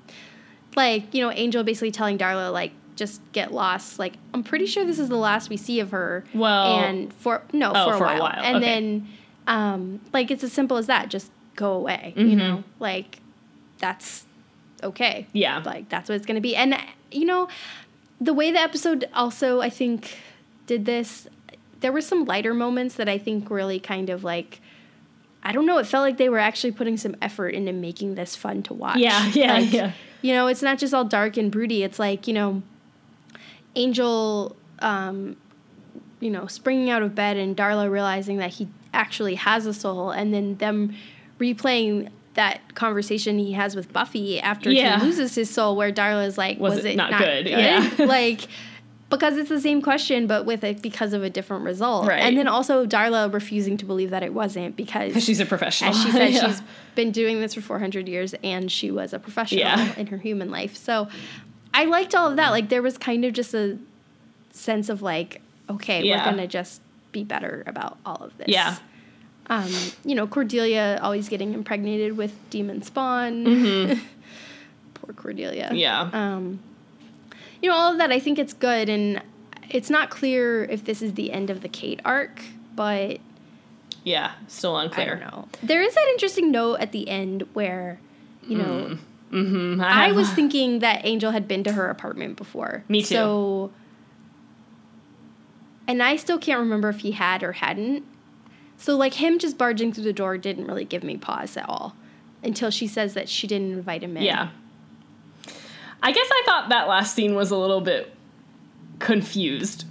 like 0.75 1.13
you 1.13 1.21
know 1.21 1.31
angel 1.31 1.63
basically 1.63 1.91
telling 1.91 2.17
darla 2.17 2.51
like 2.51 2.71
just 2.95 3.21
get 3.31 3.51
lost 3.53 3.99
like 3.99 4.15
i'm 4.33 4.43
pretty 4.43 4.65
sure 4.65 4.83
this 4.85 4.99
is 4.99 5.09
the 5.09 5.15
last 5.17 5.49
we 5.49 5.57
see 5.57 5.79
of 5.79 5.91
her 5.91 6.23
Well- 6.33 6.77
and 6.79 7.13
for 7.13 7.43
no 7.53 7.71
Oh, 7.73 7.89
for, 7.89 7.93
a, 7.95 7.97
for 7.97 8.03
a 8.03 8.07
while. 8.07 8.19
while, 8.21 8.33
and 8.43 8.57
okay. 8.57 8.65
then 8.65 9.07
um 9.47 10.01
like 10.13 10.31
it's 10.31 10.43
as 10.43 10.51
simple 10.51 10.77
as 10.77 10.87
that 10.87 11.09
just 11.09 11.31
go 11.55 11.73
away 11.73 12.13
Mm-hmm. 12.15 12.29
you 12.29 12.35
know 12.35 12.63
like 12.79 13.19
that's 13.79 14.25
okay 14.83 15.27
Yeah. 15.33 15.61
like 15.65 15.89
that's 15.89 16.09
what 16.09 16.15
it's 16.15 16.25
gonna 16.25 16.41
be 16.41 16.55
and 16.55 16.75
you 17.11 17.25
know 17.25 17.47
the 18.19 18.33
way 18.33 18.51
the 18.51 18.59
episode 18.59 19.07
also 19.13 19.61
i 19.61 19.69
think 19.69 20.17
did 20.65 20.85
this 20.85 21.27
there 21.81 21.91
were 21.91 22.01
some 22.01 22.25
lighter 22.25 22.53
moments 22.53 22.95
that 22.95 23.07
i 23.09 23.17
think 23.17 23.49
really 23.49 23.79
kind 23.79 24.09
of 24.09 24.23
like 24.23 24.59
I 25.43 25.53
don't 25.53 25.65
know. 25.65 25.77
It 25.77 25.87
felt 25.87 26.01
like 26.03 26.17
they 26.17 26.27
were 26.27 26.39
actually 26.39 26.71
putting 26.71 26.97
some 26.97 27.15
effort 27.21 27.49
into 27.49 27.71
making 27.71 28.15
this 28.15 28.35
fun 28.35 28.63
to 28.63 28.73
watch. 28.73 28.97
Yeah, 28.97 29.25
yeah, 29.33 29.53
Like, 29.53 29.71
yeah. 29.71 29.91
You 30.21 30.33
know, 30.33 30.47
it's 30.47 30.61
not 30.61 30.77
just 30.77 30.93
all 30.93 31.05
dark 31.05 31.37
and 31.37 31.49
broody. 31.49 31.83
It's 31.83 31.99
like 31.99 32.27
you 32.27 32.33
know, 32.33 32.63
Angel, 33.75 34.55
um, 34.79 35.37
you 36.19 36.29
know, 36.31 36.47
springing 36.47 36.89
out 36.89 37.01
of 37.03 37.13
bed 37.15 37.37
and 37.37 37.55
Darla 37.55 37.89
realizing 37.89 38.37
that 38.37 38.55
he 38.55 38.67
actually 38.93 39.35
has 39.35 39.65
a 39.65 39.73
soul, 39.73 40.09
and 40.11 40.33
then 40.33 40.57
them 40.57 40.93
replaying 41.39 42.09
that 42.33 42.75
conversation 42.75 43.37
he 43.39 43.53
has 43.53 43.75
with 43.75 43.93
Buffy 43.93 44.41
after 44.41 44.69
Yeah. 44.71 44.99
he 44.99 45.05
loses 45.05 45.35
his 45.35 45.49
soul, 45.49 45.75
where 45.77 45.91
Darla 45.93 46.25
is 46.25 46.37
like, 46.37 46.59
Was 46.59 46.75
"Was, 46.75 46.85
it 46.85 46.91
it, 46.93 46.95
not 46.97 47.11
not, 47.11 47.21
good?" 47.21 47.45
good?" 47.45 47.51
Yeah. 47.51 47.89
like. 47.99 48.47
Because 49.09 49.37
it's 49.37 49.47
the 49.47 49.61
same 49.61 49.81
question, 49.81 50.27
but 50.27 50.45
with 50.45 50.65
it 50.65 50.81
because 50.81 51.13
of 51.13 51.23
a 51.23 51.29
different 51.29 51.63
result, 51.63 52.07
Right. 52.07 52.19
and 52.23 52.37
then 52.37 52.47
also 52.47 52.85
Darla 52.85 53.31
refusing 53.31 53.77
to 53.77 53.85
believe 53.85 54.09
that 54.09 54.21
it 54.21 54.33
wasn't 54.33 54.75
because 54.75 55.23
She's 55.23 55.39
a 55.39 55.45
professional. 55.45 55.91
as 55.91 56.03
she 56.03 56.11
said, 56.11 56.29
Yeah. 56.33 56.47
she's 56.47 56.61
been 56.95 57.11
doing 57.11 57.39
this 57.39 57.53
for 57.53 57.61
400 57.61 58.07
years 58.09 58.35
and 58.43 58.69
she 58.69 58.91
was 58.91 59.13
a 59.13 59.19
professional 59.19 59.61
Yeah. 59.61 59.93
in 59.95 60.07
her 60.07 60.17
human 60.17 60.51
life. 60.51 60.75
So 60.75 61.07
I 61.73 61.85
liked 61.85 62.15
all 62.15 62.29
of 62.29 62.35
that. 62.35 62.49
Like, 62.51 62.67
there 62.67 62.81
was 62.81 62.97
kind 62.97 63.23
of 63.23 63.31
just 63.31 63.53
a 63.53 63.77
sense 64.51 64.89
of 64.89 65.01
like, 65.01 65.41
okay, 65.69 66.03
Yeah. 66.03 66.17
we're 66.17 66.25
going 66.31 66.37
to 66.43 66.47
just 66.47 66.81
be 67.13 67.23
better 67.23 67.63
about 67.65 67.97
all 68.05 68.17
of 68.21 68.37
this. 68.37 68.47
Yeah. 68.49 68.75
Um, 69.49 69.71
you 70.03 70.15
know, 70.15 70.27
Cordelia 70.27 70.99
always 71.01 71.29
getting 71.29 71.53
impregnated 71.53 72.17
with 72.17 72.33
demon 72.49 72.81
spawn. 72.81 73.45
Poor 74.95 75.13
Cordelia. 75.15 75.67
Mm-hmm. 75.67 75.75
Yeah. 75.75 76.09
Um, 76.11 76.59
you 77.61 77.69
know, 77.69 77.75
all 77.75 77.91
of 77.91 77.97
that, 77.97 78.11
I 78.11 78.19
think 78.19 78.37
it's 78.39 78.53
good. 78.53 78.89
And 78.89 79.21
it's 79.69 79.89
not 79.89 80.09
clear 80.09 80.63
if 80.65 80.85
this 80.85 81.01
is 81.01 81.13
the 81.15 81.31
end 81.31 81.49
of 81.49 81.61
the 81.61 81.69
Kate 81.69 81.99
arc, 82.05 82.41
but 82.75 83.19
yeah. 84.03 84.33
Still 84.47 84.77
unclear. 84.77 85.05
I 85.05 85.09
don't 85.09 85.19
know. 85.19 85.47
There 85.63 85.81
is 85.81 85.93
that 85.95 86.07
interesting 86.13 86.51
note 86.51 86.75
at 86.75 86.91
the 86.91 87.09
end 87.09 87.43
where, 87.53 87.99
you 88.47 88.57
know, 88.57 88.97
Mm-hmm. 89.31 89.81
I 89.81 90.07
have- 90.07 90.15
was 90.15 90.29
thinking 90.33 90.79
that 90.79 91.01
Angel 91.05 91.31
had 91.31 91.47
been 91.49 91.61
to 91.65 91.73
her 91.73 91.89
apartment 91.89 92.37
before. 92.37 92.85
Me 92.87 93.01
too. 93.01 93.07
So, 93.07 93.71
and 95.87 96.01
I 96.03 96.15
still 96.15 96.37
can't 96.37 96.59
remember 96.59 96.89
if 96.89 96.99
he 96.99 97.11
had 97.11 97.43
or 97.43 97.53
hadn't. 97.53 98.03
So, 98.77 98.95
like, 98.95 99.15
him 99.15 99.39
just 99.39 99.57
barging 99.57 99.91
through 99.91 100.03
the 100.03 100.13
door 100.13 100.37
didn't 100.37 100.65
really 100.67 100.85
give 100.85 101.03
me 101.03 101.17
pause 101.17 101.57
at 101.57 101.67
all 101.67 101.95
until 102.43 102.69
she 102.69 102.87
says 102.87 103.15
that 103.15 103.27
she 103.27 103.47
didn't 103.47 103.71
invite 103.73 104.03
him 104.03 104.15
in. 104.17 104.23
Yeah. 104.23 104.49
I 106.01 106.11
guess 106.11 106.27
I 106.31 106.43
thought 106.45 106.69
that 106.69 106.87
last 106.87 107.15
scene 107.15 107.35
was 107.35 107.51
a 107.51 107.57
little 107.57 107.81
bit 107.81 108.13
confused. 108.99 109.85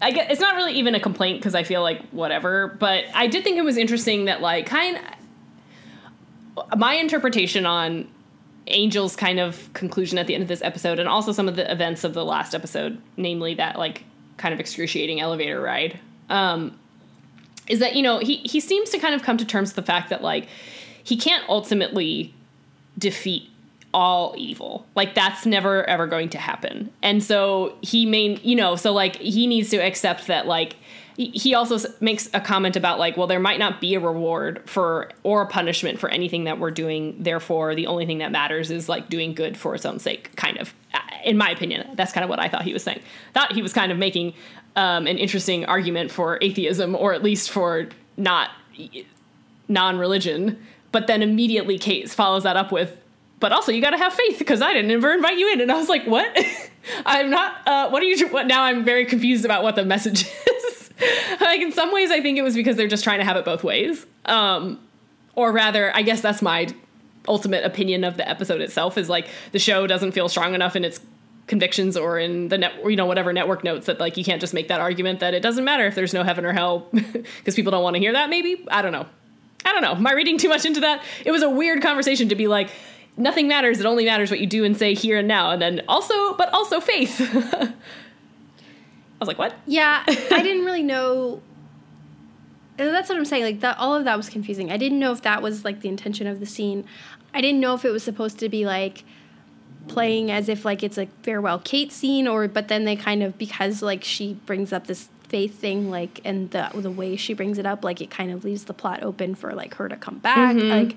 I 0.00 0.12
guess 0.12 0.30
it's 0.30 0.40
not 0.40 0.56
really 0.56 0.74
even 0.74 0.94
a 0.94 1.00
complaint 1.00 1.40
because 1.40 1.54
I 1.54 1.62
feel 1.62 1.82
like 1.82 2.08
whatever, 2.10 2.76
but 2.78 3.04
I 3.14 3.26
did 3.26 3.44
think 3.44 3.58
it 3.58 3.64
was 3.64 3.76
interesting 3.76 4.26
that 4.26 4.40
like 4.40 4.66
kind 4.66 5.00
my 6.76 6.94
interpretation 6.94 7.66
on 7.66 8.08
Angel's 8.66 9.16
kind 9.16 9.40
of 9.40 9.72
conclusion 9.72 10.18
at 10.18 10.26
the 10.26 10.34
end 10.34 10.42
of 10.42 10.48
this 10.48 10.62
episode 10.62 10.98
and 10.98 11.08
also 11.08 11.32
some 11.32 11.48
of 11.48 11.56
the 11.56 11.70
events 11.70 12.04
of 12.04 12.14
the 12.14 12.24
last 12.24 12.54
episode, 12.54 13.00
namely 13.16 13.54
that 13.54 13.78
like 13.78 14.04
kind 14.36 14.52
of 14.54 14.60
excruciating 14.60 15.20
elevator 15.20 15.60
ride. 15.60 15.98
Um 16.28 16.78
is 17.68 17.80
that 17.80 17.96
you 17.96 18.02
know 18.02 18.18
he 18.18 18.36
he 18.36 18.60
seems 18.60 18.90
to 18.90 18.98
kind 18.98 19.14
of 19.14 19.22
come 19.22 19.36
to 19.36 19.44
terms 19.44 19.70
with 19.70 19.76
the 19.76 19.82
fact 19.82 20.10
that 20.10 20.22
like 20.22 20.48
he 21.02 21.16
can't 21.16 21.48
ultimately 21.48 22.34
defeat 22.98 23.50
all 23.94 24.34
evil. 24.36 24.86
Like 24.94 25.14
that's 25.14 25.46
never 25.46 25.84
ever 25.88 26.06
going 26.06 26.28
to 26.30 26.38
happen. 26.38 26.90
And 27.02 27.22
so 27.22 27.74
he 27.80 28.04
may, 28.06 28.36
you 28.42 28.54
know, 28.54 28.76
so 28.76 28.92
like 28.92 29.16
he 29.16 29.46
needs 29.46 29.70
to 29.70 29.78
accept 29.78 30.26
that 30.26 30.46
like 30.46 30.76
he- 31.16 31.30
he 31.30 31.54
also 31.54 31.78
makes 32.00 32.28
a 32.32 32.40
comment 32.40 32.76
about 32.76 32.98
like 32.98 33.16
well 33.16 33.26
there 33.26 33.40
might 33.40 33.58
not 33.58 33.80
be 33.80 33.94
a 33.94 34.00
reward 34.00 34.62
for 34.66 35.10
or 35.24 35.42
a 35.42 35.46
punishment 35.46 35.98
for 35.98 36.08
anything 36.10 36.44
that 36.44 36.58
we're 36.60 36.70
doing 36.70 37.16
therefore 37.18 37.74
the 37.74 37.86
only 37.88 38.06
thing 38.06 38.18
that 38.18 38.30
matters 38.30 38.70
is 38.70 38.88
like 38.88 39.08
doing 39.08 39.34
good 39.34 39.56
for 39.56 39.74
its 39.74 39.84
own 39.84 39.98
sake 39.98 40.34
kind 40.36 40.56
of 40.58 40.72
Uh, 40.94 40.98
in 41.24 41.36
my 41.36 41.50
opinion 41.50 41.90
that's 41.96 42.12
kind 42.12 42.22
of 42.22 42.30
what 42.30 42.38
i 42.38 42.48
thought 42.48 42.62
he 42.62 42.72
was 42.72 42.84
saying 42.84 43.00
thought 43.34 43.52
he 43.52 43.62
was 43.62 43.72
kind 43.72 43.90
of 43.90 43.98
making 43.98 44.32
um, 44.76 45.08
an 45.08 45.18
interesting 45.18 45.64
argument 45.64 46.12
for 46.12 46.38
atheism 46.40 46.94
or 46.94 47.12
at 47.14 47.22
least 47.24 47.50
for 47.50 47.88
not 48.16 48.50
non-religion 49.68 50.56
but 50.92 51.06
then 51.08 51.22
immediately 51.22 51.78
kate 51.78 52.08
follows 52.10 52.44
that 52.44 52.56
up 52.56 52.70
with 52.70 52.96
but 53.40 53.52
also 53.52 53.72
you 53.72 53.80
got 53.80 53.90
to 53.90 53.98
have 53.98 54.12
faith 54.12 54.38
because 54.38 54.62
i 54.62 54.72
didn't 54.72 54.90
ever 54.90 55.12
invite 55.12 55.38
you 55.38 55.52
in. 55.52 55.60
And 55.60 55.70
i 55.70 55.76
was 55.76 55.88
like 55.88 56.04
what? 56.04 56.36
I'm 57.06 57.30
not 57.30 57.66
uh, 57.66 57.90
what 57.90 58.02
are 58.02 58.06
you 58.06 58.28
what 58.28 58.46
now 58.46 58.62
i'm 58.62 58.84
very 58.84 59.04
confused 59.04 59.44
about 59.44 59.62
what 59.62 59.76
the 59.76 59.84
message 59.84 60.26
is. 60.46 60.90
Like 61.40 61.60
in 61.60 61.72
some 61.72 61.92
ways 61.92 62.10
i 62.10 62.20
think 62.20 62.38
it 62.38 62.42
was 62.42 62.54
because 62.54 62.76
they're 62.76 62.88
just 62.88 63.04
trying 63.04 63.18
to 63.18 63.24
have 63.24 63.36
it 63.36 63.44
both 63.44 63.64
ways. 63.64 64.06
Um, 64.24 64.80
or 65.34 65.52
rather 65.52 65.94
i 65.96 66.02
guess 66.02 66.20
that's 66.20 66.42
my 66.42 66.68
ultimate 67.26 67.64
opinion 67.64 68.04
of 68.04 68.16
the 68.16 68.28
episode 68.28 68.60
itself 68.60 68.96
is 68.96 69.08
like 69.08 69.28
the 69.52 69.58
show 69.58 69.86
doesn't 69.86 70.12
feel 70.12 70.28
strong 70.28 70.54
enough 70.54 70.74
in 70.74 70.84
its 70.84 71.00
convictions 71.48 71.96
or 71.96 72.18
in 72.18 72.48
the 72.48 72.58
net 72.58 72.74
you 72.84 72.94
know 72.94 73.06
whatever 73.06 73.32
network 73.32 73.64
notes 73.64 73.86
that 73.86 73.98
like 73.98 74.16
you 74.16 74.24
can't 74.24 74.40
just 74.40 74.54
make 74.54 74.68
that 74.68 74.80
argument 74.80 75.20
that 75.20 75.34
it 75.34 75.40
doesn't 75.40 75.64
matter 75.64 75.86
if 75.86 75.94
there's 75.94 76.14
no 76.14 76.22
heaven 76.22 76.44
or 76.44 76.52
hell 76.52 76.86
because 76.92 77.54
people 77.54 77.72
don't 77.72 77.82
want 77.82 77.96
to 77.96 78.00
hear 78.00 78.12
that 78.12 78.30
maybe? 78.30 78.64
I 78.70 78.82
don't 78.82 78.92
know. 78.92 79.06
I 79.64 79.72
don't 79.72 79.82
know. 79.82 79.92
Am 79.92 80.06
i 80.06 80.12
reading 80.12 80.38
too 80.38 80.48
much 80.48 80.64
into 80.64 80.80
that? 80.80 81.02
It 81.24 81.32
was 81.32 81.42
a 81.42 81.50
weird 81.50 81.82
conversation 81.82 82.28
to 82.28 82.34
be 82.34 82.46
like 82.46 82.70
nothing 83.18 83.46
matters 83.48 83.80
it 83.80 83.86
only 83.86 84.04
matters 84.04 84.30
what 84.30 84.40
you 84.40 84.46
do 84.46 84.64
and 84.64 84.76
say 84.76 84.94
here 84.94 85.18
and 85.18 85.28
now 85.28 85.50
and 85.50 85.60
then 85.60 85.82
also 85.88 86.34
but 86.34 86.48
also 86.54 86.80
faith 86.80 87.20
i 87.34 87.72
was 89.20 89.26
like 89.28 89.38
what 89.38 89.54
Yeah, 89.66 90.04
I 90.08 90.42
didn't 90.42 90.64
really 90.64 90.82
know. 90.84 91.42
That's 92.76 93.08
what 93.08 93.18
I'm 93.18 93.24
saying. 93.24 93.42
Like 93.42 93.60
that, 93.60 93.76
all 93.78 93.96
of 93.96 94.04
that 94.04 94.16
was 94.16 94.28
confusing. 94.28 94.70
I 94.70 94.76
didn't 94.76 95.00
know 95.00 95.10
if 95.10 95.22
that 95.22 95.42
was 95.42 95.64
like 95.64 95.80
the 95.80 95.88
intention 95.88 96.28
of 96.28 96.38
the 96.38 96.46
scene. 96.46 96.84
I 97.34 97.40
didn't 97.40 97.60
know 97.60 97.74
if 97.74 97.84
it 97.84 97.90
was 97.90 98.04
supposed 98.04 98.38
to 98.38 98.48
be 98.48 98.64
like 98.64 99.02
playing 99.88 100.30
as 100.30 100.48
if 100.48 100.64
like 100.64 100.84
it's 100.84 100.96
a 100.98 101.06
farewell 101.24 101.58
Kate 101.58 101.90
scene, 101.90 102.28
or 102.28 102.46
but 102.46 102.68
then 102.68 102.84
they 102.84 102.94
kind 102.94 103.24
of 103.24 103.36
because 103.36 103.82
like 103.82 104.04
she 104.04 104.34
brings 104.46 104.72
up 104.72 104.86
this 104.86 105.08
faith 105.28 105.58
thing 105.58 105.90
like 105.90 106.20
and 106.24 106.52
the 106.52 106.70
the 106.74 106.90
way 106.90 107.14
she 107.16 107.34
brings 107.34 107.58
it 107.58 107.66
up 107.66 107.84
like 107.84 108.00
it 108.00 108.08
kind 108.10 108.30
of 108.30 108.44
leaves 108.44 108.64
the 108.64 108.72
plot 108.72 109.02
open 109.02 109.34
for 109.34 109.52
like 109.52 109.74
her 109.74 109.86
to 109.88 109.96
come 109.96 110.16
back 110.18 110.54
Mm-hmm. 110.56 110.70
like 110.88 110.96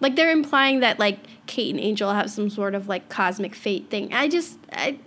like 0.00 0.16
they're 0.16 0.30
implying 0.30 0.80
that 0.80 0.98
like 0.98 1.18
Kate 1.46 1.70
and 1.70 1.80
Angel 1.80 2.12
have 2.12 2.30
some 2.30 2.50
sort 2.50 2.74
of 2.74 2.88
like 2.88 3.08
cosmic 3.08 3.54
fate 3.54 3.88
thing. 3.90 4.12
I 4.12 4.28
just 4.28 4.58
I 4.72 4.98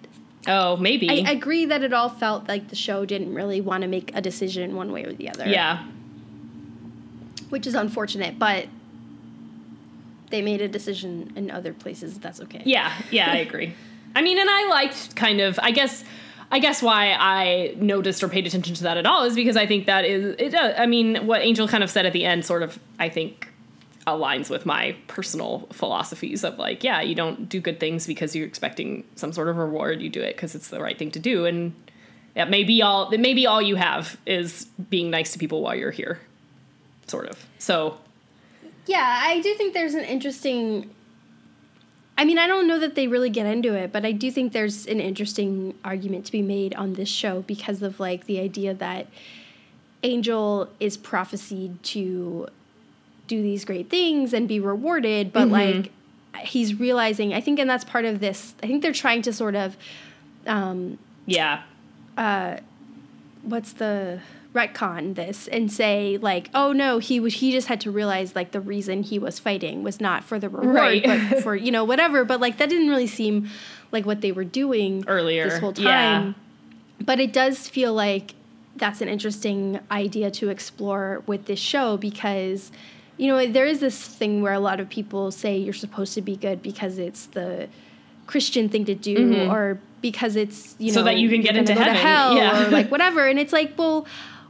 Oh, 0.47 0.75
maybe. 0.75 1.09
I 1.09 1.31
agree 1.31 1.65
that 1.65 1.83
it 1.83 1.93
all 1.93 2.09
felt 2.09 2.47
like 2.49 2.67
the 2.69 2.75
show 2.75 3.05
didn't 3.05 3.33
really 3.33 3.61
want 3.61 3.83
to 3.83 3.87
make 3.87 4.11
a 4.13 4.21
decision 4.21 4.75
one 4.75 4.91
way 4.91 5.05
or 5.05 5.13
the 5.13 5.29
other. 5.29 5.47
yeah. 5.47 5.85
Which 7.49 7.65
is 7.67 7.75
unfortunate, 7.75 8.37
but 8.39 8.67
they 10.31 10.41
made 10.41 10.61
a 10.61 10.67
decision 10.67 11.31
in 11.35 11.51
other 11.51 11.71
places. 11.71 12.17
That's 12.19 12.41
okay. 12.41 12.61
Yeah, 12.65 12.91
yeah, 13.11 13.31
I 13.31 13.37
agree. 13.37 13.73
I 14.15 14.21
mean, 14.21 14.37
and 14.39 14.49
I 14.49 14.67
liked 14.67 15.15
kind 15.15 15.39
of, 15.39 15.59
I 15.61 15.71
guess, 15.71 16.03
I 16.51 16.59
guess 16.59 16.81
why 16.81 17.15
I 17.17 17.75
noticed 17.77 18.21
or 18.23 18.27
paid 18.27 18.45
attention 18.45 18.75
to 18.75 18.83
that 18.83 18.97
at 18.97 19.05
all 19.05 19.23
is 19.23 19.35
because 19.35 19.55
I 19.55 19.65
think 19.65 19.85
that 19.85 20.03
is, 20.05 20.35
it. 20.39 20.53
Uh, 20.53 20.73
I 20.77 20.87
mean, 20.87 21.25
what 21.25 21.41
Angel 21.41 21.67
kind 21.67 21.83
of 21.83 21.89
said 21.89 22.05
at 22.05 22.13
the 22.13 22.25
end, 22.25 22.45
sort 22.45 22.63
of, 22.63 22.79
I 22.99 23.09
think, 23.09 23.52
aligns 24.05 24.49
with 24.49 24.65
my 24.65 24.95
personal 25.07 25.67
philosophies 25.71 26.43
of 26.43 26.57
like, 26.57 26.83
yeah, 26.83 27.01
you 27.01 27.15
don't 27.15 27.47
do 27.47 27.59
good 27.59 27.79
things 27.79 28.05
because 28.05 28.35
you're 28.35 28.47
expecting 28.47 29.03
some 29.15 29.31
sort 29.31 29.47
of 29.47 29.57
reward. 29.57 30.01
You 30.01 30.09
do 30.09 30.21
it 30.21 30.35
because 30.35 30.55
it's 30.55 30.69
the 30.69 30.81
right 30.81 30.97
thing 30.97 31.11
to 31.11 31.19
do, 31.19 31.45
and 31.45 31.73
that 32.33 32.49
may 32.49 32.63
be 32.63 32.81
all. 32.81 33.09
That 33.09 33.19
may 33.19 33.33
be 33.33 33.45
all 33.45 33.61
you 33.61 33.75
have 33.75 34.17
is 34.25 34.65
being 34.89 35.09
nice 35.09 35.33
to 35.33 35.39
people 35.39 35.61
while 35.61 35.75
you're 35.75 35.91
here, 35.91 36.19
sort 37.07 37.27
of. 37.27 37.45
So 37.59 37.97
Yeah, 38.85 39.21
I 39.23 39.39
do 39.39 39.53
think 39.55 39.73
there's 39.73 39.93
an 39.93 40.03
interesting. 40.03 40.89
I 42.15 42.25
mean, 42.25 42.37
I 42.37 42.45
don't 42.45 42.67
know 42.67 42.77
that 42.77 42.93
they 42.93 43.07
really 43.07 43.31
get 43.31 43.47
into 43.47 43.73
it, 43.73 43.91
but 43.91 44.05
I 44.05 44.11
do 44.11 44.29
think 44.29 44.53
there's 44.53 44.85
an 44.85 44.99
interesting 44.99 45.73
argument 45.83 46.25
to 46.27 46.31
be 46.31 46.43
made 46.43 46.75
on 46.75 46.93
this 46.93 47.09
show 47.09 47.41
because 47.41 47.81
of 47.81 47.99
like 47.99 48.25
the 48.25 48.39
idea 48.39 48.73
that 48.75 49.07
Angel 50.03 50.69
is 50.79 50.95
prophesied 50.95 51.81
to 51.83 52.47
do 53.27 53.41
these 53.41 53.65
great 53.65 53.89
things 53.89 54.33
and 54.33 54.47
be 54.47 54.59
rewarded, 54.59 55.31
but 55.31 55.47
like 55.47 55.91
he's 56.39 56.79
realizing, 56.79 57.33
I 57.33 57.41
think, 57.41 57.59
and 57.59 57.69
that's 57.69 57.83
part 57.83 58.05
of 58.05 58.19
this. 58.19 58.55
I 58.61 58.67
think 58.67 58.81
they're 58.81 58.91
trying 58.93 59.21
to 59.23 59.33
sort 59.33 59.55
of 59.55 59.77
um, 60.45 60.97
yeah, 61.25 61.61
what's 63.43 63.73
the 63.73 64.19
retcon 64.53 65.15
this 65.15 65.47
and 65.47 65.71
say 65.71 66.15
like 66.21 66.47
oh 66.53 66.71
no 66.71 66.99
he 66.99 67.19
was 67.19 67.33
he 67.35 67.51
just 67.51 67.67
had 67.67 67.81
to 67.81 67.89
realize 67.89 68.35
like 68.35 68.51
the 68.51 68.61
reason 68.61 69.01
he 69.01 69.17
was 69.17 69.39
fighting 69.39 69.81
was 69.81 69.99
not 69.99 70.23
for 70.23 70.37
the 70.37 70.47
reward 70.47 70.75
Right. 70.75 71.03
but 71.03 71.19
for 71.41 71.55
you 71.55 71.71
know 71.71 71.83
whatever 71.83 72.23
but 72.23 72.39
like 72.39 72.59
that 72.59 72.69
didn't 72.69 72.87
really 72.87 73.07
seem 73.07 73.49
like 73.91 74.05
what 74.05 74.21
they 74.21 74.31
were 74.31 74.43
doing 74.43 75.03
Earlier, 75.07 75.49
this 75.49 75.59
whole 75.59 75.73
yeah. 75.75 75.89
time 75.89 76.35
but 77.01 77.19
it 77.19 77.33
does 77.33 77.67
feel 77.67 77.95
like 77.95 78.35
that's 78.75 79.01
an 79.01 79.09
interesting 79.09 79.79
idea 79.89 80.29
to 80.29 80.49
explore 80.49 81.23
with 81.25 81.45
this 81.45 81.59
show 81.59 81.97
because 81.97 82.71
you 83.17 83.27
know 83.27 83.45
there 83.47 83.65
is 83.65 83.79
this 83.79 83.97
thing 84.07 84.41
where 84.41 84.53
a 84.53 84.59
lot 84.59 84.79
of 84.79 84.89
people 84.89 85.31
say 85.31 85.57
you're 85.57 85.73
supposed 85.73 86.13
to 86.15 86.21
be 86.21 86.35
good 86.35 86.61
because 86.61 86.97
it's 86.97 87.25
the 87.27 87.67
christian 88.27 88.69
thing 88.69 88.85
to 88.85 88.95
do 88.95 89.49
or 89.49 89.79
because 90.01 90.35
it's 90.35 90.75
you 90.79 90.87
Mm-hmm. 90.87 90.93
So 90.93 90.99
know 91.01 91.05
that 91.05 91.17
you 91.17 91.29
can 91.29 91.41
get 91.41 91.55
into 91.55 91.73
gonna 91.73 91.85
go 91.85 91.91
to 91.93 91.97
heaven. 91.99 92.07
hell 92.07 92.35
Yeah. 92.35 92.67
or 92.67 92.69
like 92.69 92.89
whatever 92.91 93.27
and 93.29 93.37
it's 93.39 93.53
like 93.53 93.77
well 93.77 94.05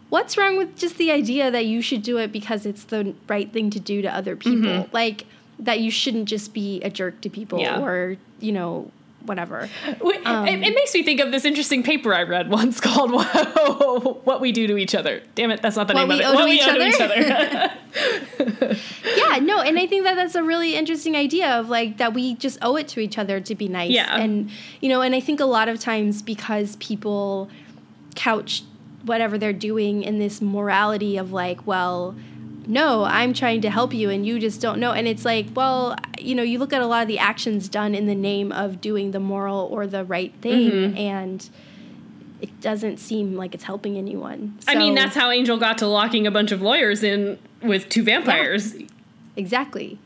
what's 0.09 0.37
wrong 0.37 0.57
with 0.57 0.77
just 0.77 0.97
the 0.97 1.11
idea 1.11 1.49
that 1.51 1.65
you 1.65 1.81
should 1.81 2.03
do 2.03 2.17
it 2.17 2.31
because 2.31 2.65
it's 2.65 2.83
the 2.85 3.13
right 3.27 3.51
thing 3.51 3.69
to 3.71 3.79
do 3.79 4.01
to 4.01 4.07
other 4.15 4.35
people 4.35 4.59
Mm-hmm. 4.69 4.93
like 4.95 5.25
that 5.59 5.79
you 5.79 5.91
shouldn't 5.91 6.25
just 6.27 6.53
be 6.53 6.81
a 6.81 6.89
jerk 6.89 7.21
to 7.21 7.29
people 7.29 7.59
Yeah. 7.59 7.81
or 7.81 8.17
you 8.39 8.51
know 8.51 8.91
whatever 9.25 9.69
Wait, 10.01 10.15
it, 10.17 10.21
it 10.21 10.25
um, 10.27 10.59
makes 10.59 10.93
me 10.93 11.01
think 11.03 11.19
of 11.21 11.31
this 11.31 11.45
interesting 11.45 11.81
paper 11.83 12.13
I 12.13 12.23
read 12.23 12.49
once 12.49 12.79
called 12.81 13.11
"What 14.25 14.41
We 14.41 14.51
Do 14.51 14.67
to 14.67 14.77
Each 14.77 14.93
Other." 14.95 15.21
Damn 15.35 15.51
it, 15.51 15.61
that's 15.61 15.75
not 15.75 15.87
the 15.87 15.93
What 15.93 16.07
name 16.07 16.11
of 16.11 16.19
it. 16.19 16.33
What 16.35 16.45
we 16.45 16.61
owe 16.61 16.73
to 16.73 16.85
each 16.87 16.99
Other? 17.01 17.15
other. 17.15 18.75
yeah 19.17 19.37
no 19.39 19.61
and 19.61 19.77
i 19.77 19.85
think 19.85 20.03
that 20.03 20.15
that's 20.15 20.35
a 20.35 20.43
really 20.43 20.75
interesting 20.75 21.15
idea 21.15 21.47
of 21.59 21.69
like 21.69 21.97
that 21.97 22.13
we 22.13 22.35
just 22.35 22.57
owe 22.61 22.75
it 22.75 22.87
to 22.87 22.99
each 22.99 23.17
other 23.17 23.39
to 23.39 23.53
be 23.55 23.67
nice 23.67 23.91
Yeah. 23.91 24.17
and 24.17 24.49
you 24.81 24.89
know 24.89 25.01
and 25.01 25.13
i 25.13 25.19
think 25.19 25.39
a 25.39 25.45
lot 25.45 25.69
of 25.69 25.79
times 25.79 26.21
because 26.21 26.75
people 26.77 27.49
couch 28.15 28.63
whatever 29.05 29.37
they're 29.37 29.53
doing 29.53 30.01
in 30.03 30.17
this 30.17 30.41
morality 30.41 31.17
of 31.17 31.31
like 31.31 31.65
well 31.67 32.15
no 32.67 33.03
i'm 33.03 33.33
trying 33.33 33.61
to 33.61 33.69
help 33.69 33.93
you 33.93 34.09
and 34.09 34.25
you 34.25 34.39
just 34.39 34.61
don't 34.61 34.79
know 34.79 34.91
and 34.91 35.07
it's 35.07 35.25
like 35.25 35.47
well 35.55 35.95
you 36.19 36.33
know 36.35 36.43
you 36.43 36.57
look 36.59 36.71
at 36.73 36.81
a 36.81 36.85
lot 36.87 37.01
of 37.01 37.07
the 37.07 37.19
actions 37.19 37.67
done 37.69 37.93
in 37.95 38.05
the 38.07 38.15
name 38.15 38.51
of 38.51 38.79
doing 38.81 39.11
the 39.11 39.19
moral 39.19 39.67
or 39.71 39.85
the 39.87 40.03
right 40.05 40.33
thing 40.41 40.71
Mm-hmm. 40.71 40.97
and 40.97 41.49
it 42.41 42.59
doesn't 42.61 42.97
seem 42.97 43.35
like 43.35 43.53
it's 43.55 43.63
helping 43.63 43.97
anyone 43.97 44.57
I 44.67 44.75
mean, 44.75 44.95
that's 44.95 45.15
how 45.15 45.31
Angel 45.31 45.57
got 45.57 45.77
to 45.77 45.87
locking 45.87 46.27
a 46.27 46.31
bunch 46.31 46.51
of 46.51 46.61
lawyers 46.61 47.01
in 47.03 47.39
with 47.61 47.87
two 47.87 48.03
vampires. 48.03 48.75
Exactly. 49.37 49.97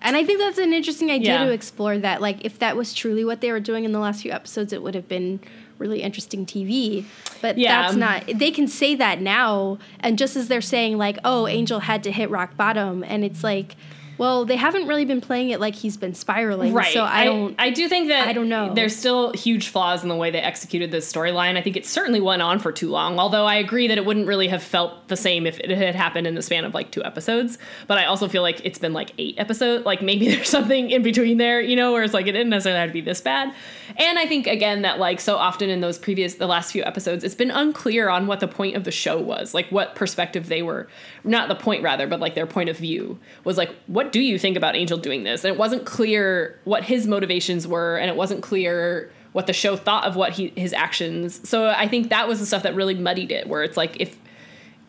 And 0.00 0.16
I 0.16 0.24
think 0.24 0.38
that's 0.38 0.58
an 0.58 0.72
interesting 0.72 1.10
idea 1.10 1.34
Yeah. 1.40 1.44
to 1.46 1.52
explore 1.52 1.98
that. 1.98 2.20
Like, 2.22 2.44
if 2.44 2.58
that 2.58 2.76
was 2.76 2.92
truly 2.94 3.24
what 3.24 3.40
they 3.42 3.50
were 3.52 3.60
doing 3.60 3.84
in 3.84 3.92
the 3.92 3.98
last 3.98 4.22
few 4.22 4.32
episodes, 4.32 4.72
it 4.72 4.82
would 4.82 4.94
have 4.94 5.08
been 5.08 5.40
really 5.78 6.02
interesting 6.02 6.46
TV. 6.46 7.04
But 7.40 7.58
Yeah. 7.58 7.82
that's 7.82 7.96
not, 7.96 8.26
they 8.38 8.50
can 8.50 8.68
say 8.68 8.94
that 8.94 9.20
now. 9.20 9.78
And 10.00 10.18
just 10.18 10.36
as 10.36 10.48
they're 10.48 10.60
saying, 10.60 10.98
like, 10.98 11.18
oh, 11.24 11.46
Angel 11.46 11.80
had 11.80 12.02
to 12.04 12.12
hit 12.12 12.30
rock 12.30 12.56
bottom. 12.56 13.04
And 13.04 13.24
it's 13.24 13.42
like, 13.44 13.76
well, 14.18 14.44
they 14.44 14.56
haven't 14.56 14.86
really 14.86 15.04
been 15.04 15.20
playing 15.20 15.50
it 15.50 15.60
like 15.60 15.74
he's 15.74 15.96
been 15.96 16.14
spiraling. 16.14 16.72
Right. 16.72 16.92
So 16.92 17.02
I 17.02 17.24
don't. 17.24 17.54
I 17.58 17.70
do 17.70 17.88
think 17.88 18.08
that 18.08 18.28
I 18.28 18.32
don't 18.32 18.48
know. 18.48 18.72
There's 18.74 18.94
still 18.94 19.32
huge 19.32 19.68
flaws 19.68 20.02
in 20.02 20.08
the 20.08 20.16
way 20.16 20.30
they 20.30 20.40
executed 20.40 20.90
this 20.90 21.10
storyline. 21.10 21.56
I 21.56 21.62
think 21.62 21.76
it 21.76 21.86
certainly 21.86 22.20
went 22.20 22.42
on 22.42 22.58
for 22.58 22.72
too 22.72 22.90
long. 22.90 23.18
Although 23.18 23.46
I 23.46 23.56
agree 23.56 23.88
that 23.88 23.98
it 23.98 24.04
wouldn't 24.04 24.26
really 24.26 24.48
have 24.48 24.62
felt 24.62 25.08
the 25.08 25.16
same 25.16 25.46
if 25.46 25.58
it 25.60 25.70
had 25.70 25.94
happened 25.94 26.26
in 26.26 26.34
the 26.34 26.42
span 26.42 26.64
of 26.64 26.74
like 26.74 26.90
two 26.90 27.04
episodes. 27.04 27.58
But 27.86 27.98
I 27.98 28.04
also 28.06 28.28
feel 28.28 28.42
like 28.42 28.64
it's 28.64 28.78
been 28.78 28.92
like 28.92 29.12
eight 29.18 29.34
episodes. 29.38 29.84
Like 29.84 30.02
maybe 30.02 30.28
there's 30.34 30.48
something 30.48 30.90
in 30.90 31.02
between 31.02 31.38
there, 31.38 31.60
you 31.60 31.76
know, 31.76 31.92
where 31.92 32.02
it's 32.02 32.14
like 32.14 32.26
it 32.26 32.32
didn't 32.32 32.50
necessarily 32.50 32.80
have 32.80 32.90
to 32.90 32.94
be 32.94 33.00
this 33.00 33.20
bad. 33.20 33.52
And 33.96 34.18
I 34.18 34.26
think 34.26 34.46
again 34.46 34.82
that 34.82 34.98
like 34.98 35.20
so 35.20 35.36
often 35.36 35.70
in 35.70 35.80
those 35.80 35.98
previous 35.98 36.34
the 36.36 36.46
last 36.46 36.72
few 36.72 36.82
episodes, 36.84 37.24
it's 37.24 37.34
been 37.34 37.50
unclear 37.50 38.08
on 38.08 38.26
what 38.26 38.40
the 38.40 38.48
point 38.48 38.76
of 38.76 38.84
the 38.84 38.90
show 38.90 39.20
was, 39.20 39.54
like 39.54 39.68
what 39.70 39.94
perspective 39.94 40.48
they 40.48 40.62
were, 40.62 40.88
not 41.22 41.48
the 41.48 41.54
point 41.54 41.82
rather, 41.82 42.06
but 42.06 42.20
like 42.20 42.34
their 42.34 42.46
point 42.46 42.68
of 42.68 42.76
view 42.76 43.18
was 43.44 43.56
like, 43.56 43.74
what 43.86 44.03
do 44.10 44.20
you 44.20 44.38
think 44.38 44.56
about 44.56 44.76
Angel 44.76 44.98
doing 44.98 45.24
this? 45.24 45.44
And 45.44 45.52
it 45.52 45.58
wasn't 45.58 45.84
clear 45.84 46.58
what 46.64 46.84
his 46.84 47.06
motivations 47.06 47.66
were, 47.66 47.96
and 47.96 48.08
it 48.08 48.16
wasn't 48.16 48.42
clear 48.42 49.10
what 49.32 49.46
the 49.46 49.52
show 49.52 49.76
thought 49.76 50.04
of 50.04 50.16
what 50.16 50.32
he 50.32 50.52
his 50.56 50.72
actions. 50.72 51.46
So 51.48 51.68
I 51.68 51.88
think 51.88 52.10
that 52.10 52.28
was 52.28 52.40
the 52.40 52.46
stuff 52.46 52.62
that 52.62 52.74
really 52.74 52.94
muddied 52.94 53.32
it, 53.32 53.48
where 53.48 53.62
it's 53.62 53.76
like 53.76 54.00
if 54.00 54.16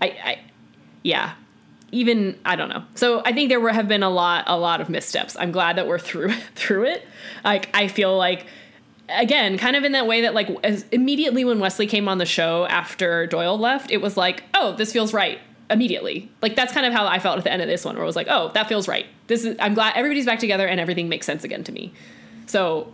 I, 0.01 0.07
I 0.23 0.39
yeah 1.03 1.33
even 1.91 2.37
I 2.45 2.55
don't 2.55 2.69
know. 2.69 2.83
So 2.95 3.21
I 3.25 3.31
think 3.31 3.49
there 3.49 3.59
were, 3.59 3.71
have 3.71 3.87
been 3.87 4.03
a 4.03 4.09
lot 4.09 4.43
a 4.47 4.57
lot 4.57 4.81
of 4.81 4.89
missteps. 4.89 5.35
I'm 5.39 5.51
glad 5.51 5.77
that 5.77 5.87
we're 5.87 5.99
through 5.99 6.33
through 6.55 6.85
it. 6.85 7.07
Like 7.43 7.69
I 7.73 7.87
feel 7.87 8.15
like 8.17 8.45
again, 9.09 9.57
kind 9.57 9.75
of 9.75 9.83
in 9.83 9.93
that 9.93 10.07
way 10.07 10.21
that 10.21 10.33
like 10.33 10.49
immediately 10.91 11.45
when 11.45 11.59
Wesley 11.59 11.87
came 11.87 12.07
on 12.07 12.17
the 12.17 12.25
show 12.25 12.65
after 12.65 13.27
Doyle 13.27 13.57
left, 13.57 13.91
it 13.91 14.01
was 14.01 14.17
like, 14.17 14.43
"Oh, 14.53 14.75
this 14.75 14.91
feels 14.91 15.13
right." 15.13 15.39
Immediately. 15.69 16.29
Like 16.41 16.55
that's 16.55 16.71
kind 16.73 16.85
of 16.85 16.93
how 16.93 17.07
I 17.07 17.17
felt 17.19 17.37
at 17.39 17.43
the 17.43 17.51
end 17.51 17.61
of 17.61 17.67
this 17.67 17.83
one 17.83 17.95
where 17.95 18.03
it 18.03 18.07
was 18.07 18.15
like, 18.15 18.27
"Oh, 18.29 18.51
that 18.53 18.67
feels 18.67 18.87
right." 18.87 19.05
This 19.27 19.45
is 19.45 19.57
I'm 19.59 19.73
glad 19.73 19.93
everybody's 19.95 20.25
back 20.25 20.39
together 20.39 20.67
and 20.67 20.79
everything 20.79 21.09
makes 21.09 21.25
sense 21.25 21.43
again 21.43 21.63
to 21.63 21.71
me. 21.71 21.91
So 22.45 22.93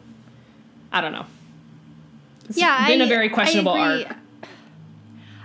I 0.92 1.02
don't 1.02 1.12
know. 1.12 1.26
It's 2.48 2.58
yeah, 2.58 2.88
been 2.88 3.02
a 3.02 3.06
a 3.06 3.08
very 3.08 3.30
questionable 3.30 3.74
arc. 3.74 4.16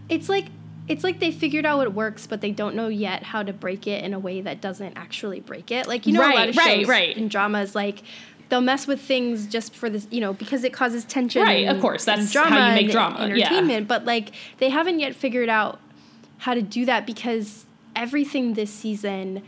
It's 0.09 0.29
like 0.29 0.47
it's 0.89 1.03
like 1.03 1.19
they 1.19 1.33
figured 1.33 1.67
out 1.67 1.79
what 1.79 1.93
works, 1.93 2.27
but 2.27 2.41
they 2.41 2.53
don't 2.53 2.77
know 2.77 2.89
yet 2.89 3.25
how 3.25 3.43
to 3.43 3.53
break 3.53 3.87
it 3.87 4.05
in 4.05 4.15
a 4.15 4.19
way 4.19 4.41
that 4.41 4.61
doesn't 4.61 4.97
actually 4.97 5.41
break 5.41 5.71
it. 5.73 5.89
Like 5.89 6.07
you 6.07 6.13
know, 6.13 6.21
a 6.21 6.23
lot 6.23 6.35
Right, 6.35 6.49
of 6.51 6.55
shows 6.55 6.65
right, 6.65 6.89
right. 6.89 7.17
and 7.17 7.29
dramas 7.31 7.75
like 7.75 8.03
they'll 8.49 8.61
mess 8.61 8.87
with 8.87 9.01
things 9.01 9.47
just 9.49 9.75
for 9.75 9.91
this, 9.91 10.07
you 10.11 10.21
know, 10.21 10.33
because 10.33 10.63
it 10.63 10.73
causes 10.73 11.05
tension. 11.05 11.43
Right, 11.43 11.67
of 11.67 11.81
course, 11.81 12.07
and 12.07 12.23
that's 12.23 12.35
how 12.35 12.69
you 12.69 12.75
make 12.75 12.85
and 12.85 12.93
drama, 12.93 13.19
yeah. 13.19 13.25
entertainment. 13.47 13.89
But 13.89 14.05
like 14.05 14.31
they 14.59 14.69
haven't 14.71 15.01
yet 15.01 15.17
figured 15.17 15.49
out 15.49 15.81
how 16.39 16.55
to 16.55 16.63
do 16.63 16.85
that 16.85 17.07
because 17.07 17.65
everything 17.95 18.55
this 18.55 18.73
season. 18.73 19.43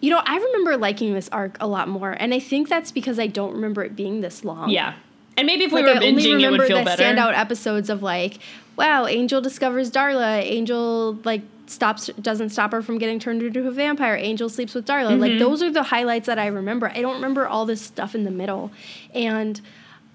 You 0.00 0.10
know, 0.10 0.22
I 0.24 0.36
remember 0.36 0.76
liking 0.76 1.12
this 1.14 1.28
arc 1.30 1.56
a 1.60 1.66
lot 1.66 1.88
more, 1.88 2.12
and 2.12 2.32
I 2.32 2.38
think 2.38 2.68
that's 2.68 2.92
because 2.92 3.18
I 3.18 3.26
don't 3.26 3.52
remember 3.52 3.82
it 3.82 3.96
being 3.96 4.20
this 4.20 4.44
long. 4.44 4.70
Yeah. 4.70 4.94
And 5.36 5.46
maybe 5.46 5.64
if 5.64 5.72
we 5.72 5.82
Like 5.82 5.94
were 5.96 6.02
I 6.02 6.08
only 6.08 6.22
binging, 6.22 6.30
it 6.30 6.34
remember 6.34 6.58
would 6.58 6.68
feel 6.68 6.78
the 6.78 6.84
better. 6.84 7.02
standout 7.02 7.36
episodes 7.36 7.90
of 7.90 8.02
like, 8.02 8.38
wow, 8.76 9.06
Angel 9.06 9.40
discovers 9.40 9.90
Darla. 9.90 10.42
Angel 10.42 11.18
like 11.24 11.42
stops 11.66 12.08
doesn't 12.20 12.48
stop 12.48 12.72
her 12.72 12.82
from 12.82 12.98
getting 12.98 13.18
turned 13.20 13.42
into 13.42 13.66
a 13.66 13.70
vampire. 13.70 14.16
Angel 14.16 14.48
sleeps 14.48 14.74
with 14.74 14.86
Darla. 14.86 15.10
Mm-hmm. 15.10 15.20
Like 15.20 15.38
those 15.38 15.62
are 15.62 15.70
the 15.70 15.84
highlights 15.84 16.26
that 16.26 16.38
I 16.38 16.46
remember. 16.46 16.88
I 16.88 17.00
don't 17.00 17.14
remember 17.14 17.46
all 17.46 17.66
this 17.66 17.80
stuff 17.80 18.14
in 18.14 18.24
the 18.24 18.30
middle. 18.30 18.72
And 19.14 19.60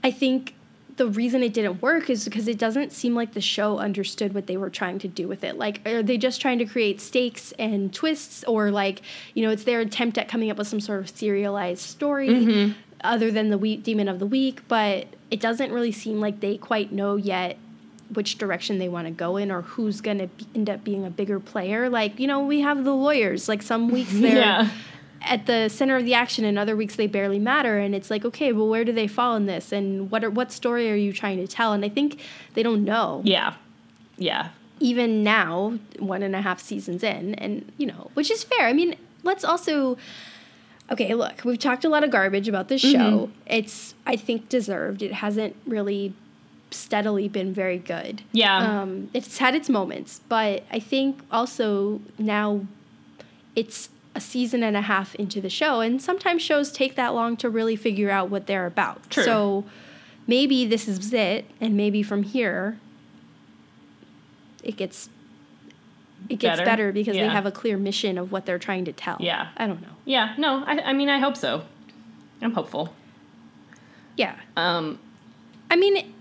I 0.04 0.12
think 0.12 0.56
the 0.98 1.08
reason 1.08 1.42
it 1.44 1.54
didn't 1.54 1.82
work 1.82 2.10
is 2.10 2.24
because 2.26 2.48
it 2.48 2.58
doesn't 2.58 2.92
seem 2.92 3.16
like 3.16 3.34
the 3.34 3.42
show 3.42 3.78
understood 3.80 4.34
what 4.34 4.48
they 4.48 4.58
were 4.58 4.70
trying 4.70 5.00
to 5.00 5.08
do 5.08 5.28
with 5.28 5.44
it. 5.44 5.58
Like, 5.58 5.86
are 5.88 6.04
they 6.04 6.18
just 6.18 6.40
trying 6.42 6.60
to 6.60 6.66
create 6.66 7.02
stakes 7.02 7.52
and 7.58 7.94
twists, 7.94 8.44
or 8.46 8.70
like, 8.72 9.02
you 9.34 9.44
know, 9.44 9.52
it's 9.52 9.64
their 9.64 9.80
attempt 9.80 10.18
at 10.18 10.28
coming 10.28 10.52
up 10.52 10.58
with 10.58 10.68
some 10.68 10.80
sort 10.80 11.00
of 11.00 11.10
serialized 11.10 11.82
story 11.82 12.30
Mm-hmm. 12.30 12.74
other 13.04 13.32
than 13.32 13.50
the 13.50 13.78
demon 13.78 14.08
of 14.08 14.20
the 14.20 14.26
week? 14.26 14.62
But 14.68 15.08
it 15.32 15.40
doesn't 15.40 15.72
really 15.72 15.92
seem 15.92 16.20
like 16.20 16.40
they 16.42 16.58
quite 16.58 16.92
know 16.92 17.16
yet 17.16 17.58
which 18.14 18.38
direction 18.38 18.78
they 18.78 18.90
want 18.90 19.08
to 19.08 19.12
go 19.12 19.38
in 19.38 19.50
or 19.50 19.64
who's 19.64 20.00
going 20.00 20.20
to 20.20 20.30
end 20.54 20.70
up 20.70 20.84
being 20.84 21.04
a 21.06 21.10
bigger 21.10 21.40
player. 21.40 21.90
Like, 21.90 22.20
you 22.20 22.28
know, 22.28 22.42
we 22.46 22.60
have 22.62 22.84
the 22.84 22.94
lawyers. 22.94 23.50
Like 23.50 23.64
some 23.64 23.90
weeks 23.90 24.12
they're 24.14 24.36
Yeah. 24.38 24.70
At 25.24 25.46
the 25.46 25.70
center 25.70 25.96
of 25.96 26.06
the 26.06 26.14
action 26.14 26.44
and 26.46 26.58
other 26.60 26.76
weeks 26.76 26.96
they 26.96 27.08
barely 27.08 27.40
matter 27.40 27.78
and 27.78 27.96
it's 27.96 28.10
like, 28.10 28.26
okay, 28.26 28.52
well 28.52 28.68
where 28.68 28.84
do 28.86 28.92
they 28.92 29.08
fall 29.08 29.36
in 29.36 29.46
this 29.46 29.72
and 29.72 30.12
what 30.12 30.24
are 30.24 30.30
what 30.30 30.52
story 30.52 30.92
are 30.92 30.96
you 30.96 31.14
trying 31.14 31.38
to 31.38 31.48
tell? 31.48 31.74
And 31.74 31.84
I 31.86 31.90
think 31.90 32.20
they 32.54 32.64
don't 32.64 32.84
know 32.84 33.22
Yeah. 33.24 33.54
Yeah. 34.18 34.50
even 34.80 35.24
now, 35.24 35.80
one 36.00 36.24
and 36.24 36.36
a 36.36 36.42
half 36.42 36.60
seasons 36.62 37.04
in, 37.04 37.36
and 37.36 37.72
you 37.78 37.86
know, 37.88 38.12
which 38.16 38.30
is 38.30 38.44
fair. 38.44 38.68
I 38.68 38.74
mean, 38.74 38.96
let's 39.24 39.44
also. 39.44 39.98
Okay, 40.92 41.14
look, 41.16 41.46
we've 41.46 41.58
talked 41.58 41.86
a 41.86 41.90
lot 41.90 42.04
of 42.04 42.12
garbage 42.12 42.50
about 42.50 42.68
this 42.68 42.82
show. 42.82 42.90
Mm-hmm. 43.28 43.32
It's, 43.48 43.96
I 44.06 44.18
think, 44.18 44.50
deserved. 44.50 45.02
It 45.02 45.14
hasn't 45.14 45.56
really 45.66 46.14
steadily 46.72 47.30
been 47.30 47.54
very 47.54 47.78
good. 47.78 48.22
Yeah. 48.34 48.82
Um, 48.82 49.10
it's 49.14 49.38
had 49.38 49.56
its 49.56 49.70
moments, 49.70 50.20
but 50.28 50.66
I 50.70 50.80
think 50.80 51.22
also 51.32 52.02
now 52.20 52.68
it's 53.56 53.90
a 54.16 54.22
season 54.22 54.62
and 54.64 54.78
a 54.78 54.82
half 54.82 55.16
into 55.16 55.42
the 55.42 55.50
show, 55.50 55.82
and 55.82 56.02
sometimes 56.02 56.42
shows 56.42 56.72
take 56.72 56.96
that 56.96 57.14
long 57.14 57.36
to 57.38 57.50
really 57.50 57.76
figure 57.76 58.10
out 58.12 58.30
what 58.30 58.46
they're 58.48 58.66
about. 58.68 59.10
True. 59.10 59.24
So 59.24 59.64
maybe 60.28 60.66
this 60.66 60.88
is 60.88 61.12
it, 61.14 61.46
and 61.60 61.76
maybe 61.76 62.04
from 62.04 62.24
here 62.24 62.78
it 64.64 64.78
gets 64.78 65.10
it 66.30 66.40
gets 66.40 66.60
Better? 66.60 66.66
better, 66.66 66.92
because 66.94 67.18
Yeah. 67.18 67.24
they 67.24 67.30
have 67.30 67.46
a 67.46 67.52
clear 67.52 67.76
mission 67.78 68.18
of 68.18 68.32
what 68.32 68.46
they're 68.46 68.58
trying 68.60 68.86
to 68.86 68.94
tell. 68.94 69.18
Yeah. 69.20 69.50
I 69.58 69.68
don't 69.68 69.82
know. 69.82 69.90
Yeah. 70.06 70.34
No, 70.38 70.64
I, 70.66 70.80
I 70.80 70.94
mean, 70.94 71.10
I 71.10 71.20
hope 71.20 71.36
so. 71.36 71.64
I'm 72.42 72.54
hopeful. 72.54 72.94
Yeah. 74.16 74.36
Um, 74.56 75.00
I 75.70 75.76
mean, 75.76 76.14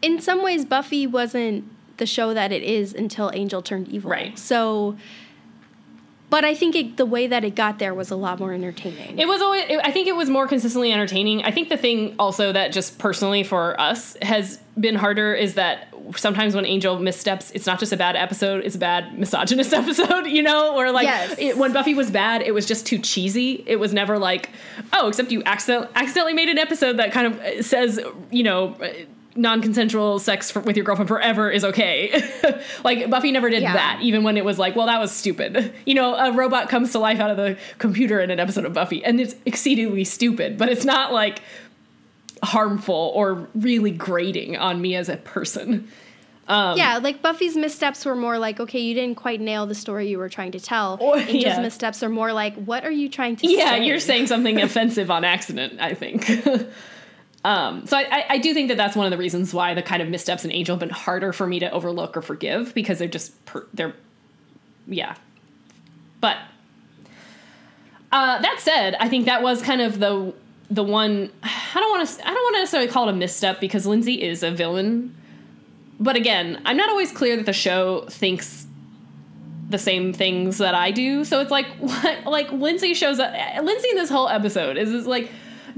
in 0.00 0.18
some 0.18 0.42
ways, 0.42 0.64
Buffy 0.64 1.06
wasn't 1.06 1.64
the 1.98 2.06
show 2.06 2.32
that 2.32 2.52
it 2.52 2.62
is 2.62 2.94
until 2.94 3.30
Angel 3.34 3.60
turned 3.60 3.88
evil. 3.88 4.10
Right. 4.10 4.38
So, 4.38 4.96
but 6.30 6.44
I 6.44 6.54
think 6.54 6.74
it, 6.76 6.96
the 6.96 7.04
way 7.06 7.26
that 7.26 7.44
it 7.44 7.54
got 7.54 7.78
there 7.78 7.92
was 7.92 8.10
a 8.10 8.16
lot 8.16 8.38
more 8.38 8.52
entertaining. 8.52 9.18
It 9.18 9.26
was 9.28 9.42
always. 9.42 9.64
I 9.84 9.90
think 9.90 10.06
it 10.08 10.14
was 10.16 10.30
more 10.30 10.46
consistently 10.46 10.92
entertaining. 10.92 11.42
I 11.42 11.50
think 11.50 11.68
the 11.68 11.76
thing 11.76 12.14
also 12.18 12.52
that 12.52 12.72
just 12.72 12.98
personally 12.98 13.42
for 13.42 13.78
us 13.80 14.16
has 14.22 14.58
been 14.78 14.94
harder 14.94 15.34
is 15.34 15.54
that 15.54 15.92
sometimes 16.16 16.54
when 16.54 16.64
Angel 16.64 16.98
missteps, 16.98 17.50
it's 17.50 17.66
not 17.66 17.78
just 17.78 17.92
a 17.92 17.96
bad 17.96 18.16
episode; 18.16 18.64
it's 18.64 18.76
a 18.76 18.78
bad 18.78 19.18
misogynist 19.18 19.72
episode. 19.82 20.26
You 20.26 20.42
know, 20.42 20.76
or 20.76 20.90
like 20.92 21.04
Yes. 21.04 21.34
it, 21.38 21.58
when 21.58 21.72
Buffy 21.72 21.94
was 21.94 22.10
bad, 22.10 22.42
it 22.42 22.52
was 22.54 22.64
just 22.66 22.86
too 22.86 22.98
cheesy. 22.98 23.62
It 23.66 23.76
was 23.76 23.92
never 23.92 24.18
like, 24.18 24.50
oh, 24.92 25.08
except 25.08 25.32
you 25.32 25.42
accident- 25.42 25.90
accidentally 25.94 26.34
made 26.34 26.48
an 26.48 26.58
episode 26.58 26.96
that 26.98 27.12
kind 27.12 27.26
of 27.26 27.40
uh, 27.40 27.62
says, 27.62 28.00
you 28.30 28.42
know. 28.44 28.76
Non-consensual 29.40 30.18
sex 30.18 30.50
for, 30.50 30.60
with 30.60 30.76
your 30.76 30.84
girlfriend 30.84 31.08
forever 31.08 31.50
is 31.50 31.64
okay. 31.64 32.22
like 32.84 33.08
Buffy 33.08 33.32
never 33.32 33.48
did 33.48 33.62
Yeah. 33.62 33.72
that, 33.72 34.00
even 34.02 34.22
when 34.22 34.36
it 34.36 34.44
was 34.44 34.58
like, 34.58 34.76
well, 34.76 34.86
that 34.86 35.00
was 35.00 35.10
stupid. 35.12 35.72
You 35.86 35.94
know, 35.94 36.14
a 36.14 36.30
robot 36.32 36.68
comes 36.68 36.92
to 36.92 36.98
life 36.98 37.18
out 37.20 37.30
of 37.30 37.36
the 37.38 37.56
computer 37.78 38.20
in 38.20 38.30
an 38.30 38.38
episode 38.38 38.66
of 38.66 38.74
Buffy, 38.74 39.02
and 39.04 39.18
it's 39.20 39.34
exceedingly 39.46 40.04
stupid, 40.04 40.58
but 40.58 40.68
it's 40.68 40.84
not 40.84 41.12
like 41.12 41.40
harmful 42.42 43.12
or 43.14 43.48
really 43.54 43.90
grating 43.90 44.56
on 44.56 44.80
me 44.80 44.94
as 44.94 45.08
a 45.08 45.16
person. 45.16 45.88
Um, 46.48 46.76
yeah, 46.76 46.98
like 46.98 47.22
Buffy's 47.22 47.56
missteps 47.56 48.04
were 48.04 48.16
more 48.16 48.36
like, 48.38 48.58
okay, 48.60 48.80
you 48.80 48.92
didn't 48.92 49.14
quite 49.16 49.40
nail 49.40 49.66
the 49.66 49.74
story 49.74 50.08
you 50.08 50.18
were 50.18 50.28
trying 50.28 50.52
to 50.52 50.60
tell. 50.60 50.98
Or- 51.00 51.16
Angel's 51.16 51.42
yeah. 51.44 51.60
missteps 51.62 52.02
are 52.02 52.08
more 52.08 52.32
like, 52.32 52.54
what 52.56 52.84
are 52.84 52.90
you 52.90 53.08
trying 53.08 53.36
to 53.36 53.46
Yeah, 53.46 53.70
say? 53.76 53.86
you're 53.86 54.00
saying 54.00 54.26
something 54.26 54.60
offensive 54.62 55.10
on 55.10 55.22
accident, 55.24 55.80
I 55.80 55.94
think. 55.94 56.28
um, 57.44 57.86
so 57.86 57.96
I, 57.96 58.24
I, 58.28 58.38
do 58.38 58.52
think 58.52 58.68
that 58.68 58.76
that's 58.76 58.94
one 58.94 59.06
of 59.06 59.10
the 59.10 59.16
reasons 59.16 59.54
why 59.54 59.72
the 59.72 59.82
kind 59.82 60.02
of 60.02 60.08
missteps 60.08 60.44
in 60.44 60.52
Angel 60.52 60.74
have 60.74 60.80
been 60.80 60.90
harder 60.90 61.32
for 61.32 61.46
me 61.46 61.58
to 61.60 61.70
overlook 61.70 62.14
or 62.16 62.20
forgive 62.20 62.74
because 62.74 62.98
they're 62.98 63.08
just, 63.08 63.44
per, 63.46 63.66
they're, 63.72 63.94
yeah. 64.86 65.14
But 66.20 66.36
uh, 68.12 68.40
that 68.40 68.56
said, 68.60 68.96
I 69.00 69.08
think 69.08 69.26
that 69.26 69.42
was 69.42 69.62
kind 69.62 69.80
of 69.80 69.98
the 69.98 70.34
the 70.70 70.84
one. 70.84 71.30
I 71.42 71.74
don't 71.74 71.90
want 71.90 72.08
to. 72.08 72.28
I 72.28 72.32
don't 72.32 72.42
want 72.42 72.54
to 72.56 72.60
necessarily 72.60 72.90
call 72.90 73.08
it 73.08 73.12
a 73.12 73.16
misstep 73.16 73.60
because 73.60 73.86
Lindsey 73.86 74.22
is 74.22 74.42
a 74.42 74.50
villain. 74.50 75.16
But 75.98 76.16
again, 76.16 76.60
I'm 76.64 76.76
not 76.76 76.88
always 76.88 77.12
clear 77.12 77.36
that 77.36 77.46
the 77.46 77.52
show 77.52 78.06
thinks 78.08 78.66
the 79.68 79.78
same 79.78 80.12
things 80.12 80.58
that 80.58 80.74
I 80.74 80.90
do. 80.90 81.24
So 81.24 81.40
it's 81.40 81.50
like 81.50 81.66
what 81.78 82.24
like 82.24 82.50
Lindsey 82.52 82.94
shows 82.94 83.18
up 83.18 83.32
Lindsey 83.62 83.90
in 83.90 83.96
this 83.96 84.10
whole 84.10 84.28
episode 84.28 84.76
is 84.76 84.90
is 84.90 85.06
like 85.06 85.30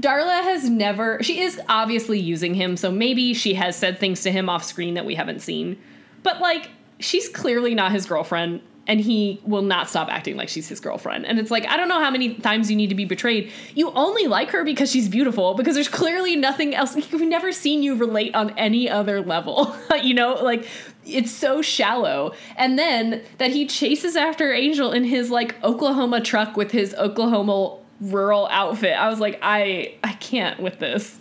Darla 0.03 0.43
has 0.43 0.69
never 0.69 1.23
she 1.23 1.39
is 1.39 1.59
obviously 1.69 2.19
using 2.19 2.53
him, 2.53 2.75
so 2.75 2.91
maybe 2.91 3.33
she 3.33 3.53
has 3.53 3.77
said 3.77 3.99
things 3.99 4.21
to 4.23 4.31
him 4.31 4.49
off 4.49 4.63
screen 4.63 4.95
that 4.95 5.05
we 5.05 5.15
haven't 5.15 5.41
seen. 5.41 5.79
But 6.23 6.41
like 6.41 6.69
she's 6.99 7.29
clearly 7.29 7.73
not 7.73 7.93
his 7.93 8.05
girlfriend 8.05 8.61
and 8.85 8.99
he 8.99 9.39
will 9.45 9.61
not 9.61 9.89
stop 9.89 10.09
acting 10.09 10.35
like 10.35 10.49
she's 10.49 10.67
his 10.67 10.81
girlfriend. 10.81 11.25
And 11.25 11.39
it's 11.39 11.49
like 11.49 11.65
I 11.67 11.77
don't 11.77 11.87
know 11.87 12.03
how 12.03 12.11
many 12.11 12.33
times 12.33 12.69
you 12.69 12.75
need 12.75 12.89
to 12.89 12.95
be 12.95 13.05
betrayed. 13.05 13.49
You 13.75 13.91
only 13.91 14.27
like 14.27 14.49
her 14.49 14.65
because 14.65 14.91
she's 14.91 15.07
beautiful 15.07 15.53
because 15.53 15.75
there's 15.75 15.87
clearly 15.87 16.35
nothing 16.35 16.75
else. 16.75 16.95
We've 17.11 17.21
never 17.21 17.53
seen 17.53 17.81
you 17.81 17.95
relate 17.95 18.35
on 18.35 18.49
any 18.57 18.89
other 18.89 19.21
level. 19.21 19.73
you 20.03 20.13
know, 20.13 20.33
like 20.33 20.67
it's 21.05 21.31
so 21.31 21.61
shallow. 21.61 22.33
And 22.57 22.77
then 22.77 23.21
that 23.37 23.51
he 23.51 23.65
chases 23.65 24.17
after 24.17 24.51
Angel 24.51 24.91
in 24.91 25.05
his 25.05 25.31
like 25.31 25.63
Oklahoma 25.63 26.19
truck 26.19 26.57
with 26.57 26.71
his 26.71 26.93
Oklahoma 26.95 27.77
rural 28.11 28.47
outfit. 28.51 28.93
I 28.97 29.09
was 29.09 29.19
like, 29.19 29.39
I 29.41 29.95
I 30.03 30.13
can't 30.13 30.59
with 30.59 30.79
this. 30.79 31.19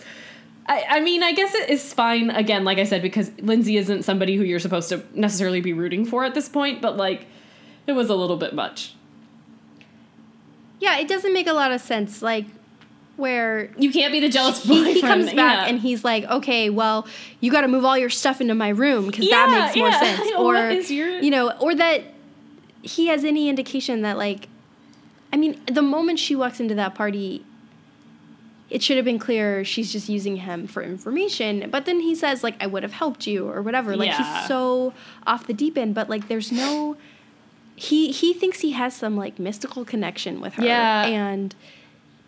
I, 0.66 0.84
I 0.88 1.00
mean, 1.00 1.22
I 1.24 1.32
guess 1.32 1.54
it 1.54 1.70
is 1.70 1.92
fine 1.92 2.30
again, 2.30 2.64
like 2.64 2.78
I 2.78 2.84
said, 2.84 3.02
because 3.02 3.32
Lindsey 3.40 3.76
isn't 3.78 4.04
somebody 4.04 4.36
who 4.36 4.44
you're 4.44 4.60
supposed 4.60 4.88
to 4.90 5.02
necessarily 5.12 5.60
be 5.60 5.72
rooting 5.72 6.04
for 6.04 6.24
at 6.24 6.34
this 6.34 6.48
point, 6.48 6.80
but 6.80 6.96
like 6.96 7.26
it 7.86 7.92
was 7.92 8.08
a 8.10 8.14
little 8.14 8.36
bit 8.36 8.54
much. 8.54 8.94
Yeah, 10.80 10.98
it 10.98 11.08
doesn't 11.08 11.32
make 11.32 11.46
a 11.46 11.52
lot 11.52 11.70
of 11.72 11.80
sense. 11.80 12.22
Like, 12.22 12.46
where 13.16 13.70
You 13.76 13.92
can't 13.92 14.12
be 14.12 14.20
the 14.20 14.28
jealous 14.28 14.64
boyfriend. 14.66 14.86
he, 14.88 14.92
he 14.94 15.00
comes 15.00 15.26
back 15.26 15.36
yeah. 15.36 15.66
and 15.66 15.78
he's 15.80 16.02
like, 16.04 16.24
okay, 16.24 16.70
well, 16.70 17.06
you 17.40 17.52
got 17.52 17.60
to 17.60 17.68
move 17.68 17.84
all 17.84 17.96
your 17.96 18.10
stuff 18.10 18.40
into 18.40 18.54
my 18.54 18.70
room 18.70 19.06
because 19.06 19.26
Yeah, 19.28 19.46
that 19.46 19.66
makes 19.66 19.76
more 19.76 19.88
yeah. 19.88 20.00
sense. 20.16 20.32
Or, 20.36 20.70
your- 20.92 21.20
you 21.20 21.30
know, 21.30 21.52
or 21.60 21.74
that 21.74 22.02
he 22.82 23.06
has 23.08 23.24
any 23.24 23.48
indication 23.48 24.02
that, 24.02 24.16
like, 24.16 24.48
I 25.32 25.36
mean, 25.36 25.60
the 25.66 25.82
moment 25.82 26.18
she 26.18 26.36
walks 26.36 26.60
into 26.60 26.74
that 26.74 26.94
party, 26.94 27.44
it 28.70 28.82
should 28.82 28.96
have 28.96 29.04
been 29.04 29.18
clear 29.18 29.64
she's 29.64 29.92
just 29.92 30.08
using 30.08 30.36
him 30.36 30.66
for 30.66 30.82
information. 30.82 31.68
But 31.70 31.84
then 31.84 32.00
he 32.00 32.14
says, 32.14 32.42
like, 32.42 32.54
I 32.62 32.66
would 32.66 32.82
have 32.82 32.92
helped 32.92 33.26
you 33.26 33.48
or 33.48 33.62
whatever. 33.62 33.96
Like, 33.96 34.08
Yeah. 34.10 34.38
he's 34.40 34.48
so 34.48 34.92
off 35.26 35.46
the 35.46 35.54
deep 35.54 35.76
end, 35.78 35.94
but, 35.94 36.08
like, 36.08 36.28
there's 36.28 36.50
no. 36.52 36.96
He, 37.74 38.12
he 38.12 38.32
thinks 38.34 38.60
he 38.60 38.72
has 38.72 38.94
some 38.94 39.16
like 39.16 39.38
mystical 39.40 39.84
connection 39.84 40.40
with 40.40 40.54
her 40.54 40.64
Yeah. 40.64 41.06
and 41.06 41.52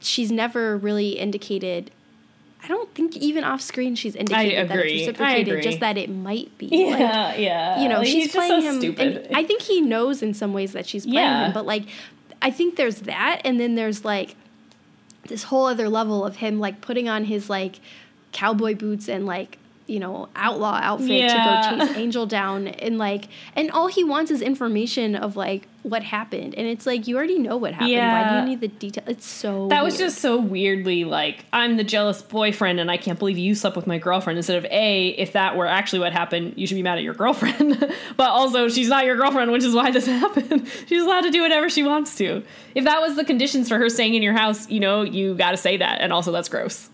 she's 0.01 0.33
never 0.33 0.77
really 0.77 1.11
indicated 1.11 1.91
I 2.65 2.67
don't 2.67 2.93
think 2.95 3.15
even 3.19 3.45
off 3.45 3.61
screen 3.61 3.95
she's 3.95 4.17
indicated 4.17 4.69
that 4.71 4.79
it's 4.79 5.07
reciprocated, 5.07 5.63
just 5.63 5.81
that 5.81 5.99
it 5.99 6.09
might 6.09 6.57
be. 6.57 6.67
Yeah, 6.73 6.87
Like, 6.87 7.39
yeah. 7.39 7.83
you 7.83 7.91
know, 7.91 7.99
Like, 7.99 8.07
she's 8.09 8.33
playing 8.33 8.63
so 8.63 8.81
him. 8.91 9.27
I 9.35 9.45
think 9.45 9.61
he 9.61 9.83
knows 9.83 10.23
in 10.23 10.33
some 10.33 10.55
ways 10.55 10.73
that 10.73 10.87
she's 10.87 11.05
playing 11.05 11.19
Yeah. 11.19 11.47
him, 11.49 11.53
but 11.53 11.67
like, 11.67 11.83
I 12.45 12.51
think 12.51 12.77
there's 12.77 13.01
that, 13.01 13.41
and 13.43 13.59
then 13.59 13.75
there's 13.75 14.05
like 14.05 14.37
this 15.29 15.45
whole 15.45 15.65
other 15.65 15.89
level 15.89 16.27
of 16.27 16.37
him 16.37 16.61
like 16.61 16.83
putting 16.83 17.09
on 17.09 17.25
his 17.25 17.49
like 17.49 17.81
cowboy 18.33 18.75
boots 18.75 19.09
and 19.09 19.25
like 19.25 19.57
you 19.87 20.01
know 20.01 20.29
outlaw 20.35 20.79
outfit 20.83 21.09
Yeah. 21.11 21.71
to 21.71 21.77
go 21.79 21.87
chase 21.87 21.97
Angel 22.05 22.27
down, 22.27 22.69
and 22.69 22.99
like, 22.99 23.29
and 23.55 23.71
all 23.71 23.89
he 23.89 24.03
wants 24.05 24.31
is 24.31 24.41
information 24.43 25.15
of 25.15 25.37
like 25.37 25.69
what 25.83 26.03
happened, 26.03 26.55
and 26.57 26.67
it's 26.67 26.87
like 26.87 27.07
you 27.07 27.17
already 27.17 27.39
know 27.39 27.59
what 27.59 27.75
happened. 27.75 27.91
yeah. 27.91 28.23
Why 28.23 28.31
do 28.31 28.41
you 28.41 28.49
need 28.57 28.61
the 28.63 28.69
detail? 28.69 29.05
It's 29.07 29.27
so 29.27 29.69
That 29.69 29.85
was 29.85 29.95
weird. 29.99 30.09
just 30.11 30.23
so 30.23 30.39
weirdly 30.41 31.05
like 31.05 31.45
I'm 31.53 31.77
the 31.77 31.85
jealous 31.85 32.23
boyfriend 32.23 32.81
and 32.81 32.91
I 32.91 32.97
can't 32.97 33.19
believe 33.19 33.37
you 33.37 33.55
slept 33.55 33.77
with 33.77 33.87
my 33.87 33.99
girlfriend 33.99 34.39
instead 34.39 34.57
of 34.57 34.65
a 34.71 35.09
if 35.09 35.33
that 35.33 35.57
were 35.57 35.67
actually 35.67 35.99
what 35.99 36.13
happened 36.15 36.55
you 36.57 36.67
should 36.67 36.77
be 36.77 36.83
mad 36.83 36.97
at 36.97 37.05
your 37.05 37.13
girlfriend 37.15 37.79
but 38.17 38.31
also 38.31 38.69
she's 38.69 38.89
not 38.89 39.05
your 39.05 39.17
girlfriend 39.17 39.53
which 39.53 39.63
is 39.65 39.75
why 39.75 39.91
this 39.91 40.07
happened 40.25 40.67
she's 40.87 41.03
allowed 41.03 41.21
to 41.23 41.31
do 41.31 41.43
whatever 41.43 41.69
she 41.69 41.83
wants 41.83 42.17
to 42.17 42.43
if 42.75 42.85
that 42.85 43.01
was 43.03 43.17
the 43.17 43.25
conditions 43.25 43.69
for 43.69 43.77
her 43.77 43.91
staying 43.91 44.15
in 44.15 44.23
your 44.23 44.33
house 44.35 44.71
you 44.71 44.81
know 44.81 45.03
you 45.03 45.35
got 45.35 45.51
to 45.51 45.57
say 45.59 45.77
that 45.77 46.01
and 46.01 46.13
also 46.13 46.33
that's 46.33 46.49
gross 46.49 46.89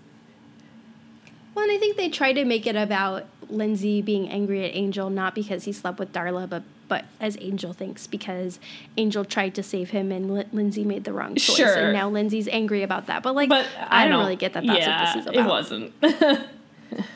Well, 1.61 1.69
and 1.69 1.77
I 1.77 1.79
think 1.79 1.99
they 1.99 2.09
try 2.09 2.33
to 2.33 2.43
make 2.47 2.67
it 2.67 2.75
about 2.75 3.27
Lindsey 3.51 4.01
being 4.01 4.31
angry 4.31 4.65
at 4.65 4.75
Angel, 4.75 5.11
not 5.11 5.35
because 5.35 5.65
he 5.65 5.73
slept 5.73 5.99
with 5.99 6.11
Darla, 6.11 6.49
but 6.49 6.63
but 6.89 7.05
as 7.21 7.37
Angel 7.43 7.75
thinks, 7.75 8.07
because 8.07 8.59
Angel 8.97 9.27
tried 9.27 9.55
to 9.57 9.63
save 9.63 9.91
him 9.91 10.11
and 10.11 10.33
Lin- 10.33 10.49
Lindsey 10.53 10.85
made 10.85 11.05
the 11.05 11.13
wrong 11.13 11.35
choice, 11.35 11.55
Sure. 11.57 11.75
and 11.77 11.93
now 11.93 12.09
Lindsey's 12.09 12.49
angry 12.49 12.83
about 12.83 13.09
that. 13.09 13.23
But 13.23 13.35
like, 13.35 13.51
but 13.51 13.67
I, 13.79 14.09
don't 14.09 14.21
really 14.21 14.37
get 14.37 14.55
that. 14.55 14.65
That's 14.67 14.79
yeah, 14.81 15.05
what 15.05 15.15
this 15.15 15.23
is 15.27 15.27
about. 15.29 15.47
it 15.47 15.49
wasn't 15.49 16.49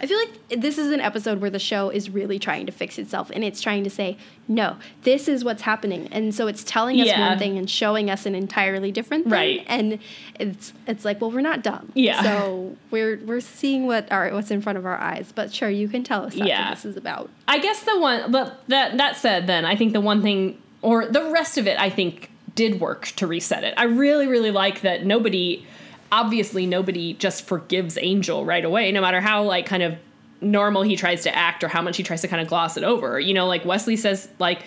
I 0.00 0.06
feel 0.06 0.18
like 0.18 0.60
this 0.60 0.78
is 0.78 0.90
an 0.92 1.00
episode 1.00 1.40
where 1.40 1.50
the 1.50 1.58
show 1.58 1.88
is 1.90 2.08
really 2.10 2.38
trying 2.38 2.66
to 2.66 2.72
fix 2.72 2.98
itself 2.98 3.30
and 3.34 3.42
it's 3.42 3.60
trying 3.60 3.84
to 3.84 3.90
say, 3.90 4.16
no, 4.46 4.76
this 5.02 5.26
is 5.28 5.44
what's 5.44 5.62
happening. 5.62 6.08
And 6.12 6.34
so 6.34 6.46
it's 6.46 6.62
telling 6.64 7.00
us 7.00 7.06
Yeah. 7.08 7.28
one 7.30 7.38
thing 7.38 7.58
and 7.58 7.68
showing 7.68 8.10
us 8.10 8.26
an 8.26 8.34
entirely 8.34 8.92
different 8.92 9.24
thing. 9.24 9.32
Right. 9.32 9.64
And 9.66 9.98
it's 10.38 10.72
it's 10.86 11.04
like, 11.04 11.20
well, 11.20 11.30
we're 11.30 11.40
not 11.40 11.62
dumb. 11.62 11.90
Yeah. 11.94 12.22
So 12.22 12.76
we're 12.90 13.20
we're 13.24 13.40
seeing 13.40 13.86
what 13.86 14.10
our 14.12 14.30
what's 14.32 14.50
in 14.50 14.60
front 14.60 14.78
of 14.78 14.86
our 14.86 14.96
eyes. 14.98 15.32
But 15.34 15.52
sure, 15.52 15.68
you 15.70 15.88
can 15.88 16.04
tell 16.04 16.24
us 16.24 16.34
Yeah. 16.34 16.68
what 16.70 16.76
this 16.76 16.84
is 16.84 16.96
about. 16.96 17.30
I 17.48 17.58
guess 17.58 17.82
the 17.82 17.98
one, 17.98 18.30
but 18.30 18.62
that 18.68 18.96
that 18.98 19.16
said, 19.16 19.46
then 19.46 19.64
I 19.64 19.76
think 19.76 19.92
the 19.92 20.00
one 20.00 20.22
thing, 20.22 20.58
or 20.82 21.06
the 21.06 21.30
rest 21.30 21.58
of 21.58 21.66
it, 21.66 21.78
I 21.80 21.90
think 21.90 22.30
did 22.54 22.80
work 22.80 23.06
to 23.16 23.26
reset 23.26 23.64
it. 23.64 23.74
I 23.76 23.84
really, 23.84 24.28
really 24.28 24.52
like 24.52 24.82
that 24.82 25.04
nobody, 25.04 25.66
obviously, 26.12 26.66
nobody 26.66 27.14
just 27.14 27.46
forgives 27.46 27.98
Angel 28.00 28.44
right 28.44 28.64
away, 28.64 28.92
no 28.92 29.00
matter 29.00 29.20
how 29.20 29.42
like 29.42 29.66
kind 29.66 29.82
of 29.82 29.96
normal 30.40 30.82
he 30.82 30.96
tries 30.96 31.22
to 31.22 31.34
act 31.34 31.64
or 31.64 31.68
how 31.68 31.82
much 31.82 31.96
he 31.96 32.02
tries 32.02 32.20
to 32.20 32.28
kind 32.28 32.42
of 32.42 32.48
gloss 32.48 32.76
it 32.76 32.84
over. 32.84 33.18
You 33.18 33.34
know, 33.34 33.46
like 33.46 33.64
Wesley 33.64 33.96
says, 33.96 34.28
like. 34.38 34.62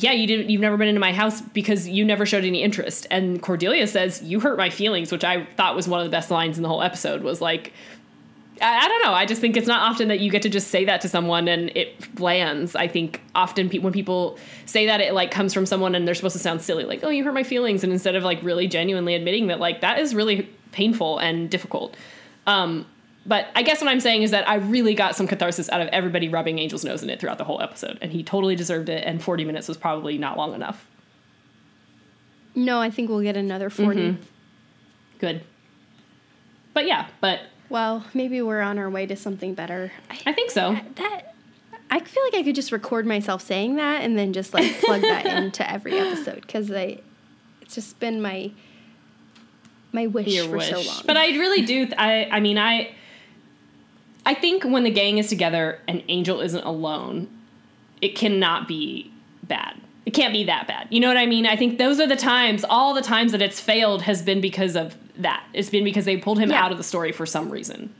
Yeah, 0.00 0.12
you 0.12 0.28
didn't. 0.28 0.48
You've 0.48 0.60
never 0.60 0.76
been 0.76 0.86
into 0.86 1.00
my 1.00 1.12
house 1.12 1.40
because 1.40 1.88
you 1.88 2.04
never 2.04 2.24
showed 2.24 2.44
any 2.44 2.62
interest. 2.62 3.08
And 3.10 3.42
Cordelia 3.42 3.84
says, 3.88 4.22
"You 4.22 4.38
hurt 4.38 4.56
my 4.56 4.70
feelings," 4.70 5.10
which 5.10 5.24
I 5.24 5.44
thought 5.56 5.74
was 5.74 5.88
one 5.88 5.98
of 5.98 6.06
the 6.06 6.10
best 6.12 6.30
lines 6.30 6.56
in 6.56 6.62
the 6.62 6.68
whole 6.68 6.82
episode. 6.82 7.22
Was 7.22 7.40
like, 7.40 7.72
I, 8.60 8.84
I 8.84 8.88
don't 8.88 9.02
know. 9.02 9.12
I 9.12 9.26
just 9.26 9.40
think 9.40 9.56
it's 9.56 9.66
not 9.66 9.90
often 9.90 10.08
that 10.08 10.20
you 10.20 10.30
get 10.30 10.42
to 10.42 10.48
just 10.48 10.68
say 10.68 10.84
that 10.84 11.00
to 11.02 11.08
someone 11.08 11.48
and 11.48 11.70
it 11.76 12.20
lands. 12.20 12.76
I 12.76 12.88
think 12.88 13.20
often 13.34 13.68
pe- 13.68 13.78
when 13.78 13.92
people 13.92 14.38
say 14.66 14.86
that, 14.86 15.00
it 15.00 15.14
like 15.14 15.30
comes 15.30 15.52
from 15.52 15.66
someone 15.66 15.94
and 15.94 16.06
they're 16.06 16.14
supposed 16.14 16.34
to 16.34 16.40
sound 16.40 16.62
silly, 16.62 16.84
like 16.84 17.00
"Oh, 17.02 17.10
you 17.10 17.24
hurt 17.24 17.34
my 17.34 17.42
feelings," 17.42 17.84
and 17.84 17.92
instead 17.92 18.14
of 18.14 18.22
like 18.22 18.42
really 18.42 18.68
genuinely 18.68 19.14
admitting 19.14 19.48
that, 19.48 19.60
like 19.60 19.80
that 19.80 19.98
is 19.98 20.14
really 20.14 20.48
painful 20.72 21.18
and 21.18 21.50
difficult. 21.50 21.96
Um, 22.46 22.86
but 23.26 23.48
I 23.54 23.62
guess 23.62 23.80
what 23.80 23.90
I'm 23.90 24.00
saying 24.00 24.22
is 24.22 24.30
that 24.30 24.48
I 24.48 24.54
really 24.54 24.94
got 24.94 25.14
some 25.14 25.26
catharsis 25.26 25.68
out 25.68 25.80
of 25.80 25.88
everybody 25.88 26.28
rubbing 26.28 26.58
Angel's 26.58 26.84
nose 26.84 27.02
in 27.02 27.10
it 27.10 27.20
throughout 27.20 27.38
the 27.38 27.44
whole 27.44 27.60
episode, 27.60 27.98
and 28.00 28.10
he 28.12 28.22
totally 28.22 28.56
deserved 28.56 28.88
it. 28.88 29.04
And 29.04 29.22
40 29.22 29.44
minutes 29.44 29.68
was 29.68 29.76
probably 29.76 30.16
not 30.16 30.36
long 30.36 30.54
enough. 30.54 30.86
No, 32.54 32.80
I 32.80 32.90
think 32.90 33.10
we'll 33.10 33.20
get 33.20 33.36
another 33.36 33.70
40. 33.70 34.00
Mm-hmm. 34.00 34.22
Good. 35.18 35.44
But 36.72 36.86
yeah, 36.86 37.08
but 37.20 37.40
Well, 37.68 38.04
maybe 38.14 38.40
we're 38.40 38.60
on 38.60 38.78
our 38.78 38.88
way 38.88 39.04
to 39.06 39.16
something 39.16 39.54
better. 39.54 39.92
I, 40.10 40.18
I 40.26 40.32
think 40.32 40.50
so. 40.50 40.78
that 40.96 41.34
I 41.90 42.00
feel 42.00 42.22
like 42.24 42.34
I 42.34 42.42
could 42.42 42.54
just 42.54 42.72
record 42.72 43.06
myself 43.06 43.42
saying 43.42 43.76
that 43.76 44.02
and 44.02 44.18
then 44.18 44.32
just 44.32 44.54
like 44.54 44.80
plug 44.80 45.02
that 45.02 45.26
into 45.42 45.68
every 45.68 45.98
episode 45.98 46.42
because 46.42 46.70
I 46.70 47.00
it's 47.62 47.74
just 47.74 47.98
been 48.00 48.20
my 48.20 48.52
my 49.92 50.06
wish 50.06 50.26
your 50.28 50.46
for 50.46 50.56
wish. 50.58 50.70
so 50.70 50.80
long. 50.80 51.02
But 51.06 51.16
I 51.16 51.28
really 51.38 51.62
do. 51.62 51.86
th- 51.86 51.98
I 51.98 52.24
I 52.30 52.40
mean 52.40 52.58
I. 52.58 52.94
I 54.26 54.34
think 54.34 54.62
when 54.64 54.84
the 54.84 54.90
gang 54.90 55.16
is 55.18 55.28
together 55.28 55.80
and 55.88 56.02
Angel 56.08 56.40
isn't 56.40 56.62
alone, 56.64 57.28
it 58.02 58.14
cannot 58.14 58.68
be 58.68 59.10
bad. 59.44 59.80
It 60.04 60.10
can't 60.12 60.34
be 60.34 60.44
that 60.44 60.66
bad. 60.66 60.86
You 60.90 61.00
know 61.00 61.08
what 61.08 61.16
I 61.16 61.24
mean? 61.26 61.46
I 61.46 61.56
think 61.56 61.78
those 61.78 61.98
are 61.98 62.06
the 62.06 62.16
times, 62.16 62.62
all 62.68 62.92
the 62.92 63.00
times 63.00 63.32
that 63.32 63.40
it's 63.40 63.58
failed 63.60 64.02
has 64.02 64.20
been 64.20 64.40
because 64.42 64.76
of 64.76 64.96
that. 65.16 65.44
It's 65.54 65.70
been 65.70 65.84
because 65.84 66.04
they 66.04 66.18
pulled 66.18 66.38
him 66.38 66.50
Yeah. 66.50 66.62
out 66.62 66.72
of 66.72 66.78
the 66.78 66.84
story 66.84 67.10
for 67.12 67.24
some 67.24 67.48
reason. 67.50 67.94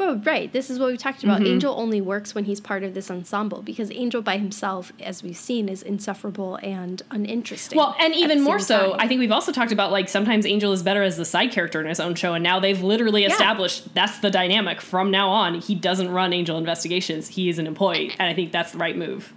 Well, 0.00 0.16
right. 0.24 0.50
This 0.50 0.70
is 0.70 0.78
what 0.78 0.90
we 0.90 0.96
talked 0.96 1.22
about. 1.22 1.40
Mm-hmm. 1.40 1.52
Angel 1.52 1.74
only 1.78 2.00
works 2.00 2.34
when 2.34 2.44
he's 2.44 2.58
part 2.58 2.82
of 2.82 2.94
this 2.94 3.10
ensemble 3.10 3.60
because 3.60 3.90
Angel 3.92 4.22
by 4.22 4.38
himself, 4.38 4.92
as 4.98 5.22
we've 5.22 5.36
seen, 5.36 5.68
is 5.68 5.82
insufferable 5.82 6.56
and 6.62 7.02
uninteresting. 7.10 7.76
Well, 7.76 7.94
and 8.00 8.14
even 8.14 8.42
more 8.42 8.58
so, 8.58 8.92
time. 8.92 9.00
I 9.00 9.06
think 9.06 9.18
we've 9.18 9.30
also 9.30 9.52
talked 9.52 9.72
about 9.72 9.92
like 9.92 10.08
sometimes 10.08 10.46
Angel 10.46 10.72
is 10.72 10.82
better 10.82 11.02
as 11.02 11.18
the 11.18 11.26
side 11.26 11.52
character 11.52 11.82
in 11.82 11.86
his 11.86 12.00
own 12.00 12.14
show, 12.14 12.32
and 12.32 12.42
now 12.42 12.58
they've 12.58 12.82
literally 12.82 13.22
Yeah. 13.22 13.28
established 13.28 13.94
that's 13.94 14.18
the 14.20 14.30
dynamic 14.30 14.80
from 14.80 15.10
now 15.10 15.28
on. 15.28 15.60
He 15.60 15.74
doesn't 15.74 16.10
run 16.10 16.32
Angel 16.32 16.56
Investigations; 16.56 17.28
he 17.28 17.50
is 17.50 17.58
an 17.58 17.66
employee, 17.66 18.12
and 18.18 18.26
I 18.26 18.32
think 18.34 18.52
that's 18.52 18.72
the 18.72 18.78
right 18.78 18.96
move. 18.96 19.34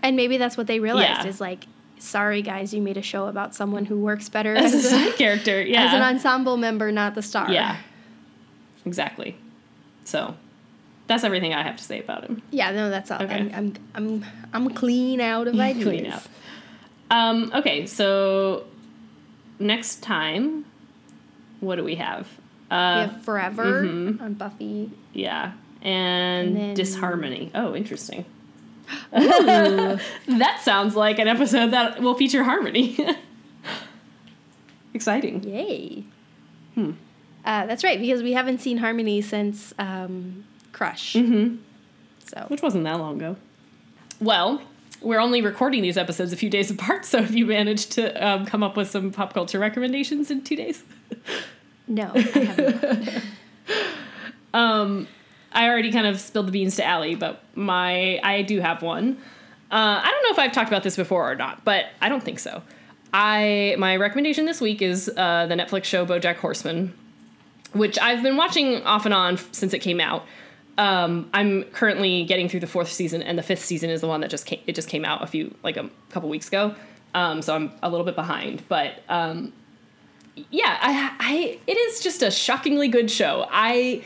and 0.00 0.14
maybe 0.16 0.36
that's 0.36 0.56
what 0.56 0.68
they 0.68 0.78
realized 0.78 1.24
Yeah. 1.24 1.26
is 1.26 1.40
like, 1.40 1.66
sorry 1.98 2.40
guys, 2.40 2.72
you 2.72 2.80
made 2.80 2.96
a 2.96 3.02
show 3.02 3.26
about 3.26 3.52
someone 3.52 3.84
who 3.86 3.98
works 3.98 4.28
better 4.28 4.54
As 4.54 4.72
as, 4.72 4.84
a 4.84 4.86
a, 4.86 4.90
side 4.90 5.16
character, 5.16 5.60
yeah, 5.60 5.82
as 5.86 5.92
an 5.94 6.02
ensemble 6.02 6.56
member, 6.56 6.92
not 6.92 7.16
the 7.16 7.22
star. 7.22 7.50
yeah, 7.50 7.78
exactly. 8.86 9.34
So 10.08 10.34
that's 11.06 11.22
everything 11.22 11.52
I 11.52 11.62
have 11.62 11.76
to 11.76 11.84
say 11.84 12.00
about 12.00 12.24
him. 12.24 12.40
Yeah, 12.50 12.70
no, 12.70 12.88
that's 12.88 13.10
all. 13.10 13.22
Okay. 13.22 13.34
I'm, 13.34 13.52
I'm, 13.54 13.74
I'm, 13.94 14.24
I'm 14.54 14.70
clean 14.74 15.20
out 15.20 15.46
of 15.48 15.58
ideas. 15.60 15.84
Clean 15.84 16.06
out. 16.06 16.22
Um, 17.10 17.52
okay, 17.54 17.84
so 17.86 18.64
next 19.58 20.02
time, 20.02 20.64
what 21.60 21.76
do 21.76 21.84
we 21.84 21.96
have? 21.96 22.26
We 22.70 22.76
Uh, 22.76 23.08
have 23.08 23.22
Forever 23.22 23.82
mhm. 23.84 24.20
on 24.20 24.34
Buffy. 24.34 24.90
Yeah. 25.12 25.52
And, 25.82 26.48
And 26.48 26.56
then- 26.56 26.74
disharmony. 26.74 27.50
Oh, 27.54 27.74
interesting. 27.76 28.24
that 29.12 30.60
sounds 30.62 30.96
like 30.96 31.18
an 31.18 31.28
episode 31.28 31.72
that 31.72 32.00
will 32.00 32.14
feature 32.14 32.44
harmony. 32.44 32.96
Exciting. 34.94 35.42
Yay. 35.44 36.04
Hmm. 36.74 36.92
Uh, 37.48 37.64
that's 37.64 37.82
right, 37.82 37.98
because 37.98 38.22
we 38.22 38.34
haven't 38.34 38.60
seen 38.60 38.76
Harmony 38.76 39.22
since 39.22 39.72
um, 39.78 40.44
Crush. 40.72 41.14
Mm-hmm. 41.14 41.56
So 42.26 42.44
Which 42.48 42.60
wasn't 42.60 42.84
that 42.84 42.98
long 42.98 43.16
ago. 43.16 43.36
Well, 44.20 44.60
we're 45.00 45.18
only 45.18 45.40
recording 45.40 45.80
these 45.80 45.96
episodes 45.96 46.30
a 46.34 46.36
few 46.36 46.50
days 46.50 46.70
apart, 46.74 47.06
so 47.06 47.20
if 47.20 47.30
you 47.30 47.46
managed 47.46 47.92
to 47.92 48.12
um, 48.22 48.44
come 48.44 48.62
up 48.62 48.76
with 48.76 48.90
some 48.90 49.10
pop 49.12 49.32
culture 49.32 49.58
recommendations 49.58 50.30
in 50.30 50.42
two 50.42 50.56
days. 50.56 50.84
no, 51.88 52.12
I 52.14 52.20
haven't. 52.20 53.24
Um, 54.54 55.06
I 55.52 55.68
already 55.68 55.92
kind 55.92 56.06
of 56.06 56.18
spilled 56.18 56.46
the 56.46 56.52
beans 56.52 56.76
to 56.76 56.84
Allie, 56.84 57.14
but 57.14 57.42
my 57.54 58.18
I 58.22 58.40
do 58.40 58.60
have 58.60 58.80
one. 58.80 59.18
Uh, 59.70 60.00
I 60.02 60.10
don't 60.10 60.22
know 60.22 60.30
if 60.30 60.38
I've 60.38 60.52
talked 60.52 60.68
about 60.68 60.82
this 60.82 60.96
before 60.96 61.30
or 61.30 61.34
not, 61.34 61.66
but 61.66 61.84
I 62.00 62.08
don't 62.08 62.22
think 62.22 62.38
so. 62.38 62.62
I 63.12 63.76
my 63.78 63.96
recommendation 63.96 64.46
this 64.46 64.58
week 64.62 64.80
is 64.80 65.10
uh, 65.14 65.44
the 65.46 65.54
Netflix 65.54 65.84
show 65.84 66.06
BoJack 66.06 66.36
Horseman, 66.36 66.94
which 67.72 67.98
I've 67.98 68.22
been 68.22 68.36
watching 68.36 68.82
off 68.84 69.04
and 69.04 69.14
on 69.14 69.38
since 69.52 69.72
it 69.74 69.80
came 69.80 70.00
out. 70.00 70.24
Um, 70.78 71.28
I'm 71.34 71.64
currently 71.64 72.24
getting 72.24 72.48
through 72.48 72.60
the 72.60 72.68
fourth 72.68 72.90
season, 72.92 73.22
and 73.22 73.36
the 73.36 73.42
fifth 73.42 73.64
season 73.64 73.90
is 73.90 74.00
the 74.00 74.06
one 74.06 74.20
that 74.20 74.30
just 74.30 74.46
came, 74.46 74.60
it 74.66 74.74
just 74.74 74.88
came 74.88 75.04
out 75.04 75.22
a 75.22 75.26
few 75.26 75.54
like 75.62 75.76
a 75.76 75.90
couple 76.10 76.28
weeks 76.28 76.48
ago. 76.48 76.74
Um, 77.14 77.42
so 77.42 77.54
I'm 77.54 77.72
a 77.82 77.90
little 77.90 78.06
bit 78.06 78.14
behind, 78.14 78.62
but 78.68 79.02
um, 79.08 79.52
yeah, 80.50 80.78
I, 80.80 81.16
I 81.18 81.58
it 81.66 81.76
is 81.76 82.00
just 82.00 82.22
a 82.22 82.30
shockingly 82.30 82.88
good 82.88 83.10
show. 83.10 83.46
I 83.50 84.04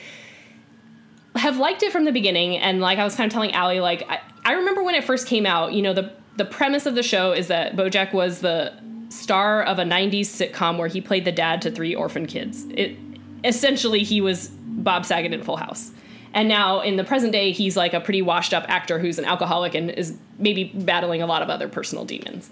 have 1.36 1.58
liked 1.58 1.82
it 1.82 1.92
from 1.92 2.04
the 2.04 2.12
beginning, 2.12 2.56
and 2.56 2.80
like 2.80 2.98
I 2.98 3.04
was 3.04 3.14
kind 3.14 3.30
of 3.30 3.32
telling 3.32 3.52
Allie, 3.52 3.80
like 3.80 4.08
I, 4.08 4.20
I 4.44 4.52
remember 4.54 4.82
when 4.82 4.94
it 4.94 5.04
first 5.04 5.26
came 5.26 5.46
out. 5.46 5.72
You 5.72 5.82
know, 5.82 5.92
the 5.92 6.12
the 6.36 6.44
premise 6.44 6.86
of 6.86 6.94
the 6.94 7.02
show 7.02 7.32
is 7.32 7.48
that 7.48 7.76
BoJack 7.76 8.12
was 8.12 8.40
the 8.40 8.72
star 9.08 9.62
of 9.62 9.78
a 9.78 9.84
'90s 9.84 10.20
sitcom 10.22 10.78
where 10.78 10.88
he 10.88 11.00
played 11.00 11.24
the 11.24 11.32
dad 11.32 11.60
to 11.62 11.70
three 11.70 11.94
orphan 11.94 12.26
kids. 12.26 12.64
It 12.70 12.96
essentially 13.44 14.02
he 14.02 14.20
was 14.20 14.48
Bob 14.48 15.04
Saget 15.04 15.32
in 15.32 15.42
Full 15.42 15.56
House. 15.56 15.90
And 16.34 16.48
now 16.48 16.80
in 16.80 16.96
the 16.96 17.04
present 17.04 17.32
day, 17.32 17.52
he's 17.52 17.76
like 17.76 17.92
a 17.92 18.00
pretty 18.00 18.22
washed 18.22 18.54
up 18.54 18.64
actor 18.68 18.98
who's 18.98 19.18
an 19.18 19.24
alcoholic 19.24 19.74
and 19.74 19.90
is 19.90 20.16
maybe 20.38 20.64
battling 20.64 21.20
a 21.20 21.26
lot 21.26 21.42
of 21.42 21.50
other 21.50 21.68
personal 21.68 22.04
demons. 22.04 22.50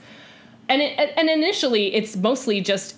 And 0.68 0.82
it, 0.82 1.12
and 1.16 1.28
initially, 1.28 1.94
it's 1.94 2.14
mostly 2.16 2.60
just 2.60 2.96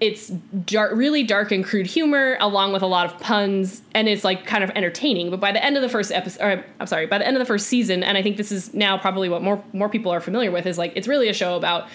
it's 0.00 0.28
dark, 0.30 0.96
really 0.96 1.22
dark 1.22 1.52
and 1.52 1.64
crude 1.64 1.86
humor, 1.86 2.36
along 2.40 2.72
with 2.72 2.82
a 2.82 2.86
lot 2.86 3.06
of 3.06 3.20
puns, 3.20 3.82
and 3.94 4.08
it's 4.08 4.24
like 4.24 4.44
kind 4.44 4.64
of 4.64 4.70
entertaining. 4.70 5.30
But 5.30 5.38
by 5.38 5.52
the 5.52 5.64
end 5.64 5.76
of 5.76 5.82
the 5.82 5.88
first 5.88 6.10
episode, 6.10 6.64
I'm 6.80 6.86
sorry, 6.88 7.06
by 7.06 7.18
the 7.18 7.26
end 7.26 7.36
of 7.36 7.38
the 7.38 7.46
first 7.46 7.68
season, 7.68 8.02
and 8.02 8.18
I 8.18 8.22
think 8.22 8.36
this 8.36 8.50
is 8.50 8.74
now 8.74 8.98
probably 8.98 9.28
what 9.28 9.42
more 9.42 9.62
more 9.72 9.88
people 9.88 10.10
are 10.10 10.20
familiar 10.20 10.50
with, 10.50 10.66
is 10.66 10.76
like 10.76 10.92
it's 10.96 11.06
really 11.06 11.28
a 11.28 11.32
show 11.32 11.54
about 11.56 11.86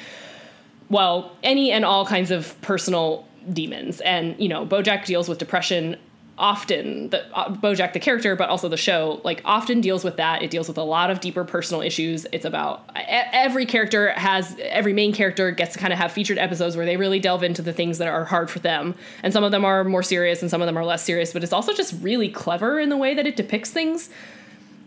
well, 0.89 1.35
any 1.43 1.71
and 1.71 1.83
all 1.83 2.05
kinds 2.05 2.31
of 2.31 2.59
personal 2.61 3.27
demons, 3.51 4.01
and 4.01 4.39
you 4.39 4.47
know, 4.47 4.65
BoJack 4.65 5.05
deals 5.05 5.29
with 5.29 5.37
depression 5.37 5.97
often. 6.37 7.09
The 7.09 7.25
uh, 7.35 7.53
BoJack 7.53 7.93
the 7.93 7.99
character, 7.99 8.35
but 8.35 8.49
also 8.49 8.69
the 8.69 8.77
show, 8.77 9.21
like 9.23 9.41
often 9.43 9.81
deals 9.81 10.03
with 10.03 10.17
that. 10.17 10.41
It 10.41 10.49
deals 10.49 10.67
with 10.67 10.77
a 10.77 10.83
lot 10.83 11.09
of 11.09 11.19
deeper 11.19 11.43
personal 11.43 11.81
issues. 11.81 12.25
It's 12.31 12.45
about 12.45 12.89
every 12.95 13.65
character 13.65 14.11
has 14.11 14.55
every 14.61 14.93
main 14.93 15.13
character 15.13 15.51
gets 15.51 15.73
to 15.73 15.79
kind 15.79 15.93
of 15.93 15.99
have 15.99 16.11
featured 16.11 16.37
episodes 16.37 16.77
where 16.77 16.85
they 16.85 16.97
really 16.97 17.19
delve 17.19 17.43
into 17.43 17.61
the 17.61 17.73
things 17.73 17.97
that 17.97 18.07
are 18.07 18.25
hard 18.25 18.49
for 18.49 18.59
them, 18.59 18.95
and 19.23 19.33
some 19.33 19.43
of 19.43 19.51
them 19.51 19.65
are 19.65 19.83
more 19.83 20.03
serious 20.03 20.41
and 20.41 20.51
some 20.51 20.61
of 20.61 20.65
them 20.65 20.77
are 20.77 20.85
less 20.85 21.03
serious. 21.03 21.33
But 21.33 21.43
it's 21.43 21.53
also 21.53 21.73
just 21.73 21.95
really 22.01 22.29
clever 22.29 22.79
in 22.79 22.89
the 22.89 22.97
way 22.97 23.13
that 23.13 23.25
it 23.25 23.35
depicts 23.35 23.71
things. 23.71 24.09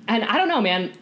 And 0.08 0.24
I 0.24 0.36
don't 0.36 0.48
know, 0.48 0.60
man. 0.60 0.92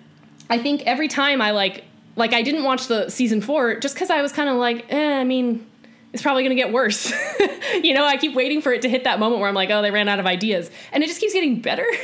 I 0.51 0.59
think 0.59 0.83
every 0.87 1.09
time 1.09 1.43
I 1.43 1.51
like 1.51 1.85
like 2.17 2.33
I 2.33 2.43
didn't 2.43 2.65
watch 2.65 2.89
the 2.89 3.09
season 3.09 3.41
four 3.41 3.79
just 3.79 3.95
because 3.95 4.11
I 4.11 4.23
was 4.23 4.33
kind 4.33 4.49
of 4.49 4.57
like, 4.57 4.87
eh, 4.93 5.21
I 5.21 5.25
mean, 5.25 5.65
it's 6.13 6.23
probably 6.23 6.43
gonna 6.43 6.55
get 6.55 6.73
worse. 6.73 7.13
you 7.83 7.95
know, 7.95 8.05
I 8.05 8.17
keep 8.17 8.35
waiting 8.35 8.63
for 8.63 8.73
it 8.73 8.83
to 8.83 8.89
hit 8.89 9.05
that 9.05 9.19
moment 9.19 9.41
where 9.41 9.49
I'm 9.49 9.55
like, 9.55 9.71
oh, 9.71 9.83
they 9.83 9.91
ran 9.91 10.09
out 10.09 10.19
of 10.19 10.27
ideas, 10.27 10.71
and 10.93 11.03
it 11.03 11.07
just 11.07 11.21
keeps 11.21 11.33
getting 11.33 11.61
better. 11.61 11.87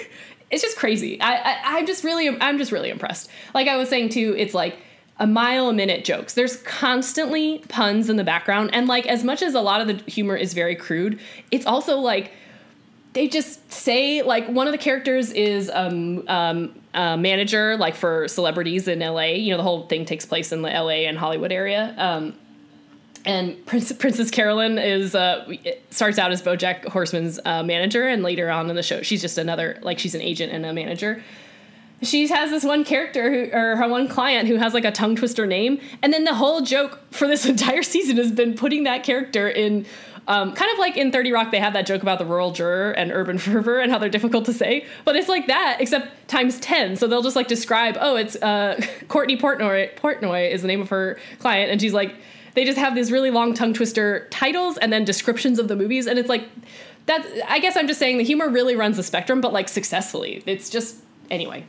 It's 0.51 0.63
just 0.63 0.77
crazy. 0.77 1.21
I, 1.21 1.35
I 1.35 1.61
I'm 1.79 1.87
just 1.87 2.05
really 2.05 2.29
I'm 2.29 2.59
just 2.59 2.71
really 2.71 2.89
impressed. 2.89 3.29
Like 3.55 3.67
I 3.67 3.77
was 3.77 3.89
saying 3.89 4.11
too, 4.11 4.37
it's 4.39 4.55
like 4.55 4.77
a 5.19 5.27
mile 5.27 5.69
a 5.69 5.73
minute 5.73 6.05
jokes. 6.05 6.35
There's 6.35 6.59
constantly 6.59 7.59
puns 7.69 8.09
in 8.09 8.19
the 8.19 8.25
background, 8.25 8.71
and 8.73 8.87
like 8.87 9.07
as 9.07 9.25
much 9.25 9.43
as 9.43 9.55
a 9.55 9.61
lot 9.61 9.81
of 9.81 9.89
the 9.89 10.09
humor 10.09 10.37
is 10.37 10.53
very 10.53 10.77
crude, 10.77 11.19
it's 11.51 11.67
also 11.67 11.99
like 11.99 12.31
they 13.15 13.29
just 13.29 13.73
say 13.73 14.23
like 14.23 14.47
one 14.49 14.67
of 14.67 14.73
the 14.73 14.79
characters 14.79 15.31
is 15.31 15.71
um, 15.73 16.29
um, 16.29 16.75
a 16.93 17.17
manager 17.17 17.77
like 17.77 17.95
for 17.95 18.29
celebrities 18.29 18.87
in 18.87 18.99
LA. 18.99 19.35
You 19.35 19.53
know, 19.53 19.57
the 19.57 19.63
whole 19.63 19.87
thing 19.87 20.05
takes 20.05 20.27
place 20.27 20.53
in 20.53 20.63
the 20.63 20.69
LA 20.69 21.07
and 21.09 21.17
Hollywood 21.17 21.53
area. 21.53 21.95
Um, 21.97 22.35
and 23.25 23.64
Prince, 23.66 23.93
Princess 23.93 24.31
Carolyn 24.31 24.79
is 24.79 25.14
uh, 25.14 25.51
starts 25.91 26.18
out 26.18 26.31
as 26.31 26.43
BoJack 26.43 26.89
Horseman's 26.89 27.41
uh, 27.45 27.62
manager, 27.62 28.07
and 28.07 28.22
later 28.22 28.51
on 28.51 28.68
in 28.68 28.77
the 28.77 28.83
show, 28.83 29.03
she's 29.03 29.20
just 29.20 29.39
another 29.39 29.79
like 29.83 29.99
she's 29.99 30.14
an 30.14 30.20
agent 30.20 30.53
and 30.53 30.64
a 30.66 30.72
manager. 30.72 31.22
She 32.03 32.27
has 32.29 32.51
this 32.51 32.64
one 32.64 32.85
character 32.85 33.31
who, 33.31 33.57
or 33.57 33.77
her 33.77 33.89
one 33.89 34.09
client 34.09 34.49
who 34.49 34.57
has 34.57 34.75
like 34.75 34.85
a 34.85 34.93
tongue 34.93 35.16
twister 35.16 35.47
name, 35.47 35.81
and 36.03 36.12
then 36.12 36.25
the 36.25 36.35
whole 36.35 36.61
joke 36.61 37.01
for 37.11 37.27
this 37.27 37.47
entire 37.47 37.83
season 37.83 38.16
has 38.18 38.31
been 38.31 38.55
putting 38.55 38.85
that 38.85 39.05
character 39.05 39.49
in 39.49 39.87
um, 40.27 40.55
kind 40.55 40.70
of 40.72 40.79
like 40.79 40.97
in 40.97 41.12
30 41.12 41.33
Rock, 41.33 41.51
they 41.51 41.61
have 41.61 41.75
that 41.75 41.87
joke 41.87 42.03
about 42.03 42.18
the 42.18 42.25
rural 42.25 42.51
juror 42.51 42.93
and 42.93 43.12
urban 43.12 43.39
fervor 43.39 43.79
and 43.79 43.93
how 43.93 43.99
they're 43.99 44.09
difficult 44.09 44.47
to 44.47 44.53
say. 44.53 44.87
But 45.05 45.16
it's 45.16 45.29
like 45.29 45.47
that, 45.49 45.79
except 45.81 46.29
times 46.29 46.59
10. 46.61 46.97
So 46.97 47.07
they'll 47.07 47.22
just 47.22 47.37
like 47.37 47.49
describe, 47.49 47.97
oh, 48.01 48.16
it's 48.16 48.37
uh, 48.37 48.81
Courtney 49.09 49.37
Portnoy, 49.37 49.95
Portnoy 49.97 50.51
is 50.51 50.62
the 50.62 50.68
name 50.68 50.81
of 50.81 50.89
her 50.89 51.18
client. 51.39 51.70
And 51.70 51.81
she's 51.81 51.93
like, 51.93 52.14
they 52.55 52.65
just 52.65 52.79
have 52.79 52.95
these 52.95 53.13
really 53.13 53.31
long 53.31 53.55
tongue 53.55 53.75
twister 53.75 54.27
titles 54.31 54.79
and 54.79 54.93
then 54.93 55.05
descriptions 55.05 55.59
of 55.59 55.69
the 55.69 55.77
movies. 55.77 56.07
And 56.07 56.19
it's 56.19 56.29
like, 56.29 56.49
that, 57.07 57.27
I 57.49 57.59
guess 57.59 57.77
I'm 57.77 57.87
just 57.87 57.99
saying 57.99 58.19
the 58.19 58.25
humor 58.25 58.49
really 58.49 58.77
runs 58.77 58.97
the 58.97 59.03
spectrum, 59.03 59.41
but 59.41 59.53
like 59.53 59.69
successfully. 59.69 60.43
It's 60.47 60.71
just, 60.71 60.97
anyway, 61.31 61.65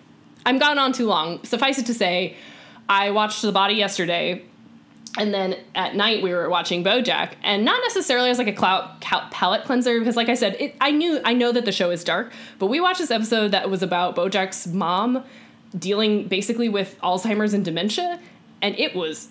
I'm 0.46 0.58
gone 0.58 0.80
on 0.80 0.94
too 0.94 1.08
long. 1.08 1.44
Suffice 1.44 1.78
it 1.78 1.86
to 1.88 1.94
say, 1.94 2.38
I 2.88 3.12
watched 3.12 3.42
The 3.42 3.52
Body 3.52 3.74
yesterday 3.74 4.46
and 5.18 5.34
then 5.34 5.58
at 5.74 5.96
night 5.96 6.22
we 6.22 6.34
were 6.34 6.50
watching 6.50 6.84
BoJack, 6.84 7.34
and 7.44 7.64
not 7.64 7.82
necessarily 7.84 8.30
as 8.30 8.38
like 8.38 8.48
a 8.48 8.54
clout, 8.54 9.02
palate 9.02 9.64
cleanser 9.64 10.00
because, 10.00 10.16
like 10.16 10.30
I 10.30 10.34
said, 10.34 10.56
it, 10.60 10.76
I 10.82 10.92
knew 10.92 11.22
I 11.24 11.34
know 11.34 11.52
that 11.52 11.66
the 11.66 11.72
show 11.72 11.92
is 11.92 12.04
dark, 12.04 12.32
but 12.60 12.68
we 12.68 12.80
watched 12.80 13.00
this 13.00 13.12
episode 13.12 13.52
that 13.52 13.70
was 13.70 13.82
about 13.82 14.16
BoJack's 14.16 14.68
mom 14.68 15.24
dealing 15.78 16.28
basically 16.28 16.70
with 16.70 16.98
Alzheimer's 17.02 17.54
and 17.54 17.64
dementia, 17.64 18.20
and 18.62 18.78
it 18.78 18.96
was, 18.96 19.30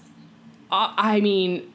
uh, 0.71 0.93
I 0.97 1.21
mean, 1.21 1.71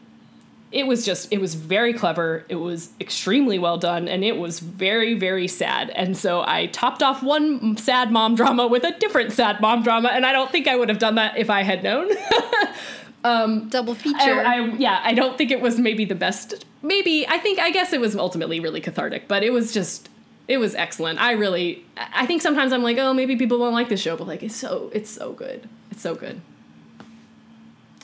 it 0.72 0.86
was 0.86 1.06
just 1.06 1.32
it 1.32 1.42
was 1.42 1.56
very 1.56 1.94
clever 1.94 2.46
it 2.48 2.56
was 2.56 2.90
extremely 3.00 3.58
well 3.58 3.78
done 3.80 4.08
and 4.08 4.24
it 4.24 4.38
was 4.38 4.60
very 4.60 5.16
very 5.16 5.48
sad 5.48 5.90
and 5.96 6.16
so 6.16 6.44
i 6.46 6.68
topped 6.68 7.02
off 7.02 7.24
one 7.24 7.76
sad 7.76 8.12
mom 8.12 8.36
drama 8.36 8.68
with 8.68 8.84
a 8.84 8.92
different 9.00 9.32
sad 9.32 9.60
mom 9.62 9.82
drama 9.82 10.10
and 10.10 10.28
i 10.28 10.32
don't 10.32 10.52
think 10.52 10.68
i 10.68 10.76
would 10.76 10.88
have 10.88 11.00
done 11.00 11.16
that 11.16 11.36
if 11.40 11.50
i 11.50 11.64
had 11.64 11.82
known 11.82 12.08
Um, 13.24 13.70
Double 13.70 13.96
feature. 13.96 14.18
I, 14.20 14.60
I, 14.60 14.66
yeah, 14.78 15.02
I 15.04 15.14
don't 15.14 15.38
think 15.38 15.52
it 15.52 15.62
was 15.62 15.78
maybe 15.78 16.06
the 16.06 16.16
best. 16.16 16.66
Maybe 16.82 17.28
I 17.28 17.38
think 17.38 17.60
I 17.60 17.72
guess 17.72 17.92
it 17.92 18.00
was 18.00 18.16
ultimately 18.16 18.60
really 18.60 18.82
cathartic, 18.82 19.28
but 19.28 19.44
it 19.44 19.52
was 19.52 19.74
just 19.74 20.10
it 20.48 20.58
was 20.58 20.74
excellent. 20.76 21.20
I 21.20 21.34
really 21.34 21.86
I 21.98 22.26
think 22.26 22.42
sometimes 22.42 22.72
I'm 22.72 22.84
like, 22.84 22.98
oh, 22.98 23.14
maybe 23.14 23.36
people 23.36 23.60
won't 23.60 23.74
like 23.74 23.90
this 23.90 24.02
show, 24.02 24.16
but 24.16 24.28
like 24.28 24.44
it's 24.44 24.56
so 24.56 24.90
it's 24.94 25.10
so 25.10 25.34
good. 25.34 25.68
It's 25.92 26.02
so 26.02 26.16
good. 26.16 26.42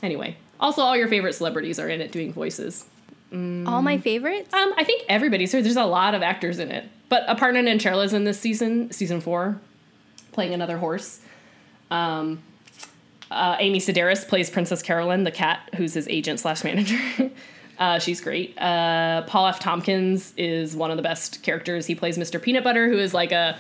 Anyway, 0.04 0.38
also 0.60 0.82
all 0.82 0.96
your 0.96 1.08
favorite 1.08 1.34
celebrities 1.34 1.80
are 1.80 1.90
in 1.90 2.02
it 2.02 2.12
doing 2.12 2.34
voices. 2.34 2.86
Mm. 3.32 3.68
All 3.68 3.82
my 3.82 3.98
favorites? 3.98 4.54
Um, 4.54 4.74
I 4.78 4.84
think 4.84 5.04
everybody's 5.10 5.52
here. 5.52 5.62
There's 5.62 5.76
a 5.76 5.86
lot 5.86 6.14
of 6.14 6.22
actors 6.22 6.60
in 6.60 6.72
it, 6.72 6.86
but 7.10 7.28
Aparna 7.28 7.64
Nancherla's 7.64 8.14
in 8.14 8.24
this 8.24 8.40
season, 8.40 8.92
season 8.92 9.20
four, 9.22 9.60
playing 10.32 10.54
another 10.54 10.78
horse. 10.78 11.22
Um, 11.92 12.42
uh, 13.32 13.58
Amy 13.60 13.80
Sedaris 13.80 14.28
plays 14.28 14.50
Princess 14.50 14.82
Carolyn, 14.82 15.24
the 15.24 15.32
cat, 15.32 15.70
who's 15.76 15.94
his 15.94 16.08
agent 16.08 16.40
slash 16.40 16.64
manager. 16.64 17.00
uh, 17.80 18.00
she's 18.00 18.22
great. 18.22 18.58
Uh, 18.58 19.24
Paul 19.24 19.48
F. 19.48 19.60
Tompkins 19.60 20.34
is 20.38 20.76
one 20.76 20.92
of 20.92 20.98
the 20.98 21.04
best 21.04 21.44
characters. 21.44 21.86
He 21.88 21.96
plays 21.96 22.18
Mr. 22.18 22.42
Peanut 22.42 22.64
Butter, 22.64 22.88
who 22.88 22.98
is 22.98 23.14
like 23.14 23.32
a 23.32 23.58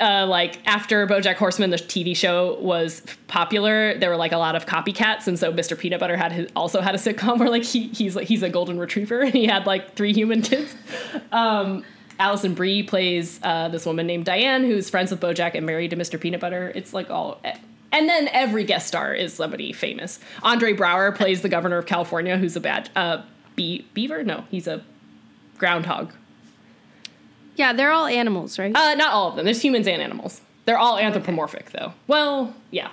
uh, 0.00 0.26
like 0.26 0.66
after 0.66 1.06
BoJack 1.06 1.36
Horseman, 1.36 1.70
the 1.70 1.76
TV 1.76 2.16
show 2.16 2.58
was 2.60 3.02
popular, 3.28 3.96
there 3.98 4.10
were 4.10 4.16
like 4.16 4.32
a 4.32 4.36
lot 4.36 4.56
of 4.56 4.66
copycats, 4.66 5.26
and 5.28 5.38
so 5.38 5.52
Mr. 5.52 5.78
Peanut 5.78 6.00
Butter 6.00 6.16
had 6.16 6.32
his, 6.32 6.50
also 6.56 6.80
had 6.80 6.94
a 6.94 6.98
sitcom 6.98 7.38
where 7.38 7.48
like 7.48 7.64
he 7.64 7.88
he's 7.88 8.16
like 8.16 8.26
he's 8.26 8.42
a 8.42 8.50
golden 8.50 8.78
retriever 8.78 9.20
and 9.22 9.34
he 9.34 9.46
had 9.46 9.66
like 9.66 9.94
three 9.94 10.12
human 10.12 10.42
kids. 10.42 10.74
Um, 11.30 11.84
Alison 12.18 12.54
Brie 12.54 12.82
plays 12.82 13.38
uh, 13.44 13.68
this 13.68 13.86
woman 13.86 14.06
named 14.06 14.24
Diane 14.24 14.64
who's 14.64 14.90
friends 14.90 15.12
with 15.12 15.20
BoJack 15.20 15.54
and 15.54 15.64
married 15.64 15.90
to 15.90 15.96
Mr. 15.96 16.20
Peanut 16.20 16.40
Butter. 16.40 16.72
It's 16.74 16.92
like 16.92 17.10
all 17.10 17.40
and 17.90 18.08
then 18.08 18.28
every 18.32 18.64
guest 18.64 18.88
star 18.88 19.14
is 19.14 19.32
somebody 19.32 19.72
famous. 19.72 20.18
Andre 20.42 20.74
Braugher 20.74 21.14
plays 21.14 21.42
the 21.42 21.48
governor 21.48 21.78
of 21.78 21.86
California, 21.86 22.36
who's 22.36 22.56
a 22.56 22.60
bad 22.60 22.90
uh, 22.94 23.22
bee- 23.56 23.86
beaver. 23.94 24.22
No, 24.24 24.44
he's 24.50 24.66
a 24.66 24.84
groundhog. 25.56 26.12
Yeah, 27.58 27.72
they're 27.72 27.90
all 27.90 28.06
animals, 28.06 28.58
right? 28.58 28.74
Uh, 28.74 28.94
not 28.94 29.12
all 29.12 29.30
of 29.30 29.36
them. 29.36 29.44
There's 29.44 29.60
humans 29.60 29.88
and 29.88 30.00
animals. 30.00 30.40
They're 30.64 30.78
all 30.78 30.96
anthropomorphic, 30.96 31.70
though. 31.70 31.92
Well, 32.06 32.54
yeah. 32.70 32.90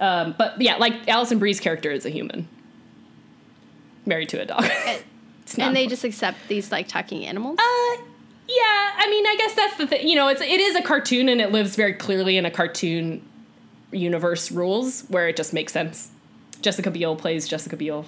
Um, 0.00 0.34
but 0.38 0.60
yeah, 0.60 0.76
like 0.76 1.06
Alison 1.06 1.38
Brie's 1.38 1.60
character 1.60 1.90
is 1.90 2.06
a 2.06 2.08
human, 2.08 2.48
married 4.06 4.30
to 4.30 4.40
a 4.40 4.46
dog. 4.46 4.64
and, 4.86 5.02
and 5.58 5.76
they 5.76 5.86
just 5.86 6.02
accept 6.02 6.38
these 6.48 6.72
like 6.72 6.88
talking 6.88 7.26
animals. 7.26 7.58
Uh, 7.58 8.02
yeah, 8.48 8.94
I 8.96 9.06
mean, 9.10 9.26
I 9.26 9.36
guess 9.36 9.54
that's 9.54 9.76
the 9.76 9.86
thing. 9.86 10.08
You 10.08 10.16
know, 10.16 10.28
it's 10.28 10.40
it 10.40 10.60
is 10.60 10.74
a 10.76 10.82
cartoon, 10.82 11.28
and 11.28 11.42
it 11.42 11.52
lives 11.52 11.76
very 11.76 11.92
clearly 11.92 12.38
in 12.38 12.46
a 12.46 12.50
cartoon 12.50 13.22
universe 13.92 14.50
rules 14.50 15.02
where 15.08 15.28
it 15.28 15.36
just 15.36 15.52
makes 15.52 15.74
sense. 15.74 16.10
Jessica 16.62 16.90
Biel 16.90 17.16
plays 17.16 17.46
Jessica 17.46 17.76
Biel. 17.76 18.06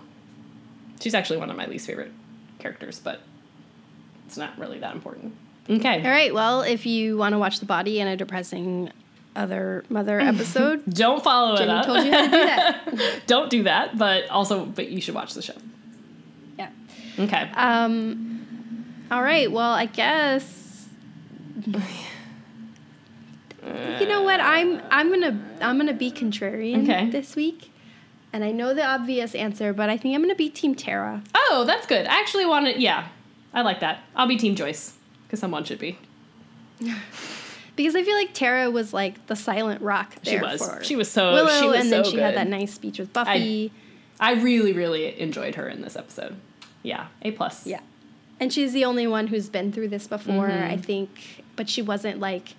She's 1.01 1.15
actually 1.15 1.37
one 1.39 1.51
of 1.51 1.57
my 1.57 1.67
least 1.67 1.87
favorite 1.87 2.13
characters, 2.59 2.99
but 2.99 3.21
it's 4.33 4.39
not 4.39 4.59
really 4.59 4.79
that 4.79 4.95
important. 4.95 5.35
Okay. 5.69 6.03
All 6.03 6.11
right. 6.11 6.33
Well, 6.33 6.63
if 6.63 6.87
you 6.87 7.19
want 7.19 7.35
to 7.35 7.39
watch 7.39 7.61
The 7.61 7.67
Body 7.67 8.01
and 8.01 8.09
a 8.09 8.17
depressing 8.17 8.91
other 9.37 9.85
mother 9.91 10.19
episode, 10.21 10.83
don't 10.89 11.23
follow 11.23 11.55
Jenny 11.55 11.71
it 11.71 11.77
up. 11.77 11.85
told 11.85 12.03
you 12.03 12.11
how 12.11 12.25
to 12.25 12.31
do 12.31 12.31
that. 12.31 13.21
don't 13.27 13.51
do 13.51 13.65
that, 13.65 13.99
but 13.99 14.27
also, 14.31 14.65
but 14.65 14.89
you 14.89 15.03
should 15.03 15.15
watch 15.15 15.35
the 15.35 15.43
show. 15.43 15.53
Yeah. 16.59 16.71
Okay. 17.19 17.51
Um. 17.55 19.05
All 19.11 19.23
right. 19.23 19.53
Well, 19.53 19.73
I 19.73 19.85
guess. 19.85 20.89
you 21.67 21.75
know 24.09 24.23
what? 24.23 24.41
I'm 24.41 24.81
I'm 24.91 25.11
gonna 25.11 25.39
I'm 25.61 25.77
gonna 25.77 25.93
be 25.93 26.11
contrarian 26.11 26.85
okay. 26.85 27.11
this 27.11 27.37
week, 27.37 27.71
and 28.33 28.43
I 28.43 28.51
know 28.51 28.73
the 28.73 28.83
obvious 28.83 29.35
answer, 29.35 29.75
but 29.75 29.91
I 29.91 29.99
think 29.99 30.15
I'm 30.15 30.23
gonna 30.23 30.35
be 30.35 30.49
Team 30.49 30.75
Tara. 30.75 31.23
Oh, 31.35 31.65
that's 31.67 31.87
good. 31.87 32.07
I 32.07 32.19
actually 32.19 32.47
want 32.47 32.65
to. 32.65 32.81
Yeah, 32.81 33.09
I 33.55 33.63
like 33.63 33.81
that. 33.81 34.01
I'll 34.17 34.27
be 34.27 34.37
Team 34.37 34.55
Joyce 34.55 34.95
because 35.25 35.41
someone 35.41 35.65
should 35.65 35.79
be. 35.79 35.99
because 37.77 37.95
I 37.95 38.03
feel 38.03 38.17
like 38.17 38.33
Tara 38.33 38.71
was 38.71 38.93
like 38.93 39.27
the 39.27 39.37
silent 39.37 39.83
rock. 39.83 40.15
she 40.23 40.39
was. 40.39 40.79
she 40.83 40.97
was 40.97 41.11
so. 41.11 41.33
Willow, 41.33 41.61
she 41.61 41.69
was 41.69 41.81
and 41.81 41.91
so 41.91 41.97
then 41.97 42.05
she 42.05 42.13
good. 42.13 42.23
had 42.23 42.35
that 42.35 42.49
nice 42.49 42.75
speech 42.75 42.99
with 42.99 43.13
Buffy. 43.13 43.73
I, 44.21 44.33
I 44.33 44.43
really, 44.43 44.73
really 44.73 45.19
enjoyed 45.21 45.57
her 45.57 45.69
in 45.69 45.83
this 45.83 45.97
episode. 45.97 46.37
Yeah, 46.83 47.07
a 47.23 47.31
plus. 47.31 47.67
Yeah. 47.67 47.81
And 48.41 48.53
she's 48.53 48.73
the 48.73 48.85
only 48.85 49.07
one 49.07 49.29
who's 49.29 49.49
been 49.49 49.73
through 49.73 49.89
this 49.89 50.07
before, 50.07 50.49
mm-hmm. 50.49 50.73
I 50.73 50.77
think. 50.77 51.45
But 51.57 51.69
she 51.69 51.83
wasn't 51.83 52.21
like. 52.21 52.55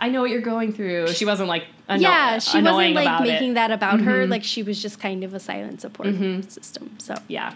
I 0.00 0.10
know 0.10 0.20
what 0.20 0.30
you're 0.30 0.40
going 0.40 0.72
through. 0.72 1.08
She 1.08 1.24
wasn't 1.24 1.48
like 1.48 1.64
anno- 1.88 2.02
yeah, 2.02 2.38
she 2.38 2.60
wasn't 2.62 2.94
like 2.94 3.22
making 3.22 3.52
it. 3.52 3.54
that 3.54 3.70
about 3.70 3.96
mm-hmm. 3.96 4.04
her. 4.04 4.26
Like 4.26 4.44
she 4.44 4.62
was 4.62 4.80
just 4.80 5.00
kind 5.00 5.24
of 5.24 5.34
a 5.34 5.40
silent 5.40 5.80
support 5.80 6.10
mm-hmm. 6.10 6.48
system. 6.48 6.94
So 6.98 7.16
yeah, 7.26 7.54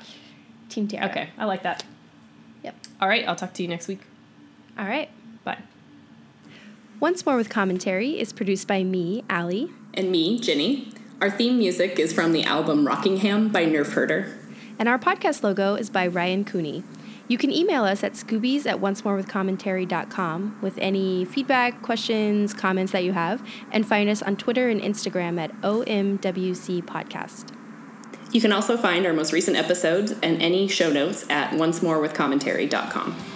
Team 0.68 0.88
Tara. 0.88 1.06
Okay, 1.10 1.28
I 1.38 1.44
like 1.44 1.62
that. 1.62 1.84
Yep. 2.62 2.76
All 3.00 3.08
right, 3.08 3.26
I'll 3.26 3.36
talk 3.36 3.52
to 3.54 3.62
you 3.62 3.68
next 3.68 3.88
week. 3.88 4.00
All 4.78 4.86
right. 4.86 5.10
Bye. 5.44 5.58
Once 7.00 7.26
More 7.26 7.36
with 7.36 7.48
Commentary 7.48 8.20
is 8.20 8.32
produced 8.32 8.68
by 8.68 8.84
me, 8.84 9.24
Allie. 9.28 9.70
And 9.94 10.10
me, 10.10 10.38
Ginny. 10.38 10.92
Our 11.20 11.30
theme 11.30 11.58
music 11.58 11.98
is 11.98 12.12
from 12.12 12.32
the 12.32 12.44
album 12.44 12.86
Rockingham 12.86 13.48
by 13.48 13.64
Nerf 13.64 13.92
Herder. 13.92 14.38
And 14.78 14.88
our 14.88 14.98
podcast 14.98 15.42
logo 15.42 15.74
is 15.74 15.90
by 15.90 16.06
Ryan 16.06 16.44
Cooney. 16.44 16.82
You 17.28 17.38
can 17.38 17.50
email 17.50 17.84
us 17.84 18.02
at 18.02 18.14
scoobies 18.14 18.66
at 18.66 18.80
oncemorewithcommentary.com 18.80 20.58
with 20.60 20.76
any 20.78 21.24
feedback, 21.24 21.80
questions, 21.82 22.52
comments 22.52 22.92
that 22.92 23.04
you 23.04 23.12
have, 23.12 23.46
and 23.70 23.86
find 23.86 24.10
us 24.10 24.22
on 24.22 24.36
Twitter 24.36 24.68
and 24.68 24.80
Instagram 24.80 25.40
at 25.40 25.52
OMWC 25.62 26.82
Podcast. 26.82 27.52
You 28.32 28.40
can 28.40 28.52
also 28.52 28.76
find 28.76 29.06
our 29.06 29.12
most 29.12 29.32
recent 29.32 29.56
episodes 29.56 30.12
and 30.22 30.40
any 30.40 30.66
show 30.66 30.90
notes 30.90 31.24
at 31.28 31.50
oncemorewithcommentary.com. 31.50 33.31